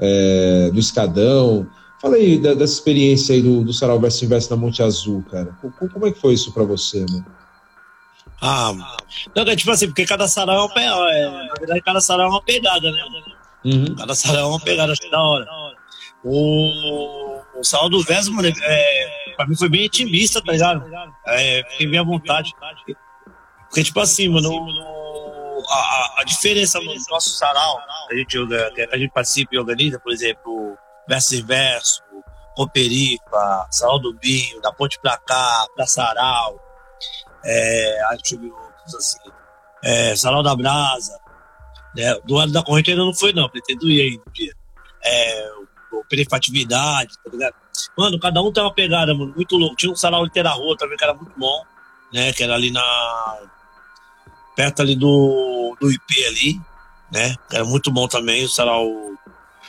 é, 0.00 0.70
no 0.72 0.78
Escadão. 0.78 1.66
Fala 2.00 2.16
aí 2.16 2.38
dessa 2.38 2.64
experiência 2.64 3.34
aí 3.34 3.40
do, 3.40 3.64
do 3.64 3.72
Sarau 3.72 4.00
versus 4.00 4.22
Invest 4.22 4.50
na 4.50 4.56
Monte 4.56 4.82
Azul, 4.82 5.24
cara. 5.30 5.56
Como 5.92 6.06
é 6.06 6.12
que 6.12 6.20
foi 6.20 6.34
isso 6.34 6.52
para 6.52 6.64
você, 6.64 7.04
mano? 7.08 7.24
Ah, 8.42 8.74
não, 9.34 9.42
é 9.44 9.56
tipo 9.56 9.70
assim, 9.70 9.86
porque 9.86 10.04
cada 10.04 10.28
sarau 10.28 10.70
é 10.76 10.92
uma. 10.92 11.12
É, 11.12 11.30
na 11.48 11.54
verdade, 11.58 11.80
cada 11.80 12.00
sarau 12.00 12.26
é 12.26 12.30
uma 12.30 12.42
pegada, 12.42 12.90
né? 12.90 12.98
Uhum. 13.64 13.94
Cada 13.96 14.14
sarau 14.14 14.40
é 14.40 14.46
uma 14.46 14.60
pegada, 14.60 14.92
da 15.10 15.22
hora. 15.22 15.46
O, 16.22 17.40
o 17.58 17.64
sarau 17.64 17.88
do 17.88 18.02
Verso, 18.02 18.32
mano, 18.32 18.48
é, 18.48 19.34
pra 19.36 19.46
mim 19.46 19.56
foi 19.56 19.68
bem 19.68 19.86
intimista, 19.86 20.42
tá 20.42 20.52
ligado? 20.52 20.84
É, 21.26 21.62
fiquei 21.70 21.86
bem 21.86 22.00
à 22.00 22.04
vontade. 22.04 22.52
Porque, 23.68 23.82
tipo 23.82 24.00
assim, 24.00 24.28
mano, 24.28 24.66
a, 25.68 26.20
a 26.20 26.24
diferença 26.24 26.78
no 26.80 26.94
nosso 27.10 27.30
sarau, 27.30 27.80
que 28.08 28.14
a 28.14 28.18
gente, 28.18 28.46
que 28.74 28.88
a 28.92 28.98
gente 28.98 29.12
participa 29.12 29.54
e 29.54 29.58
organiza, 29.58 29.98
por 29.98 30.12
exemplo, 30.12 30.76
verso 31.08 31.34
em 31.34 31.44
verso, 31.44 32.02
Coperifa, 32.54 33.66
Sarau 33.70 33.98
do 33.98 34.14
Binho, 34.14 34.60
da 34.60 34.72
Ponte 34.72 34.98
pra 35.00 35.16
cá, 35.18 35.66
pra 35.74 35.86
Sarau, 35.86 36.60
é, 37.44 38.02
acho 38.12 38.22
que 38.22 38.52
assim, 38.96 39.18
é, 39.82 40.16
Sarau 40.16 40.42
da 40.42 40.54
Brasa, 40.54 41.18
né, 41.96 42.14
do 42.24 42.34
lado 42.34 42.52
da 42.52 42.62
corrente 42.62 42.90
ainda 42.90 43.04
não 43.04 43.14
foi 43.14 43.32
não, 43.32 43.48
pretendo 43.48 43.88
ir 43.90 44.00
aí. 44.00 44.50
É, 45.04 45.50
o 45.92 46.04
Perifatividade, 46.04 47.14
tá 47.22 47.30
ligado? 47.30 47.54
Mano, 47.96 48.18
cada 48.18 48.42
um 48.42 48.52
tem 48.52 48.62
uma 48.62 48.72
pegada, 48.72 49.14
mano, 49.14 49.32
muito 49.34 49.56
louco. 49.56 49.76
Tinha 49.76 49.92
um 49.92 49.96
sarau 49.96 50.28
de 50.28 50.40
Rua 50.40 50.76
também, 50.76 50.96
que 50.96 51.04
era 51.04 51.14
muito 51.14 51.32
bom, 51.38 51.64
né? 52.12 52.32
Que 52.32 52.42
era 52.42 52.54
ali 52.54 52.70
na. 52.70 53.38
perto 54.56 54.82
ali 54.82 54.96
do, 54.96 55.76
do 55.80 55.90
IP 55.90 56.24
ali, 56.26 56.60
né? 57.12 57.36
Era 57.52 57.64
muito 57.64 57.90
bom 57.90 58.08
também, 58.08 58.44
o 58.44 58.48
sarau 58.48 59.14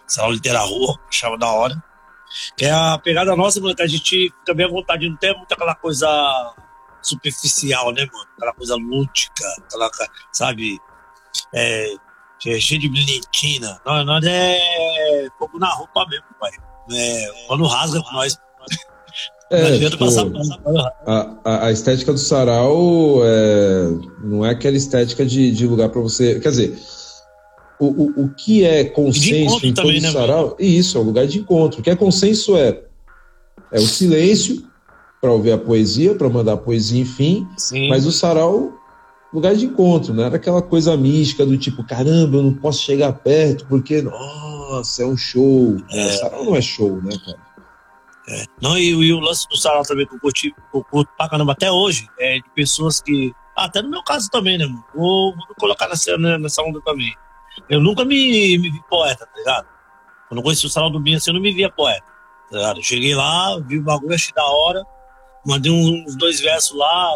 Salão 0.07 0.31
Litera 0.31 0.59
Rua, 0.59 0.99
achava 1.09 1.37
da 1.37 1.47
hora. 1.47 1.83
É 2.59 2.69
a 2.71 2.97
pegada 2.97 3.35
nossa, 3.35 3.59
mano, 3.61 3.75
que 3.75 3.81
a 3.81 3.87
gente 3.87 4.33
fica 4.39 4.53
bem 4.53 4.65
à 4.65 4.69
vontade, 4.69 5.09
não 5.09 5.17
tem 5.17 5.35
muito 5.35 5.51
aquela 5.51 5.75
coisa 5.75 6.07
superficial, 7.01 7.91
né, 7.91 8.07
mano? 8.11 8.27
Aquela 8.35 8.53
coisa 8.53 8.75
lúdica, 8.75 9.43
aquela, 9.59 9.89
sabe? 10.31 10.79
É, 11.53 11.95
cheio 12.59 12.79
de 12.79 12.89
brilhantina. 12.89 13.79
Nós, 13.85 14.05
nós 14.05 14.25
é 14.25 15.27
fogo 15.37 15.57
na 15.59 15.69
roupa 15.69 16.05
mesmo, 16.09 16.25
pai. 16.39 16.51
É, 16.91 17.31
quando 17.47 17.65
rasga 17.65 18.01
com 18.01 18.11
nós. 18.13 18.37
É, 19.51 19.77
tipo, 19.89 20.03
a, 21.05 21.37
a, 21.45 21.67
a, 21.67 21.71
estética 21.71 22.11
do 22.11 22.17
sarau 22.17 23.21
é, 23.23 23.89
não 24.23 24.43
é 24.43 24.49
aquela 24.49 24.75
estética 24.75 25.23
de, 25.23 25.51
de 25.51 25.67
lugar 25.67 25.89
para 25.89 26.01
você. 26.01 26.39
Quer 26.39 26.49
dizer, 26.49 26.79
o, 27.79 27.85
o, 27.85 28.23
o 28.23 28.29
que 28.29 28.63
é 28.63 28.83
consenso 28.85 29.63
em 29.65 29.73
todo 29.73 29.85
também, 29.85 30.01
né, 30.01 30.11
sarau? 30.11 30.49
Né, 30.49 30.65
isso, 30.65 30.97
é 30.97 31.01
o 31.01 31.03
lugar 31.03 31.27
de 31.27 31.39
encontro. 31.39 31.79
O 31.79 31.83
que 31.83 31.91
é 31.91 31.95
consenso 31.95 32.57
é, 32.57 32.81
é 33.71 33.79
o 33.79 33.85
silêncio 33.85 34.63
para 35.21 35.31
ouvir 35.31 35.51
a 35.51 35.57
poesia, 35.57 36.15
para 36.15 36.29
mandar 36.29 36.53
a 36.53 36.57
poesia, 36.57 37.01
enfim. 37.01 37.47
Sim. 37.57 37.87
Mas 37.89 38.05
o 38.05 38.11
sarau, 38.11 38.73
lugar 39.35 39.55
de 39.55 39.65
encontro, 39.65 40.13
não 40.13 40.23
era 40.23 40.35
aquela 40.35 40.61
coisa 40.61 40.95
mística 40.97 41.45
do 41.45 41.57
tipo, 41.57 41.83
caramba, 41.83 42.37
eu 42.37 42.43
não 42.43 42.53
posso 42.53 42.81
chegar 42.81 43.13
perto 43.13 43.65
porque, 43.67 44.01
nossa, 44.01 45.03
é 45.03 45.05
um 45.05 45.17
show. 45.17 45.77
É. 45.91 46.05
O 46.05 46.09
sarau 46.11 46.45
não 46.45 46.55
é 46.55 46.61
show, 46.61 47.01
né, 47.01 47.15
cara? 47.23 47.37
É. 48.27 48.45
Não, 48.61 48.77
e, 48.77 48.89
e, 48.89 49.13
o 49.13 49.19
lance 49.19 49.47
do 49.47 49.57
sarau 49.57 49.83
também 49.83 50.07
que 50.07 50.15
eu 50.15 50.19
curti, 50.19 50.53
eu 50.73 50.83
curto 50.83 51.11
pra 51.15 51.29
caramba 51.29 51.51
até 51.51 51.71
hoje, 51.71 52.07
é 52.19 52.35
de 52.35 52.49
pessoas 52.55 53.01
que. 53.01 53.33
Até 53.55 53.81
no 53.81 53.89
meu 53.89 54.03
caso 54.03 54.29
também, 54.29 54.57
né, 54.57 54.65
mano? 54.65 54.83
Vou, 54.93 55.33
vou 55.35 55.55
colocar 55.57 55.87
nessa, 55.87 56.17
né, 56.17 56.37
nessa 56.37 56.61
onda 56.61 56.81
também. 56.81 57.15
Eu 57.69 57.79
nunca 57.79 58.03
me, 58.03 58.57
me 58.57 58.69
vi 58.69 58.81
poeta, 58.89 59.25
tá 59.25 59.37
ligado? 59.37 59.67
Quando 60.27 60.39
eu 60.39 60.43
conheci 60.43 60.65
o 60.65 60.69
Salão 60.69 60.91
do 60.91 60.99
Binho 60.99 61.17
assim, 61.17 61.29
eu 61.29 61.35
não 61.35 61.41
me 61.41 61.53
via 61.53 61.69
poeta, 61.69 62.05
tá 62.49 62.57
ligado? 62.57 62.79
Eu 62.79 62.83
cheguei 62.83 63.15
lá, 63.15 63.57
vi 63.59 63.77
o 63.77 63.83
bagulho, 63.83 64.13
achei 64.13 64.33
da 64.33 64.43
hora, 64.43 64.83
mandei 65.45 65.71
uns 65.71 66.15
dois 66.17 66.41
versos 66.41 66.75
lá, 66.75 67.11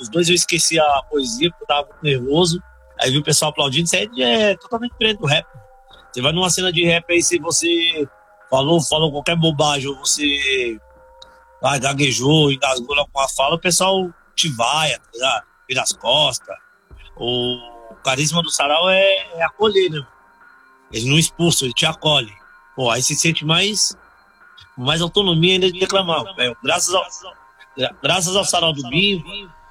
os 0.00 0.08
dois 0.08 0.28
eu 0.28 0.34
esqueci 0.34 0.78
a 0.78 1.02
poesia, 1.08 1.50
porque 1.50 1.64
eu 1.64 1.66
tava 1.66 1.86
muito 1.86 2.02
nervoso. 2.02 2.62
Aí 3.00 3.10
vi 3.10 3.18
o 3.18 3.22
pessoal 3.22 3.50
aplaudindo, 3.50 3.84
isso 3.84 3.96
aí 3.96 4.08
é 4.20 4.56
totalmente 4.56 4.92
diferente 4.92 5.18
do 5.18 5.26
rap. 5.26 5.46
Você 6.12 6.22
vai 6.22 6.32
numa 6.32 6.50
cena 6.50 6.72
de 6.72 6.84
rap 6.84 7.04
aí, 7.12 7.22
se 7.22 7.38
você 7.38 8.08
falou, 8.50 8.80
falou 8.82 9.12
qualquer 9.12 9.36
bobagem, 9.36 9.88
ou 9.88 9.98
você 9.98 10.80
ah, 11.62 11.78
gaguejou, 11.78 12.50
engasgou 12.50 12.96
a 13.00 13.28
fala, 13.28 13.54
o 13.54 13.60
pessoal 13.60 14.08
te 14.34 14.48
vai, 14.48 14.96
tá? 15.18 15.44
Vira 15.68 15.82
as 15.82 15.92
costas. 15.92 16.56
Ou 17.16 17.58
carisma 18.04 18.42
do 18.42 18.50
sarau 18.50 18.88
é, 18.88 19.26
é 19.34 19.42
acolher, 19.42 19.90
né? 19.90 20.06
Ele 20.92 21.10
não 21.10 21.18
expulsa, 21.18 21.64
ele 21.64 21.74
te 21.74 21.84
acolhe. 21.84 22.32
Pô, 22.74 22.90
aí 22.90 23.02
se 23.02 23.14
sente 23.14 23.44
mais, 23.44 23.96
mais 24.76 25.02
autonomia 25.02 25.54
ainda 25.54 25.70
de 25.70 25.78
reclamar. 25.78 26.24
É, 26.38 26.54
graças, 26.62 26.94
ao, 26.94 27.04
graças 28.02 28.34
ao 28.34 28.44
sarau 28.44 28.72
do 28.72 28.88
Binho, 28.88 29.22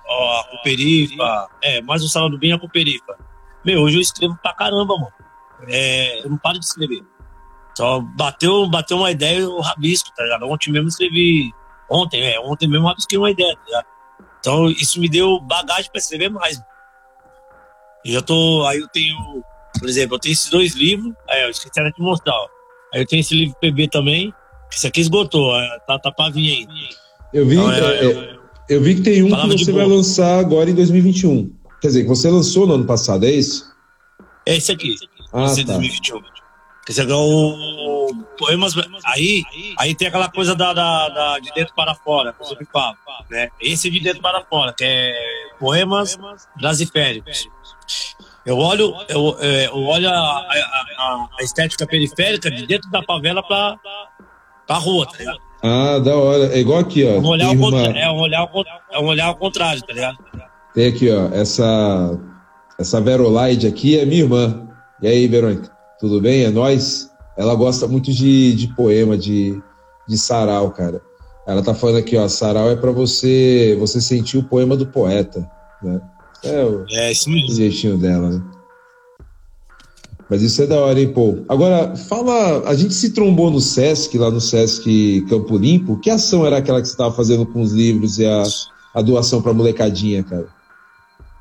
ó, 0.08 0.40
a 0.40 0.44
Coperifa, 0.46 1.48
é, 1.62 1.82
mais 1.82 2.04
o 2.04 2.08
sarau 2.08 2.30
do 2.30 2.44
e 2.44 2.52
a 2.52 2.60
Coperifa. 2.60 3.18
Meu, 3.66 3.82
hoje 3.82 3.98
eu 3.98 4.02
escrevo 4.02 4.38
pra 4.42 4.54
caramba, 4.54 4.96
mano. 4.96 5.14
É, 5.68 6.24
eu 6.24 6.30
não 6.30 6.38
paro 6.38 6.60
de 6.60 6.66
escrever. 6.66 7.04
Só 7.76 8.00
bateu, 8.00 8.68
bateu 8.68 8.98
uma 8.98 9.12
ideia 9.12 9.40
eu 9.40 9.60
rabisco, 9.60 10.10
tá 10.16 10.24
ligado? 10.24 10.48
Ontem 10.48 10.72
mesmo 10.72 10.88
escrevi. 10.88 11.52
Ontem, 11.90 12.22
é, 12.22 12.40
ontem 12.40 12.68
mesmo 12.68 12.86
eu 12.86 12.90
rabisquei 12.90 13.18
uma 13.18 13.30
ideia, 13.30 13.56
tá 13.56 13.62
ligado? 13.66 13.86
Então 14.40 14.70
isso 14.70 15.00
me 15.00 15.10
deu 15.10 15.40
bagagem 15.40 15.92
pra 15.92 16.00
escrever 16.00 16.30
mais. 16.30 16.60
Eu 18.06 18.14
já 18.14 18.22
tô. 18.22 18.66
Aí 18.68 18.80
eu 18.80 18.88
tenho, 18.88 19.44
por 19.80 19.90
exemplo, 19.90 20.16
eu 20.16 20.20
tenho 20.20 20.34
esses 20.34 20.50
dois 20.50 20.74
livros, 20.74 21.14
aí 21.30 21.44
eu 21.44 21.50
esqueci 21.50 21.72
de 21.74 22.02
mostrar. 22.02 22.34
Ó. 22.34 22.48
Aí 22.94 23.02
eu 23.02 23.08
tenho 23.08 23.20
esse 23.20 23.36
livro 23.36 23.58
PB 23.60 23.90
também. 23.90 24.34
Esse 24.72 24.88
aqui 24.88 25.02
esgotou, 25.02 25.54
tá, 25.86 26.00
tá 26.00 26.12
pra 26.12 26.30
vir 26.30 26.52
aí. 26.52 26.68
Eu 27.34 27.46
vi, 27.46 27.56
então, 27.56 27.90
é, 27.90 28.06
é, 28.06 28.37
eu 28.70 28.82
vi 28.82 28.96
que 28.96 29.02
tem 29.02 29.24
um 29.24 29.30
que 29.30 29.58
você 29.58 29.72
vai 29.72 29.86
lançar 29.86 30.40
agora 30.40 30.70
em 30.70 30.76
2021. 30.76 31.52
Quer 31.82 31.88
dizer, 31.88 32.04
que 32.04 32.10
você 32.10 32.30
lançou 32.30 32.66
no 32.68 32.74
ano 32.74 32.86
passado, 32.86 33.26
é 33.26 33.32
isso? 33.32 33.72
É 34.46 34.56
esse 34.56 34.72
aqui. 34.72 34.96
Ah, 35.32 35.46
esse 35.46 35.64
tá. 35.66 35.74
2021. 35.74 36.22
Esse 36.90 37.02
aqui 37.02 37.12
é 37.12 37.16
o 37.16 37.88
poemas. 38.38 38.74
Aí, 39.06 39.44
aí 39.78 39.96
tem 39.96 40.08
aquela 40.08 40.30
coisa 40.30 40.56
da, 40.56 40.74
da, 40.74 41.10
da 41.10 41.40
de 41.40 41.52
dentro 41.54 41.74
para 41.76 41.94
fora, 41.96 42.34
que 42.34 42.42
eu 42.42 42.46
sempre 42.46 42.68
falo. 42.72 42.96
Né? 43.30 43.50
Esse 43.60 43.90
de 43.90 44.00
dentro 44.00 44.22
para 44.22 44.44
fora, 44.46 44.74
que 44.74 44.84
é 44.84 45.14
poemas 45.60 46.18
brasiféricos. 46.56 47.50
Eu 48.46 48.58
olho, 48.58 48.96
eu, 49.10 49.38
é, 49.42 49.68
eu 49.68 49.84
olho 49.84 50.10
a, 50.10 50.14
a, 50.14 51.28
a, 51.38 51.44
estética 51.44 51.86
periférica 51.86 52.50
de 52.50 52.66
dentro 52.66 52.90
da 52.90 53.04
favela 53.04 53.44
para 53.44 53.78
a 54.68 54.78
rua, 54.78 55.06
tá 55.06 55.18
ligado? 55.18 55.40
Ah, 55.64 56.00
da 56.00 56.16
hora. 56.16 56.54
É 56.54 56.60
igual 56.60 56.80
aqui, 56.80 57.04
ó. 57.06 57.20
Um 57.20 57.28
olhar, 57.28 57.52
uma... 57.52 57.82
é, 57.82 58.10
um 58.10 58.20
olhar, 58.20 58.50
é 58.92 59.00
um 59.00 59.06
olhar 59.06 59.26
ao 59.28 59.36
contrário, 59.36 59.82
tá 59.82 59.94
ligado? 59.94 60.18
Tem 60.74 60.88
aqui, 60.88 61.10
ó. 61.10 61.30
Essa, 61.34 62.20
essa 62.80 63.02
Verolaide 63.02 63.68
aqui 63.68 63.98
é 63.98 64.06
minha 64.06 64.22
irmã. 64.22 64.68
E 65.02 65.08
aí, 65.08 65.28
Verônica? 65.28 65.72
Tudo 66.00 66.22
bem? 66.22 66.44
É 66.44 66.50
nós? 66.50 67.10
Ela 67.38 67.56
gosta 67.56 67.88
muito 67.88 68.12
de, 68.12 68.54
de 68.56 68.68
poema, 68.76 69.18
de, 69.18 69.60
de 70.08 70.18
sarau, 70.18 70.72
cara. 70.72 71.02
Ela 71.48 71.64
tá 71.64 71.74
falando 71.74 71.98
aqui, 71.98 72.18
ó. 72.18 72.28
Sarau 72.28 72.70
é 72.70 72.76
para 72.76 72.92
você 72.92 73.76
você 73.80 74.02
sentir 74.02 74.38
o 74.38 74.44
poema 74.44 74.76
do 74.76 74.88
poeta, 74.88 75.50
né? 75.82 76.02
É, 76.44 76.64
o, 76.64 76.86
é 76.90 77.12
isso 77.12 77.30
mesmo. 77.30 77.52
O 77.52 77.56
jeitinho 77.56 77.98
dela, 77.98 78.30
né? 78.30 78.42
Mas 80.30 80.42
isso 80.42 80.62
é 80.62 80.68
da 80.68 80.80
hora, 80.80 81.00
hein, 81.00 81.12
pô? 81.14 81.40
Agora, 81.48 81.96
fala. 81.96 82.68
A 82.68 82.76
gente 82.76 82.94
se 82.94 83.12
trombou 83.12 83.50
no 83.50 83.62
Sesc, 83.62 84.18
lá 84.18 84.30
no 84.30 84.42
Sesc 84.42 85.26
Campo 85.30 85.58
Limpo. 85.58 85.98
Que 85.98 86.10
ação 86.10 86.46
era 86.46 86.58
aquela 86.58 86.82
que 86.82 86.88
você 86.88 86.94
estava 86.94 87.16
fazendo 87.16 87.46
com 87.46 87.62
os 87.62 87.72
livros 87.72 88.20
e 88.20 88.26
a, 88.26 88.44
a 88.94 89.02
doação 89.02 89.42
pra 89.42 89.54
molecadinha, 89.54 90.24
cara? 90.24 90.48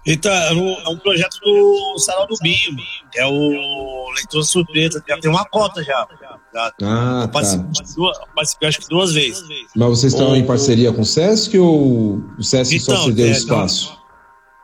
Então, 0.06 0.32
é 0.32 0.52
um, 0.52 0.70
é 0.70 0.96
projeto 1.02 1.36
do 1.40 1.98
Sarau 1.98 2.28
do 2.28 2.36
Binho, 2.40 2.76
que 3.10 3.18
é 3.18 3.26
o 3.26 4.12
Leitor 4.14 4.44
Surpresa. 4.44 5.02
Já 5.06 5.18
tem 5.18 5.28
uma 5.28 5.44
cota 5.46 5.82
já. 5.82 6.06
já 6.54 6.72
ah, 6.82 7.22
eu 7.22 7.28
participei, 7.28 7.72
tá. 7.72 7.92
duas, 7.96 8.18
participei 8.32 8.68
acho 8.68 8.78
que 8.78 8.88
duas 8.88 9.12
vezes. 9.12 9.42
Mas 9.74 9.88
vocês 9.88 10.12
estão 10.12 10.36
em 10.36 10.46
parceria 10.46 10.92
com 10.92 11.02
o 11.02 11.04
Sesc 11.04 11.58
ou 11.58 12.22
o 12.38 12.42
Sesc 12.42 12.76
então, 12.76 12.96
só 12.96 13.02
se 13.02 13.12
deu 13.12 13.26
é, 13.26 13.30
espaço? 13.30 13.98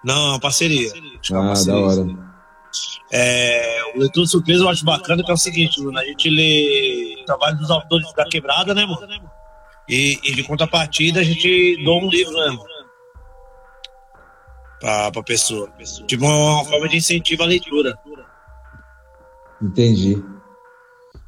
Não, 0.04 0.14
não, 0.14 0.26
é 0.26 0.28
uma 0.30 0.40
parceria. 0.40 0.88
É 0.88 1.00
ah, 1.32 1.46
parceria, 1.48 1.72
da 1.72 1.80
hora. 1.80 2.31
É, 3.14 3.82
o 3.94 3.98
Leitura 3.98 4.26
Surpresa 4.26 4.64
eu 4.64 4.70
acho 4.70 4.86
bacana 4.86 5.22
que 5.22 5.30
é 5.30 5.34
o 5.34 5.36
seguinte, 5.36 5.82
mano, 5.82 5.98
a 5.98 6.04
gente 6.04 6.30
lê 6.30 7.18
o 7.20 7.26
trabalho 7.26 7.58
dos 7.58 7.70
autores 7.70 8.10
da 8.14 8.24
quebrada, 8.24 8.74
né, 8.74 8.86
mano? 8.86 9.06
E, 9.86 10.18
e 10.24 10.34
de 10.34 10.42
contrapartida 10.42 11.20
a 11.20 11.22
gente 11.22 11.76
doa 11.84 12.02
um 12.02 12.08
livro, 12.08 12.32
né, 12.32 12.46
mano? 12.46 12.64
Pra, 14.80 15.12
pra 15.12 15.22
pessoa. 15.22 15.70
Tipo 16.06 16.24
uma 16.24 16.64
forma 16.64 16.88
de 16.88 16.96
incentivo 16.96 17.42
à 17.42 17.46
leitura. 17.46 17.94
Entendi. 19.60 20.24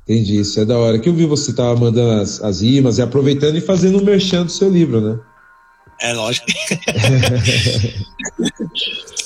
Entendi, 0.03 0.41
isso 0.41 0.59
é 0.61 0.65
da 0.65 0.79
hora. 0.79 0.99
Que 0.99 1.11
eu 1.11 1.15
vi 1.15 1.27
você 1.27 1.55
tava 1.55 1.77
mandando 1.77 2.23
as, 2.23 2.43
as 2.43 2.63
rimas 2.63 2.97
e 2.97 3.03
aproveitando 3.03 3.57
e 3.57 3.61
fazendo 3.61 4.01
um 4.01 4.05
merchan 4.05 4.47
do 4.47 4.51
seu 4.51 4.71
livro, 4.71 5.01
né? 5.01 5.21
É 6.01 6.15
lógico. 6.15 6.47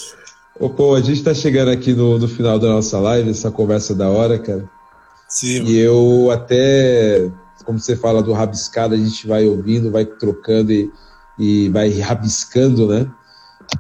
Ô, 0.60 0.68
pô, 0.68 0.96
a 0.96 1.00
gente 1.00 1.22
tá 1.22 1.32
chegando 1.32 1.70
aqui 1.70 1.92
no, 1.92 2.18
no 2.18 2.26
final 2.26 2.58
da 2.58 2.68
nossa 2.68 2.98
live, 2.98 3.30
essa 3.30 3.50
conversa 3.50 3.94
da 3.94 4.08
hora, 4.08 4.38
cara. 4.38 4.68
Sim. 5.28 5.62
E 5.64 5.78
eu 5.78 6.30
até, 6.32 7.30
como 7.64 7.78
você 7.78 7.94
fala 7.94 8.22
do 8.22 8.32
rabiscado, 8.32 8.94
a 8.94 8.98
gente 8.98 9.26
vai 9.26 9.46
ouvindo, 9.46 9.92
vai 9.92 10.04
trocando 10.04 10.72
e, 10.72 10.90
e 11.38 11.68
vai 11.68 11.90
rabiscando, 12.00 12.88
né? 12.88 13.08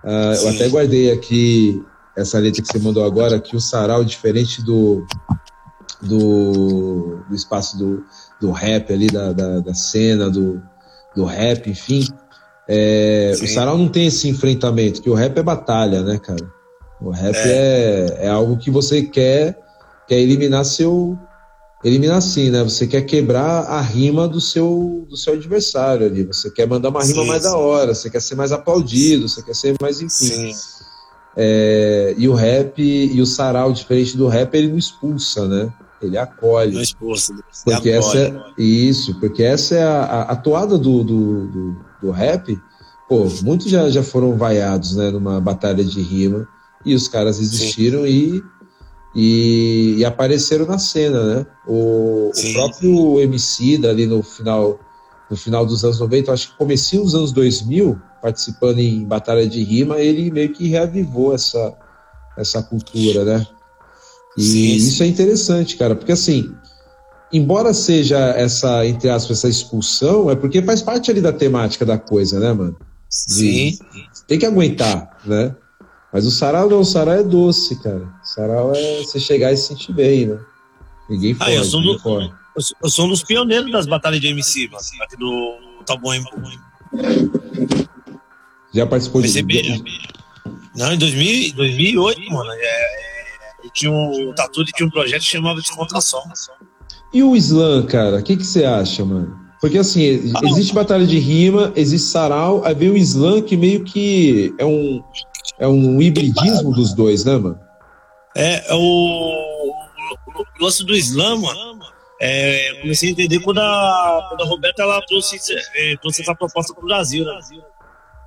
Uh, 0.04 0.34
eu 0.42 0.48
até 0.50 0.68
guardei 0.68 1.10
aqui 1.10 1.82
essa 2.16 2.38
letra 2.38 2.62
que 2.62 2.68
você 2.68 2.78
mandou 2.78 3.04
agora, 3.04 3.40
que 3.40 3.56
o 3.56 3.60
sarau, 3.60 4.04
diferente 4.04 4.62
do, 4.62 5.04
do, 6.00 7.20
do 7.28 7.34
espaço 7.34 7.76
do, 7.76 8.04
do 8.40 8.52
rap 8.52 8.92
ali, 8.92 9.06
da, 9.08 9.32
da, 9.32 9.60
da 9.60 9.74
cena, 9.74 10.30
do, 10.30 10.62
do 11.16 11.24
rap, 11.24 11.68
enfim, 11.68 12.06
é, 12.68 13.32
o 13.42 13.48
sarau 13.48 13.78
não 13.78 13.88
tem 13.88 14.06
esse 14.06 14.28
enfrentamento, 14.28 15.00
que 15.00 15.10
o 15.10 15.14
rap 15.14 15.36
é 15.38 15.42
batalha, 15.42 16.02
né, 16.02 16.18
cara? 16.18 16.57
O 17.00 17.10
rap 17.10 17.36
é, 17.36 18.16
é, 18.20 18.26
é 18.26 18.28
algo 18.28 18.56
que 18.56 18.70
você 18.70 19.02
quer, 19.02 19.58
quer 20.06 20.18
eliminar 20.18 20.64
seu. 20.64 21.18
Eliminar 21.84 22.16
assim, 22.16 22.50
né? 22.50 22.64
Você 22.64 22.88
quer 22.88 23.02
quebrar 23.02 23.62
a 23.66 23.80
rima 23.80 24.26
do 24.26 24.40
seu, 24.40 25.06
do 25.08 25.16
seu 25.16 25.34
adversário 25.34 26.06
ali. 26.06 26.24
Você 26.24 26.50
quer 26.50 26.66
mandar 26.66 26.88
uma 26.88 27.04
rima 27.04 27.22
sim, 27.22 27.28
mais 27.28 27.42
sim. 27.42 27.48
da 27.48 27.56
hora, 27.56 27.94
você 27.94 28.10
quer 28.10 28.20
ser 28.20 28.34
mais 28.34 28.50
aplaudido, 28.50 29.28
você 29.28 29.42
quer 29.42 29.54
ser 29.54 29.76
mais 29.80 30.00
enfim. 30.00 30.52
É, 31.36 32.14
e 32.18 32.28
o 32.28 32.34
rap 32.34 32.82
e 32.82 33.20
o 33.20 33.26
sarau, 33.26 33.72
diferente 33.72 34.16
do 34.16 34.26
rap, 34.26 34.52
ele 34.56 34.68
não 34.68 34.78
expulsa, 34.78 35.46
né? 35.46 35.72
Ele 36.02 36.18
acolhe. 36.18 36.74
Não 36.74 36.82
expulsa, 36.82 37.32
porque 37.64 37.92
acolhe, 37.92 37.96
essa 37.96 38.18
é, 38.18 38.42
Isso, 38.60 39.20
porque 39.20 39.44
essa 39.44 39.76
é 39.76 39.82
a, 39.84 40.02
a, 40.02 40.22
a 40.32 40.36
toada 40.36 40.76
do, 40.76 41.04
do, 41.04 41.46
do 41.46 41.88
do 42.00 42.10
rap, 42.10 42.58
pô, 43.08 43.26
muitos 43.42 43.68
já, 43.68 43.88
já 43.90 44.02
foram 44.02 44.36
vaiados, 44.36 44.96
né, 44.96 45.10
numa 45.10 45.40
batalha 45.40 45.84
de 45.84 46.00
rima, 46.00 46.48
e 46.88 46.94
os 46.94 47.08
caras 47.08 47.38
existiram 47.38 48.06
e, 48.06 48.42
e, 49.14 49.96
e, 49.98 50.04
apareceram 50.04 50.66
na 50.66 50.78
cena, 50.78 51.22
né? 51.22 51.46
O, 51.66 52.30
o 52.30 52.52
próprio 52.52 53.20
MC 53.20 53.80
ali 53.86 54.06
no 54.06 54.22
final, 54.22 54.78
no 55.30 55.36
final 55.36 55.66
dos 55.66 55.84
anos 55.84 56.00
90, 56.00 56.32
acho 56.32 56.50
que 56.50 56.58
comecinho 56.58 57.04
dos 57.04 57.14
anos 57.14 57.32
2000, 57.32 58.00
participando 58.22 58.78
em 58.78 59.04
batalha 59.04 59.46
de 59.46 59.62
rima, 59.62 60.00
ele 60.00 60.30
meio 60.30 60.52
que 60.52 60.68
reavivou 60.68 61.34
essa, 61.34 61.74
essa 62.36 62.62
cultura, 62.62 63.24
né? 63.24 63.46
E 64.36 64.42
sim, 64.42 64.50
sim. 64.52 64.76
isso 64.76 65.02
é 65.02 65.06
interessante, 65.06 65.76
cara, 65.76 65.96
porque 65.96 66.12
assim, 66.12 66.54
embora 67.32 67.74
seja 67.74 68.18
essa, 68.30 68.86
entre 68.86 69.08
aspas, 69.10 69.38
essa 69.38 69.48
expulsão, 69.48 70.30
é 70.30 70.36
porque 70.36 70.62
faz 70.62 70.82
parte 70.82 71.10
ali 71.10 71.20
da 71.20 71.32
temática 71.32 71.84
da 71.84 71.98
coisa, 71.98 72.38
né, 72.38 72.52
mano? 72.52 72.76
De, 73.26 73.32
Sim. 73.32 73.78
Tem 74.26 74.38
que 74.38 74.46
aguentar, 74.46 75.18
né? 75.24 75.54
Mas 76.12 76.26
o 76.26 76.30
sarau 76.30 76.68
não, 76.68 76.80
o 76.80 76.84
sarau 76.84 77.14
é 77.14 77.22
doce, 77.22 77.76
cara. 77.82 78.08
O 78.22 78.26
sarau 78.26 78.72
é 78.74 79.02
você 79.02 79.20
chegar 79.20 79.52
e 79.52 79.56
se 79.56 79.68
sentir 79.68 79.92
bem, 79.92 80.26
né? 80.26 80.38
Ninguém 81.08 81.34
foge, 81.34 81.50
ah, 81.50 81.54
eu 81.54 81.64
sou, 81.64 81.80
do, 81.82 81.98
eu 82.82 82.90
sou 82.90 83.06
um 83.06 83.08
dos 83.08 83.22
pioneiros 83.22 83.70
das 83.70 83.86
batalhas 83.86 84.20
de 84.20 84.28
MC, 84.28 84.68
mano, 84.68 84.82
aqui 85.02 85.16
do 85.16 85.82
Taboim. 85.86 86.22
Já 88.74 88.86
participou 88.86 89.22
de... 89.22 89.42
de... 89.42 89.84
Não, 90.76 90.92
em 90.92 90.98
2000, 90.98 91.54
2008, 91.54 92.30
mano, 92.30 92.50
é, 92.52 92.56
é, 92.56 93.68
tinha 93.72 93.90
um, 93.90 94.30
o 94.30 94.34
Tatu 94.34 94.64
tinha 94.64 94.86
um 94.86 94.90
projeto 94.90 95.22
que 95.22 95.28
chamava 95.28 95.60
Descontração. 95.60 96.22
E 97.12 97.22
o 97.22 97.34
slam, 97.36 97.86
cara, 97.86 98.18
o 98.18 98.22
que, 98.22 98.36
que 98.36 98.44
você 98.44 98.64
acha, 98.64 99.04
mano? 99.04 99.48
Porque 99.60 99.78
assim, 99.78 100.32
ah, 100.36 100.40
existe 100.44 100.72
batalha 100.72 101.06
de 101.06 101.18
rima, 101.18 101.72
existe 101.74 102.08
sarau, 102.08 102.64
aí 102.64 102.74
vem 102.74 102.90
o 102.90 102.96
slam 102.96 103.42
que 103.42 103.56
meio 103.56 103.82
que 103.82 104.54
é 104.56 104.64
um, 104.64 105.02
é 105.58 105.66
um 105.66 106.00
hibridismo 106.00 106.72
dos 106.72 106.94
dois, 106.94 107.24
né, 107.24 107.36
mano? 107.36 107.60
É, 108.36 108.70
é 108.70 108.74
o, 108.74 108.78
o, 108.78 110.44
lance 110.60 110.84
do 110.84 110.94
slam, 110.94 111.40
mano, 111.40 111.80
é, 112.20 112.70
eu 112.70 112.80
comecei 112.82 113.08
a 113.08 113.12
entender 113.12 113.40
quando 113.40 113.58
a, 113.58 114.26
quando 114.28 114.42
a 114.42 114.46
Roberta 114.46 114.82
ela 114.82 115.00
trouxe, 115.06 115.38
é, 115.74 115.96
trouxe 115.96 116.22
essa 116.22 116.34
proposta 116.34 116.72
para 116.74 116.82
o 116.82 116.86
Brasil, 116.86 117.24
né? 117.24 117.40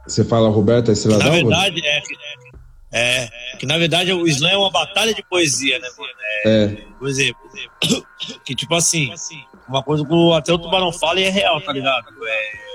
Você 0.05 0.25
fala 0.25 0.49
Roberta 0.49 0.91
Estrela 0.91 1.23
Na 1.23 1.29
verdade, 1.29 1.81
é, 1.85 2.01
é, 2.93 3.29
que 3.57 3.65
na 3.65 3.77
verdade 3.77 4.11
o 4.11 4.27
slam 4.27 4.51
é 4.51 4.57
uma 4.57 4.71
batalha 4.71 5.13
de 5.13 5.23
poesia, 5.23 5.79
né, 5.79 5.87
mano? 5.97 6.11
É, 6.45 6.63
é. 6.63 6.67
Por 6.97 7.07
exemplo, 7.07 7.41
que 8.43 8.55
tipo 8.55 8.75
assim, 8.75 9.13
uma 9.69 9.81
coisa 9.81 10.03
que 10.05 10.33
até 10.33 10.51
o 10.51 10.57
Tubarão 10.57 10.91
fala 10.91 11.19
e 11.19 11.23
é 11.23 11.29
real, 11.29 11.61
tá 11.61 11.71
ligado? 11.71 12.07
É, 12.25 12.70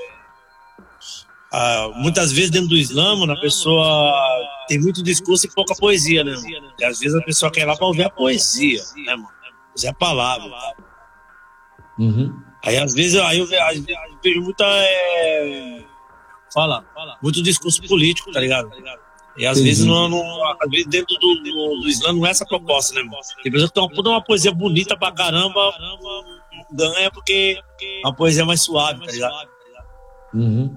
ah, 1.53 1.91
muitas 1.97 2.33
vezes 2.33 2.51
dentro 2.51 2.69
do 2.69 2.77
Islã, 2.77 3.15
a 3.33 3.41
pessoa 3.41 4.13
tem 4.69 4.81
muito 4.81 5.03
discurso 5.03 5.47
e 5.47 5.51
pouca 5.51 5.75
poesia, 5.75 6.25
né? 6.25 6.33
Mano? 6.33 6.73
E 6.79 6.85
às 6.85 6.99
vezes 6.99 7.17
a 7.17 7.23
pessoa 7.23 7.51
quer 7.51 7.63
ir 7.63 7.67
lá 7.67 7.77
para 7.77 7.87
ouvir 7.87 8.05
a 8.05 8.11
poesia, 8.11 8.83
né, 9.05 9.15
mano? 9.15 9.29
Ouvir 9.77 9.89
a 9.89 9.95
palavra. 9.95 10.51
Uhum. 11.99 12.43
Aí 12.65 12.77
às 12.77 12.93
vezes 12.95 13.19
aí 13.21 13.39
eu, 13.39 13.49
eu 13.51 14.19
vejo 14.23 14.43
muita. 14.43 14.65
É, 14.67 15.85
fala, 16.53 16.85
muito 17.23 17.43
discurso 17.43 17.83
político, 17.87 18.33
tá 18.33 18.41
ligado? 18.41 18.71
E 19.37 19.47
às 19.47 19.61
vezes, 19.61 19.85
não, 19.85 20.09
não, 20.09 20.45
às 20.61 20.71
vezes 20.71 20.87
dentro 20.87 21.15
do, 21.19 21.35
do, 21.43 21.81
do 21.83 21.89
Islã 21.89 22.13
não 22.13 22.27
é 22.27 22.31
essa 22.31 22.47
proposta, 22.47 22.95
né, 22.95 23.03
mano? 23.03 23.19
Tem 23.43 23.53
pessoas 23.53 23.71
que 23.71 23.79
estão 23.79 24.03
uma, 24.03 24.11
uma 24.17 24.25
poesia 24.25 24.51
bonita 24.51 24.97
pra 24.97 25.13
caramba, 25.13 25.73
ganha 26.73 27.11
porque 27.11 27.61
a 28.05 28.13
poesia 28.13 28.43
é 28.43 28.47
mais 28.47 28.63
suave, 28.63 29.05
tá 29.05 29.13
ligado? 29.13 29.49
Uhum. 30.35 30.77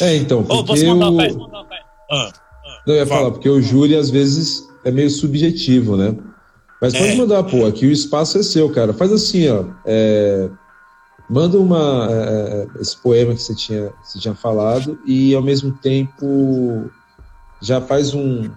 É, 0.00 0.16
então, 0.16 0.42
porque 0.42 0.60
oh, 0.60 0.64
posso 0.64 0.86
mandar 0.86 1.10
o... 1.10 1.20
Ah, 1.20 1.66
ah, 2.10 2.32
não, 2.86 2.94
eu 2.94 3.00
ia 3.00 3.06
falar, 3.06 3.30
porque 3.30 3.48
o 3.48 3.60
júri 3.60 3.96
às 3.96 4.10
vezes 4.10 4.66
é 4.84 4.90
meio 4.90 5.10
subjetivo, 5.10 5.96
né? 5.96 6.16
Mas 6.80 6.92
pode 6.92 7.12
é. 7.12 7.16
mandar, 7.16 7.42
pô, 7.44 7.64
aqui 7.66 7.86
o 7.86 7.92
espaço 7.92 8.38
é 8.38 8.42
seu, 8.42 8.70
cara. 8.70 8.92
Faz 8.92 9.10
assim, 9.12 9.48
ó. 9.48 9.64
É, 9.84 10.48
manda 11.28 11.58
uma, 11.58 12.08
é, 12.10 12.68
é, 12.76 12.80
esse 12.80 12.96
poema 12.96 13.34
que 13.34 13.42
você 13.42 13.54
tinha, 13.54 13.92
você 14.02 14.18
tinha 14.18 14.34
falado 14.34 14.98
e 15.06 15.34
ao 15.34 15.42
mesmo 15.42 15.72
tempo 15.72 16.90
já 17.60 17.80
faz 17.80 18.14
um, 18.14 18.50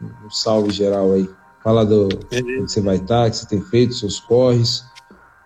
um 0.00 0.30
salve 0.30 0.70
geral 0.70 1.12
aí. 1.12 1.28
Fala 1.62 1.84
do 1.84 2.08
que 2.08 2.60
você 2.60 2.80
vai 2.80 2.96
estar, 2.96 3.30
que 3.30 3.36
você 3.36 3.46
tem 3.46 3.60
feito, 3.60 3.94
seus 3.94 4.18
corres. 4.20 4.84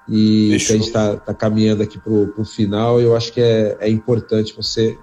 E 0.08 0.50
Fechou. 0.52 0.66
que 0.66 0.72
a 0.72 0.76
gente 0.76 0.86
está 0.86 1.16
tá 1.16 1.34
caminhando 1.34 1.82
aqui 1.82 1.98
pro, 1.98 2.28
pro 2.28 2.44
final, 2.44 3.00
eu 3.00 3.16
acho 3.16 3.32
que 3.32 3.40
é, 3.40 3.76
é 3.80 3.88
importante 3.88 4.54
você, 4.54 4.98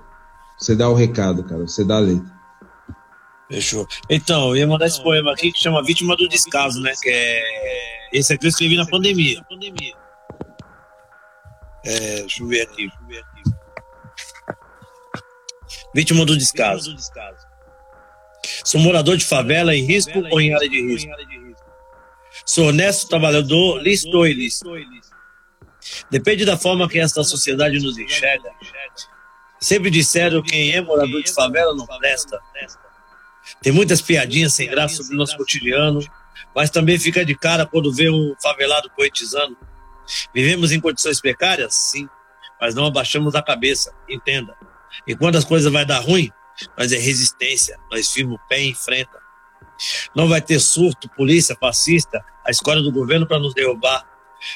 você 0.60 0.76
dar 0.76 0.90
o 0.90 0.94
recado, 0.94 1.44
cara, 1.44 1.62
você 1.62 1.86
dá 1.86 1.98
a 1.98 2.00
letra. 2.00 2.40
Fechou. 3.50 3.88
Então, 4.10 4.50
eu 4.50 4.58
ia 4.58 4.68
mandar 4.68 4.86
esse 4.86 5.02
poema 5.02 5.32
aqui 5.32 5.52
que 5.52 5.60
chama 5.60 5.84
Vítima 5.84 6.16
do 6.16 6.28
Descaso, 6.28 6.80
né? 6.82 6.94
Que 7.02 7.10
é. 7.10 8.10
Esse 8.12 8.34
aqui 8.34 8.46
eu 8.46 8.50
escrevi 8.50 8.76
na 8.76 8.86
pandemia. 8.86 9.44
É, 11.86 12.16
deixa 12.22 12.44
eu 12.44 12.48
ver 12.48 12.62
aqui. 12.62 12.90
Vítima 15.96 16.26
do 16.26 16.38
descaso. 16.38 16.96
Sou 18.64 18.80
morador 18.80 19.18
de 19.18 19.26
favela 19.26 19.76
em 19.76 19.84
risco 19.84 20.20
ou 20.32 20.40
em 20.40 20.54
área 20.54 20.70
de 20.70 20.82
risco? 20.82 21.12
Sou 22.46 22.68
honesto, 22.68 23.08
trabalhador, 23.08 23.82
listo 23.82 24.16
ou 24.16 24.28
ilícito? 24.28 24.70
Depende 26.12 26.46
da 26.46 26.58
forma 26.58 26.88
que 26.88 27.00
esta 27.00 27.24
sociedade 27.24 27.80
nos 27.80 27.98
enxerga. 27.98 28.50
Sempre 29.60 29.90
disseram 29.90 30.42
que 30.42 30.52
quem 30.52 30.72
é 30.72 30.82
morador 30.82 31.22
de 31.22 31.34
favela 31.34 31.76
não 31.76 31.86
presta. 31.86 32.40
Tem 33.62 33.74
muitas 33.74 34.02
piadinhas 34.02 34.54
sem 34.54 34.70
graça 34.70 34.98
sobre 34.98 35.16
o 35.16 35.18
nosso 35.18 35.36
cotidiano, 35.36 36.00
mas 36.56 36.70
também 36.70 36.98
fica 36.98 37.26
de 37.26 37.36
cara 37.36 37.66
quando 37.66 37.94
vê 37.94 38.10
um 38.10 38.34
favelado 38.42 38.90
poetizando. 38.96 39.58
Vivemos 40.34 40.72
em 40.72 40.80
condições 40.80 41.20
precárias? 41.20 41.76
Sim, 41.76 42.08
mas 42.60 42.74
não 42.74 42.86
abaixamos 42.86 43.36
a 43.36 43.42
cabeça, 43.42 43.94
entenda. 44.08 44.56
E 45.06 45.16
quando 45.16 45.38
as 45.38 45.44
coisas 45.44 45.72
vai 45.72 45.86
dar 45.86 46.00
ruim, 46.00 46.32
nós 46.78 46.92
é 46.92 46.98
resistência, 46.98 47.78
nós 47.92 48.12
firma 48.12 48.36
o 48.36 48.48
pé 48.48 48.62
e 48.62 48.70
enfrenta. 48.70 49.20
Não 50.16 50.28
vai 50.28 50.42
ter 50.42 50.60
surto, 50.60 51.10
polícia, 51.10 51.56
fascista, 51.60 52.24
a 52.46 52.52
escola 52.52 52.82
do 52.82 52.92
governo 52.92 53.28
para 53.28 53.40
nos 53.40 53.54
derrubar. 53.54 54.04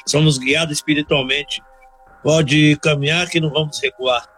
Somos 0.06 0.38
guiados 0.38 0.78
espiritualmente. 0.78 1.62
Pode 2.22 2.76
caminhar 2.82 3.28
que 3.28 3.40
não 3.40 3.50
vamos 3.50 3.80
recuar. 3.80 4.33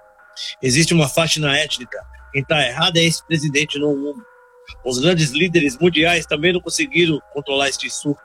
Existe 0.63 0.95
uma 0.95 1.09
faxina 1.09 1.57
étnica. 1.57 1.99
Quem 2.33 2.43
está 2.43 2.67
errado 2.67 2.97
é 2.97 3.05
esse 3.05 3.25
presidente 3.27 3.79
no 3.79 3.95
mundo. 3.97 4.25
Os 4.85 4.99
grandes 4.99 5.31
líderes 5.31 5.79
mundiais 5.79 6.27
também 6.27 6.53
não 6.53 6.61
conseguiram 6.61 7.21
controlar 7.33 7.69
este 7.69 7.89
surto. 7.89 8.23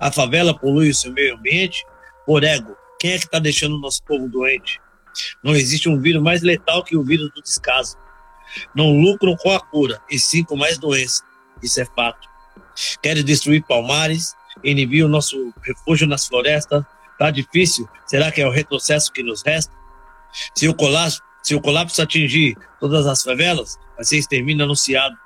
A 0.00 0.10
favela 0.10 0.56
polui 0.56 0.90
o 0.90 0.94
seu 0.94 1.12
meio 1.12 1.36
ambiente 1.36 1.84
por 2.26 2.44
ego. 2.44 2.76
Quem 2.98 3.12
é 3.12 3.18
que 3.18 3.24
está 3.24 3.38
deixando 3.38 3.76
o 3.76 3.80
nosso 3.80 4.02
povo 4.04 4.28
doente? 4.28 4.80
Não 5.42 5.54
existe 5.54 5.88
um 5.88 6.00
vírus 6.00 6.22
mais 6.22 6.42
letal 6.42 6.82
que 6.82 6.96
o 6.96 7.04
vírus 7.04 7.30
do 7.34 7.42
descaso. 7.42 7.96
Não 8.74 8.92
lucram 8.98 9.36
com 9.36 9.50
a 9.52 9.60
cura, 9.60 10.00
e 10.10 10.18
sim 10.18 10.44
com 10.44 10.56
mais 10.56 10.78
doença. 10.78 11.22
Isso 11.62 11.80
é 11.80 11.84
fato. 11.84 12.28
Querem 13.02 13.24
destruir 13.24 13.62
palmares, 13.64 14.34
inibir 14.62 15.04
o 15.04 15.08
nosso 15.08 15.52
refúgio 15.62 16.06
nas 16.06 16.26
florestas. 16.26 16.84
Tá 17.18 17.30
difícil? 17.30 17.88
Será 18.06 18.30
que 18.32 18.40
é 18.40 18.46
o 18.46 18.50
retrocesso 18.50 19.12
que 19.12 19.22
nos 19.22 19.42
resta? 19.42 19.72
Se 20.54 20.68
o 20.68 20.74
colapso, 20.74 21.20
se 21.42 21.54
o 21.54 21.60
colapso 21.60 22.00
atingir 22.02 22.56
todas 22.80 23.06
as 23.06 23.22
favelas, 23.22 23.78
vai 23.96 24.04
ser 24.04 24.18
extermínio 24.18 24.64
anunciado. 24.64 25.16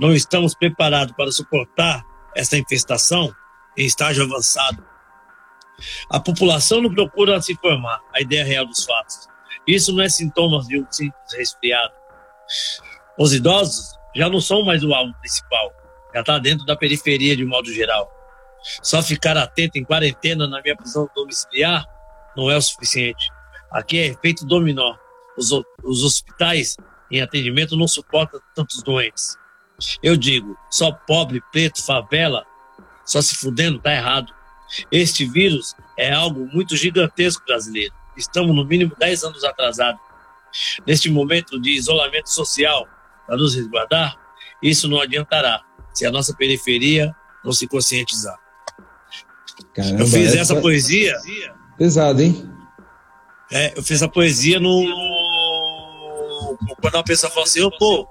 Não 0.00 0.12
estamos 0.12 0.54
preparados 0.54 1.14
para 1.16 1.30
suportar 1.30 2.04
essa 2.34 2.56
infestação 2.56 3.34
em 3.76 3.84
estágio 3.84 4.24
avançado. 4.24 4.84
A 6.10 6.18
população 6.18 6.80
não 6.80 6.94
procura 6.94 7.40
se 7.42 7.52
informar 7.52 8.00
a 8.14 8.20
ideia 8.20 8.44
real 8.44 8.66
dos 8.66 8.84
fatos. 8.84 9.28
Isso 9.66 9.92
não 9.92 10.02
é 10.02 10.08
sintoma 10.08 10.62
de 10.62 10.80
um 10.80 10.86
simples 10.90 11.34
resfriado. 11.34 11.92
Os 13.18 13.34
idosos 13.34 13.96
já 14.14 14.28
não 14.28 14.40
são 14.40 14.64
mais 14.64 14.82
o 14.82 14.94
alvo 14.94 15.12
principal, 15.20 15.72
já 16.14 16.20
está 16.20 16.38
dentro 16.38 16.64
da 16.64 16.76
periferia 16.76 17.36
de 17.36 17.44
modo 17.44 17.72
geral. 17.72 18.10
Só 18.82 19.02
ficar 19.02 19.36
atento 19.36 19.78
em 19.78 19.84
quarentena 19.84 20.46
na 20.46 20.62
minha 20.62 20.76
prisão 20.76 21.08
domiciliar 21.14 21.86
não 22.36 22.50
é 22.50 22.56
o 22.56 22.62
suficiente. 22.62 23.28
Aqui 23.76 23.98
é 23.98 24.06
efeito 24.06 24.46
dominó. 24.46 24.96
Os, 25.36 25.50
os 25.84 26.02
hospitais 26.02 26.78
em 27.10 27.20
atendimento 27.20 27.76
não 27.76 27.86
suportam 27.86 28.40
tantos 28.54 28.82
doentes. 28.82 29.36
Eu 30.02 30.16
digo, 30.16 30.56
só 30.70 30.90
pobre, 30.90 31.42
preto, 31.52 31.84
favela, 31.84 32.46
só 33.04 33.20
se 33.20 33.34
fudendo, 33.34 33.78
tá 33.78 33.92
errado. 33.92 34.32
Este 34.90 35.26
vírus 35.26 35.74
é 35.98 36.10
algo 36.10 36.46
muito 36.46 36.74
gigantesco 36.74 37.44
brasileiro. 37.44 37.92
Estamos 38.16 38.56
no 38.56 38.64
mínimo 38.64 38.96
10 38.98 39.24
anos 39.24 39.44
atrasados. 39.44 40.00
Neste 40.86 41.10
momento 41.10 41.60
de 41.60 41.72
isolamento 41.72 42.30
social, 42.30 42.88
para 43.26 43.36
nos 43.36 43.54
resguardar, 43.54 44.16
isso 44.62 44.88
não 44.88 45.02
adiantará 45.02 45.62
se 45.92 46.06
a 46.06 46.10
nossa 46.10 46.34
periferia 46.34 47.14
não 47.44 47.52
se 47.52 47.68
conscientizar. 47.68 48.38
Caramba, 49.74 50.00
eu 50.00 50.06
fiz 50.06 50.28
essa, 50.28 50.38
essa 50.54 50.60
poesia. 50.62 51.14
Pesado, 51.76 52.22
hein? 52.22 52.55
É, 53.52 53.76
eu 53.76 53.82
fiz 53.82 54.02
a 54.02 54.08
poesia 54.08 54.58
no. 54.58 54.84
Quando 56.80 56.94
uma 56.94 57.04
pessoa 57.04 57.30
falou 57.30 57.44
assim, 57.44 57.62
oh, 57.62 57.70
pô, 57.70 58.08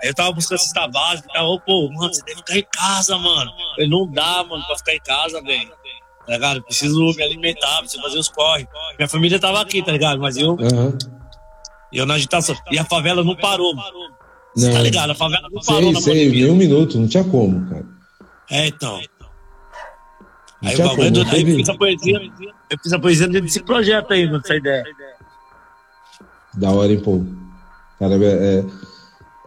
Aí 0.00 0.08
eu 0.10 0.14
tava 0.14 0.30
buscando 0.32 0.58
cesta 0.58 0.86
básica, 0.86 1.28
tava, 1.32 1.46
oh, 1.46 1.58
pô, 1.58 1.90
mano, 1.90 2.14
você 2.14 2.22
deve 2.22 2.36
ficar 2.36 2.56
em 2.56 2.66
casa, 2.70 3.18
mano. 3.18 3.50
Falei, 3.74 3.88
não 3.88 4.06
dá, 4.06 4.44
mano, 4.44 4.64
pra 4.64 4.78
ficar 4.78 4.94
em 4.94 5.00
casa, 5.00 5.42
velho. 5.42 5.68
Tá 6.24 6.32
ligado? 6.34 6.58
Eu 6.58 6.62
preciso 6.62 7.14
me 7.16 7.22
alimentar, 7.22 7.80
preciso 7.80 8.02
fazer 8.02 8.18
os 8.18 8.28
corre. 8.28 8.68
Minha 8.96 9.08
família 9.08 9.40
tava 9.40 9.60
aqui, 9.60 9.82
tá 9.82 9.90
ligado? 9.90 10.20
Mas 10.20 10.36
eu. 10.36 10.50
Uhum. 10.50 10.96
Eu 11.92 12.06
na 12.06 12.14
agitação. 12.14 12.54
E 12.70 12.78
a 12.78 12.84
favela 12.84 13.24
não 13.24 13.34
parou, 13.34 13.74
mano. 13.74 13.90
Você 14.54 14.70
tá 14.70 14.80
ligado? 14.80 15.10
A 15.10 15.14
favela 15.14 15.48
não 15.50 15.62
parou 15.62 15.82
sei, 15.84 15.92
na 15.92 16.00
sei, 16.00 16.12
pandemia. 16.12 16.44
Nem 16.44 16.52
um 16.52 16.56
minuto, 16.56 16.98
não 16.98 17.08
tinha 17.08 17.24
como, 17.24 17.68
cara. 17.68 17.86
É, 18.50 18.66
então. 18.66 19.00
Aí 20.62 20.74
o 20.74 20.78
bagulho 20.78 21.26
aí 21.30 21.50
eu 21.50 21.56
fiz 21.56 21.68
a 21.68 21.74
poesia, 21.74 22.20
eu 22.70 22.78
fiz 22.78 22.92
a 22.92 22.98
poesia 22.98 23.28
desse 23.28 23.62
projeto 23.62 24.12
aí, 24.12 24.28
essa 24.34 24.54
ideia. 24.54 24.84
Da 26.54 26.70
hora, 26.70 26.92
hein, 26.92 27.00
pô. 27.00 27.24
Cara, 27.98 28.14
é, 28.14 28.64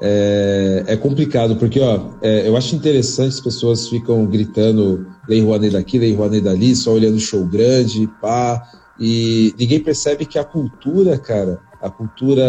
é, 0.01 0.83
é 0.87 0.97
complicado, 0.97 1.55
porque 1.55 1.79
ó, 1.79 2.09
é, 2.21 2.47
eu 2.47 2.57
acho 2.57 2.75
interessante 2.75 3.29
as 3.29 3.39
pessoas 3.39 3.87
ficam 3.87 4.25
gritando 4.25 5.07
Lei 5.27 5.41
Rouanet 5.41 5.73
daqui, 5.73 5.99
Lei 5.99 6.13
Rouanet 6.13 6.43
dali, 6.43 6.75
só 6.75 6.91
olhando 6.91 7.19
show 7.19 7.45
grande, 7.45 8.09
pá, 8.19 8.61
e 8.99 9.53
ninguém 9.57 9.79
percebe 9.79 10.25
que 10.25 10.37
a 10.37 10.43
cultura, 10.43 11.17
cara, 11.17 11.59
a 11.81 11.89
cultura, 11.89 12.43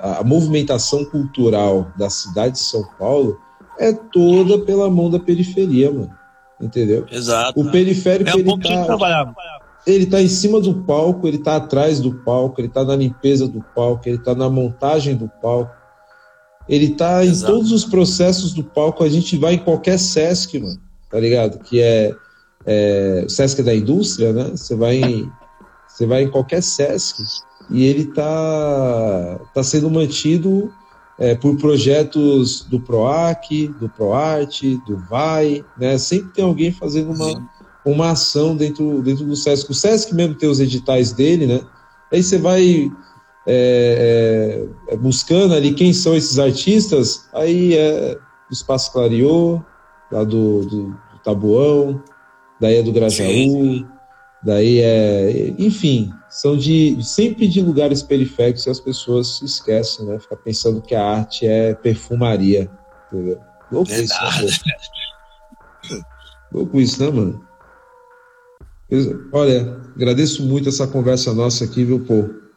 a, 0.00 0.20
a 0.20 0.24
movimentação 0.24 1.04
cultural 1.04 1.92
da 1.96 2.10
cidade 2.10 2.54
de 2.54 2.60
São 2.60 2.84
Paulo 2.98 3.38
é 3.78 3.92
toda 3.92 4.58
pela 4.58 4.90
mão 4.90 5.10
da 5.10 5.18
periferia, 5.18 5.90
mano. 5.90 6.10
Entendeu? 6.60 7.06
Exato. 7.10 7.60
O 7.60 7.70
periférico, 7.70 8.30
é 8.30 8.34
um 8.34 8.38
ele 8.38 8.58
tá, 8.58 9.34
ele 9.86 10.06
tá 10.06 10.20
em 10.20 10.28
cima 10.28 10.60
do 10.60 10.82
palco, 10.82 11.26
ele 11.26 11.38
tá 11.38 11.56
atrás 11.56 12.00
do 12.00 12.12
palco, 12.12 12.60
ele 12.60 12.68
tá 12.68 12.84
na 12.84 12.96
limpeza 12.96 13.48
do 13.48 13.64
palco, 13.74 14.02
ele 14.06 14.18
tá 14.18 14.34
na 14.34 14.50
montagem 14.50 15.16
do 15.16 15.28
palco 15.40 15.78
ele 16.68 16.90
tá 16.90 17.24
Exato. 17.24 17.50
em 17.50 17.54
todos 17.54 17.72
os 17.72 17.84
processos 17.84 18.52
do 18.52 18.62
palco. 18.62 19.02
A 19.02 19.08
gente 19.08 19.36
vai 19.36 19.54
em 19.54 19.58
qualquer 19.58 19.98
Sesc, 19.98 20.58
mano, 20.58 20.78
tá 21.10 21.18
ligado? 21.18 21.58
Que 21.60 21.80
é, 21.80 22.14
é 22.66 23.24
o 23.26 23.30
Sesc 23.30 23.62
da 23.62 23.74
indústria, 23.74 24.32
né? 24.32 24.50
Você 24.50 24.76
vai 24.76 24.96
em, 24.96 25.32
você 25.88 26.04
vai 26.04 26.24
em 26.24 26.30
qualquer 26.30 26.62
Sesc 26.62 27.22
e 27.70 27.84
ele 27.84 28.06
tá, 28.06 29.40
tá 29.54 29.62
sendo 29.62 29.90
mantido 29.90 30.72
é, 31.18 31.34
por 31.34 31.56
projetos 31.56 32.64
do 32.64 32.78
PROAC, 32.78 33.68
do 33.80 33.88
PROARTE, 33.88 34.80
do 34.86 34.98
VAI, 34.98 35.64
né? 35.78 35.96
Sempre 35.96 36.32
tem 36.32 36.44
alguém 36.44 36.70
fazendo 36.70 37.12
uma, 37.12 37.48
uma 37.84 38.10
ação 38.10 38.56
dentro, 38.56 39.02
dentro 39.02 39.24
do 39.24 39.36
Sesc. 39.36 39.70
O 39.70 39.74
Sesc 39.74 40.14
mesmo 40.14 40.34
tem 40.34 40.48
os 40.48 40.60
editais 40.60 41.12
dele, 41.12 41.46
né? 41.46 41.60
Aí 42.12 42.22
você 42.22 42.38
vai 42.38 42.90
é, 43.50 44.68
é, 44.90 44.94
é, 44.94 44.96
buscando 44.96 45.54
ali 45.54 45.72
quem 45.72 45.92
são 45.92 46.14
esses 46.14 46.38
artistas, 46.38 47.28
aí 47.32 47.74
é 47.74 48.18
o 48.50 48.52
Espaço 48.52 48.92
Clariô, 48.92 49.62
lá 50.12 50.22
do, 50.22 50.66
do, 50.66 50.82
do 50.90 51.18
Tabuão, 51.24 52.02
daí 52.60 52.76
é 52.76 52.82
do 52.82 52.92
Grajaú, 52.92 53.26
Sim. 53.26 53.86
daí 54.42 54.80
é. 54.80 55.54
Enfim, 55.58 56.12
são 56.28 56.58
de 56.58 56.98
sempre 57.02 57.48
de 57.48 57.62
lugares 57.62 58.02
periféricos 58.02 58.66
e 58.66 58.70
as 58.70 58.80
pessoas 58.80 59.38
se 59.38 59.46
esquecem, 59.46 60.04
né? 60.04 60.18
Fica 60.18 60.36
pensando 60.36 60.82
que 60.82 60.94
a 60.94 61.02
arte 61.02 61.46
é 61.46 61.74
perfumaria. 61.74 62.70
Entendeu? 63.10 63.38
Louco 63.72 63.90
isso, 63.90 64.14
né, 64.14 66.04
Louco 66.52 66.80
isso, 66.80 67.02
né, 67.02 67.10
mano? 67.10 67.47
Olha, 69.32 69.80
agradeço 69.94 70.42
muito 70.42 70.68
essa 70.68 70.86
conversa 70.86 71.32
nossa 71.34 71.64
aqui, 71.64 71.84
viu, 71.84 72.00
pô? 72.00 72.48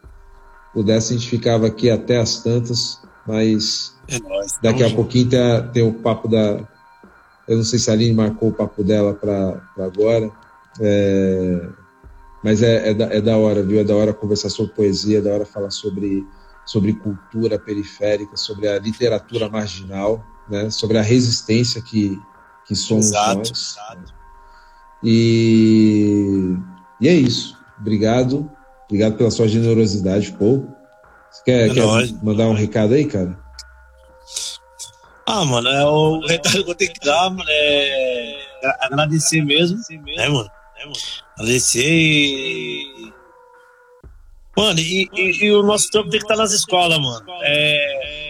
pudesse, 0.74 1.14
a 1.14 1.18
gente 1.18 1.30
ficava 1.30 1.68
aqui 1.68 1.90
até 1.90 2.18
as 2.18 2.42
tantas, 2.42 3.00
mas 3.28 3.96
é 4.08 4.20
nóis, 4.20 4.58
daqui 4.62 4.84
a 4.84 4.88
junto. 4.88 4.96
pouquinho 4.96 5.30
tem, 5.30 5.68
tem, 5.74 5.84
o 5.84 5.94
papo 5.94 6.28
da. 6.28 6.68
Eu 7.48 7.58
não 7.58 7.64
sei 7.64 7.80
se 7.80 7.90
a 7.90 7.94
Aline 7.94 8.14
marcou 8.14 8.50
o 8.50 8.54
papo 8.54 8.84
dela 8.84 9.14
para 9.14 9.62
agora, 9.78 10.32
é, 10.80 11.70
mas 12.44 12.62
é, 12.62 12.90
é, 12.90 12.94
da, 12.94 13.06
é 13.06 13.22
da 13.22 13.38
hora, 13.38 13.64
viu? 13.64 13.80
É 13.80 13.84
da 13.84 13.96
hora 13.96 14.14
conversar 14.14 14.50
sobre 14.50 14.74
poesia, 14.74 15.20
é 15.20 15.22
da 15.22 15.34
hora 15.34 15.46
falar 15.46 15.72
sobre, 15.72 16.26
sobre 16.66 16.94
cultura 16.94 17.60
periférica, 17.60 18.38
sobre 18.38 18.68
a 18.68 18.80
literatura 18.80 19.50
marginal, 19.50 20.24
né? 20.50 20.70
sobre 20.70 20.98
a 20.98 21.02
resistência 21.02 21.82
que, 21.82 22.18
que 22.66 22.76
somos 22.76 23.08
exato, 23.08 23.38
nós. 23.40 23.50
Exato. 23.50 24.21
E, 25.04 26.56
e 27.00 27.08
é 27.08 27.14
isso. 27.14 27.58
Obrigado. 27.80 28.50
Obrigado 28.86 29.16
pela 29.16 29.32
sua 29.32 29.48
generosidade, 29.48 30.32
pô. 30.34 30.66
Você 31.32 31.44
quer, 31.46 31.70
é 31.70 31.74
quer 31.74 32.14
mandar 32.22 32.48
um 32.48 32.54
recado 32.54 32.94
aí, 32.94 33.06
cara? 33.06 33.40
Ah, 35.26 35.46
mano, 35.46 35.70
é 35.70 35.86
o 35.86 36.20
recado 36.20 36.64
que 36.64 36.72
eu 36.72 36.76
tenho 36.76 36.94
que 36.94 37.06
dar, 37.06 37.30
mano, 37.30 37.46
é 37.48 38.42
agradecer 38.82 39.44
mesmo, 39.44 39.80
né, 39.90 40.28
mano? 40.28 40.50
É, 40.78 40.86
mano? 40.86 40.98
Agradecer 41.38 41.86
e. 41.86 43.14
Mano, 44.58 44.80
e, 44.80 45.10
e, 45.14 45.46
e, 45.46 45.52
o 45.54 45.64
nosso 45.64 45.90
trampo 45.90 46.10
tem 46.10 46.20
que 46.20 46.26
estar 46.26 46.36
nas 46.36 46.52
escolas, 46.52 47.00
mano. 47.00 47.26
É, 47.44 48.21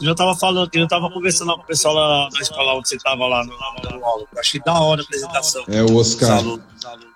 eu 0.00 0.06
já 0.06 0.14
tava 0.14 0.34
falando, 0.34 0.70
eu 0.72 0.88
tava 0.88 1.10
conversando 1.10 1.54
com 1.54 1.62
o 1.62 1.66
pessoal 1.66 1.94
lá 1.94 2.28
na 2.32 2.40
escola 2.40 2.74
onde 2.74 2.88
você 2.88 2.98
tava 2.98 3.26
lá 3.26 3.44
no, 3.44 3.52
no, 3.52 4.04
aula. 4.04 4.26
Achei 4.38 4.60
da 4.60 4.72
hora 4.80 5.02
a 5.02 5.04
apresentação. 5.04 5.64
É 5.68 5.82
o 5.82 5.96
Oscar. 5.96 6.38
Os 6.38 6.44
alunos, 6.44 6.64
os 6.76 6.84
alunos. 6.84 7.10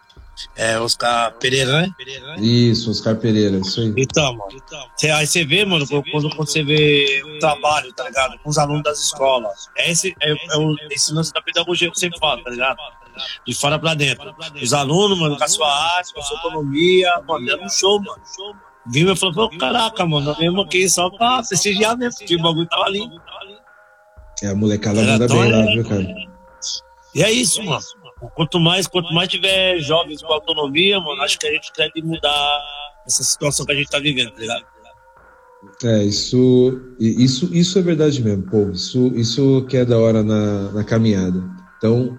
É, 0.56 0.78
Oscar 0.78 1.32
Pereira, 1.34 1.82
né? 1.82 1.94
Isso, 2.38 2.90
Oscar 2.90 3.16
Pereira, 3.16 3.56
isso 3.58 3.80
aí. 3.80 3.94
Então, 3.96 4.36
mano. 4.36 4.50
Aí 5.16 5.26
você 5.26 5.44
vê, 5.44 5.64
mano, 5.64 5.86
quando, 5.86 6.04
quando 6.34 6.48
você 6.48 6.62
vê 6.62 7.22
o 7.24 7.38
trabalho, 7.38 7.92
tá 7.92 8.04
ligado? 8.04 8.38
Com 8.38 8.50
os 8.50 8.58
alunos 8.58 8.82
das 8.82 9.00
escolas. 9.00 9.68
É 9.76 9.90
esse, 9.90 10.14
é, 10.20 10.32
é 10.32 10.58
o, 10.58 10.74
esse 10.90 11.12
lance 11.12 11.32
da 11.32 11.40
pedagogia 11.40 11.90
que 11.90 11.98
você 11.98 12.10
fala, 12.18 12.42
tá 12.42 12.50
ligado? 12.50 12.78
De 13.46 13.54
fora 13.54 13.78
pra 13.78 13.94
dentro. 13.94 14.34
Os 14.60 14.72
alunos, 14.72 15.18
mano, 15.18 15.36
com 15.36 15.44
a 15.44 15.48
sua 15.48 15.68
arte, 15.96 16.12
com 16.12 16.20
a 16.20 16.24
sua 16.24 16.38
economia, 16.38 17.22
mano, 17.26 17.50
é 17.50 17.56
um 17.56 17.68
show, 17.68 18.00
mano. 18.00 18.20
Viu 18.86 19.10
e 19.10 19.16
falou, 19.16 19.48
pô, 19.48 19.58
caraca, 19.58 20.04
mano, 20.04 20.26
nós 20.26 20.38
viemos 20.38 20.64
aqui 20.64 20.88
só 20.88 21.08
pra 21.10 21.42
prestigiar 21.42 21.96
mesmo, 21.96 22.18
porque 22.18 22.36
o 22.36 22.42
bagulho 22.42 22.68
tava 22.68 22.84
ali. 22.84 23.00
É, 24.42 24.48
a 24.48 24.54
molecada 24.54 25.02
manda 25.02 25.26
bem 25.26 25.52
lá, 25.52 25.62
viu, 25.62 25.84
cara? 25.84 26.06
E 27.14 27.22
é 27.22 27.30
isso, 27.30 27.62
mano. 27.62 27.80
Quanto 28.34 28.58
mais, 28.60 28.86
quanto 28.86 29.12
mais 29.12 29.28
tiver 29.28 29.78
jovens 29.78 30.22
com 30.22 30.32
autonomia, 30.32 30.98
mano, 31.00 31.22
acho 31.22 31.38
que 31.38 31.46
a 31.46 31.52
gente 31.52 31.70
deve 31.76 32.02
mudar 32.02 32.60
essa 33.06 33.22
situação 33.22 33.64
que 33.64 33.72
a 33.72 33.74
gente 33.74 33.88
tá 33.88 33.98
vivendo, 33.98 34.30
tá 34.32 34.40
ligado? 34.40 34.64
É, 35.82 36.04
isso, 36.04 36.94
isso, 36.98 37.48
isso 37.54 37.78
é 37.78 37.82
verdade 37.82 38.22
mesmo, 38.22 38.42
pô. 38.44 38.70
Isso, 38.70 39.12
isso 39.14 39.64
que 39.68 39.76
é 39.76 39.84
da 39.84 39.98
hora 39.98 40.22
na, 40.22 40.70
na 40.72 40.84
caminhada. 40.84 41.42
Então, 41.78 42.18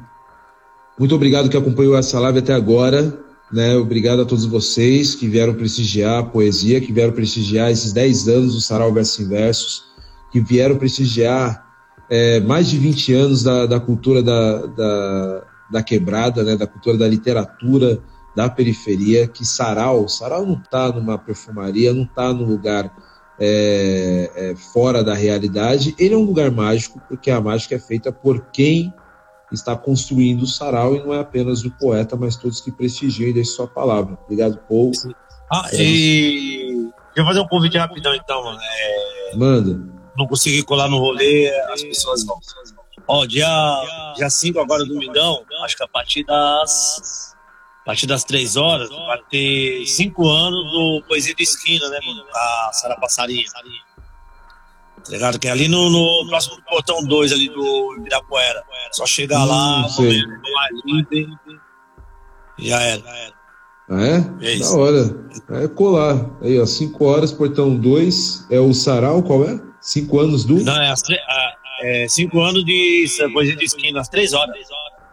muito 0.97 1.13
obrigado 1.13 1.49
que 1.49 1.57
acompanhou 1.57 1.97
essa 1.97 2.19
live 2.19 2.39
até 2.39 2.53
agora. 2.53 3.24
Né? 3.51 3.75
Obrigado 3.75 4.21
a 4.21 4.25
todos 4.25 4.45
vocês 4.45 5.15
que 5.15 5.27
vieram 5.27 5.53
prestigiar 5.53 6.19
a 6.19 6.25
poesia, 6.25 6.81
que 6.81 6.91
vieram 6.91 7.13
prestigiar 7.13 7.71
esses 7.71 7.93
10 7.93 8.27
anos 8.27 8.53
do 8.55 8.61
Sarau 8.61 8.91
Verso 8.91 9.27
Versos, 9.27 9.83
que 10.31 10.39
vieram 10.39 10.77
prestigiar 10.77 11.63
é, 12.09 12.39
mais 12.39 12.67
de 12.67 12.77
20 12.77 13.13
anos 13.13 13.43
da, 13.43 13.65
da 13.65 13.79
cultura 13.79 14.21
da, 14.21 14.65
da, 14.65 15.43
da 15.71 15.83
quebrada, 15.83 16.43
né, 16.43 16.55
da 16.55 16.67
cultura 16.67 16.97
da 16.97 17.07
literatura 17.07 17.99
da 18.35 18.49
periferia, 18.49 19.27
que 19.27 19.45
Sarau, 19.45 20.09
Sarau 20.09 20.45
não 20.45 20.55
está 20.55 20.91
numa 20.91 21.17
perfumaria, 21.17 21.93
não 21.93 22.03
está 22.03 22.33
num 22.33 22.45
lugar 22.45 22.91
é, 23.39 24.31
é, 24.35 24.55
fora 24.55 25.03
da 25.03 25.13
realidade, 25.13 25.95
ele 25.97 26.13
é 26.13 26.17
um 26.17 26.25
lugar 26.25 26.51
mágico, 26.51 27.01
porque 27.07 27.31
a 27.31 27.39
mágica 27.39 27.75
é 27.75 27.79
feita 27.79 28.11
por 28.11 28.47
quem 28.51 28.93
está 29.55 29.75
construindo 29.75 30.43
o 30.43 30.47
Sarau 30.47 30.95
e 30.95 31.03
não 31.03 31.13
é 31.13 31.19
apenas 31.19 31.63
o 31.63 31.71
poeta, 31.71 32.15
mas 32.15 32.35
todos 32.35 32.61
que 32.61 32.71
prestigiam 32.71 33.29
e 33.29 33.33
deixam 33.33 33.55
sua 33.55 33.67
palavra. 33.67 34.17
Obrigado, 34.23 34.57
Paul. 34.69 34.91
Ah, 35.51 35.69
e... 35.73 36.91
Deixa 37.13 37.17
eu 37.17 37.25
fazer 37.25 37.39
um 37.39 37.47
convite 37.47 37.77
rapidão, 37.77 38.13
então, 38.13 38.43
mano. 38.43 38.59
É... 38.61 39.35
Manda. 39.35 39.79
Não 40.17 40.27
consegui 40.27 40.63
colar 40.63 40.87
no 40.89 40.97
rolê, 40.97 41.49
as 41.71 41.81
pessoas 41.83 42.25
não. 42.25 42.37
Ó, 43.07 43.25
dia 43.25 43.45
5 44.29 44.59
agora, 44.59 44.85
domingão, 44.85 45.43
acho 45.63 45.77
que 45.77 45.83
a 45.83 45.87
partir 45.87 46.23
das. 46.25 47.35
A 47.81 47.85
partir 47.85 48.07
das 48.07 48.23
3 48.23 48.55
horas, 48.55 48.89
vai 48.89 49.21
ter 49.29 49.85
5 49.85 50.27
anos 50.27 50.71
do 50.71 51.03
Poesia 51.07 51.35
de 51.35 51.43
Esquina, 51.43 51.87
né, 51.89 51.99
mano? 52.03 52.23
A 52.33 52.71
Sara 52.73 52.95
Passarinha. 52.99 53.45
Tá 55.05 55.11
ligado? 55.11 55.39
Que 55.39 55.47
é 55.47 55.51
ali 55.51 55.67
no, 55.67 55.89
no 55.89 56.27
próximo 56.27 56.57
portão 56.67 57.03
2 57.03 57.31
ali 57.31 57.49
do 57.49 57.95
Ibirapuera. 57.99 58.63
Só 58.91 59.05
chegar 59.05 59.43
hum, 59.43 59.45
lá, 59.45 59.89
sei. 59.89 60.23
já 62.59 62.81
era. 62.81 63.03
Ah, 63.87 64.03
é? 64.03 64.55
é 64.55 64.59
da 64.59 64.69
hora. 64.71 65.15
É 65.51 65.67
colar. 65.67 66.29
Aí, 66.41 66.59
ó, 66.59 66.65
5 66.65 67.05
horas, 67.05 67.31
portão 67.31 67.75
2. 67.75 68.47
É 68.49 68.59
o 68.59 68.73
Sarau, 68.73 69.21
qual 69.21 69.43
é? 69.45 69.59
5 69.79 70.19
anos 70.19 70.43
do. 70.43 70.55
Não, 70.63 70.81
é 70.81 70.89
a, 70.89 70.95
é, 71.81 72.07
cinco 72.07 72.39
anos 72.39 72.63
de 72.63 73.05
poesia 73.33 73.55
de 73.55 73.65
esquina, 73.65 74.01
às 74.01 74.09
três 74.09 74.33
horas. 74.33 74.55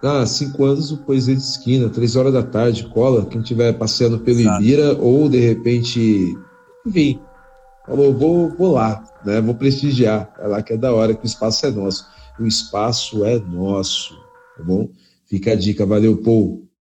Ah, 0.02 0.26
cinco 0.26 0.64
anos 0.64 0.88
de 0.88 0.96
poesia 0.96 1.34
de 1.34 1.42
esquina, 1.42 1.88
três 1.88 2.16
horas 2.16 2.32
da 2.32 2.42
tarde, 2.42 2.88
cola. 2.88 3.26
Quem 3.26 3.40
estiver 3.40 3.72
passeando 3.74 4.18
pelo. 4.18 4.40
Ibira 4.40 4.96
ou 4.98 5.28
de 5.28 5.38
repente, 5.38 6.36
enfim, 6.86 7.20
falou, 7.86 8.12
vou, 8.12 8.48
vou 8.50 8.72
lá, 8.72 9.04
né? 9.24 9.40
Vou 9.40 9.54
prestigiar. 9.54 10.32
É 10.38 10.46
lá 10.46 10.62
que 10.62 10.72
é 10.72 10.76
da 10.76 10.92
hora, 10.92 11.14
que 11.14 11.24
o 11.24 11.26
espaço 11.26 11.66
é 11.66 11.70
nosso. 11.70 12.06
O 12.38 12.46
espaço 12.46 13.24
é 13.24 13.38
nosso, 13.38 14.14
tá 14.56 14.62
bom? 14.64 14.88
Fica 15.26 15.52
a 15.52 15.56
dica, 15.56 15.86
valeu, 15.86 16.16
Paul. 16.18 16.66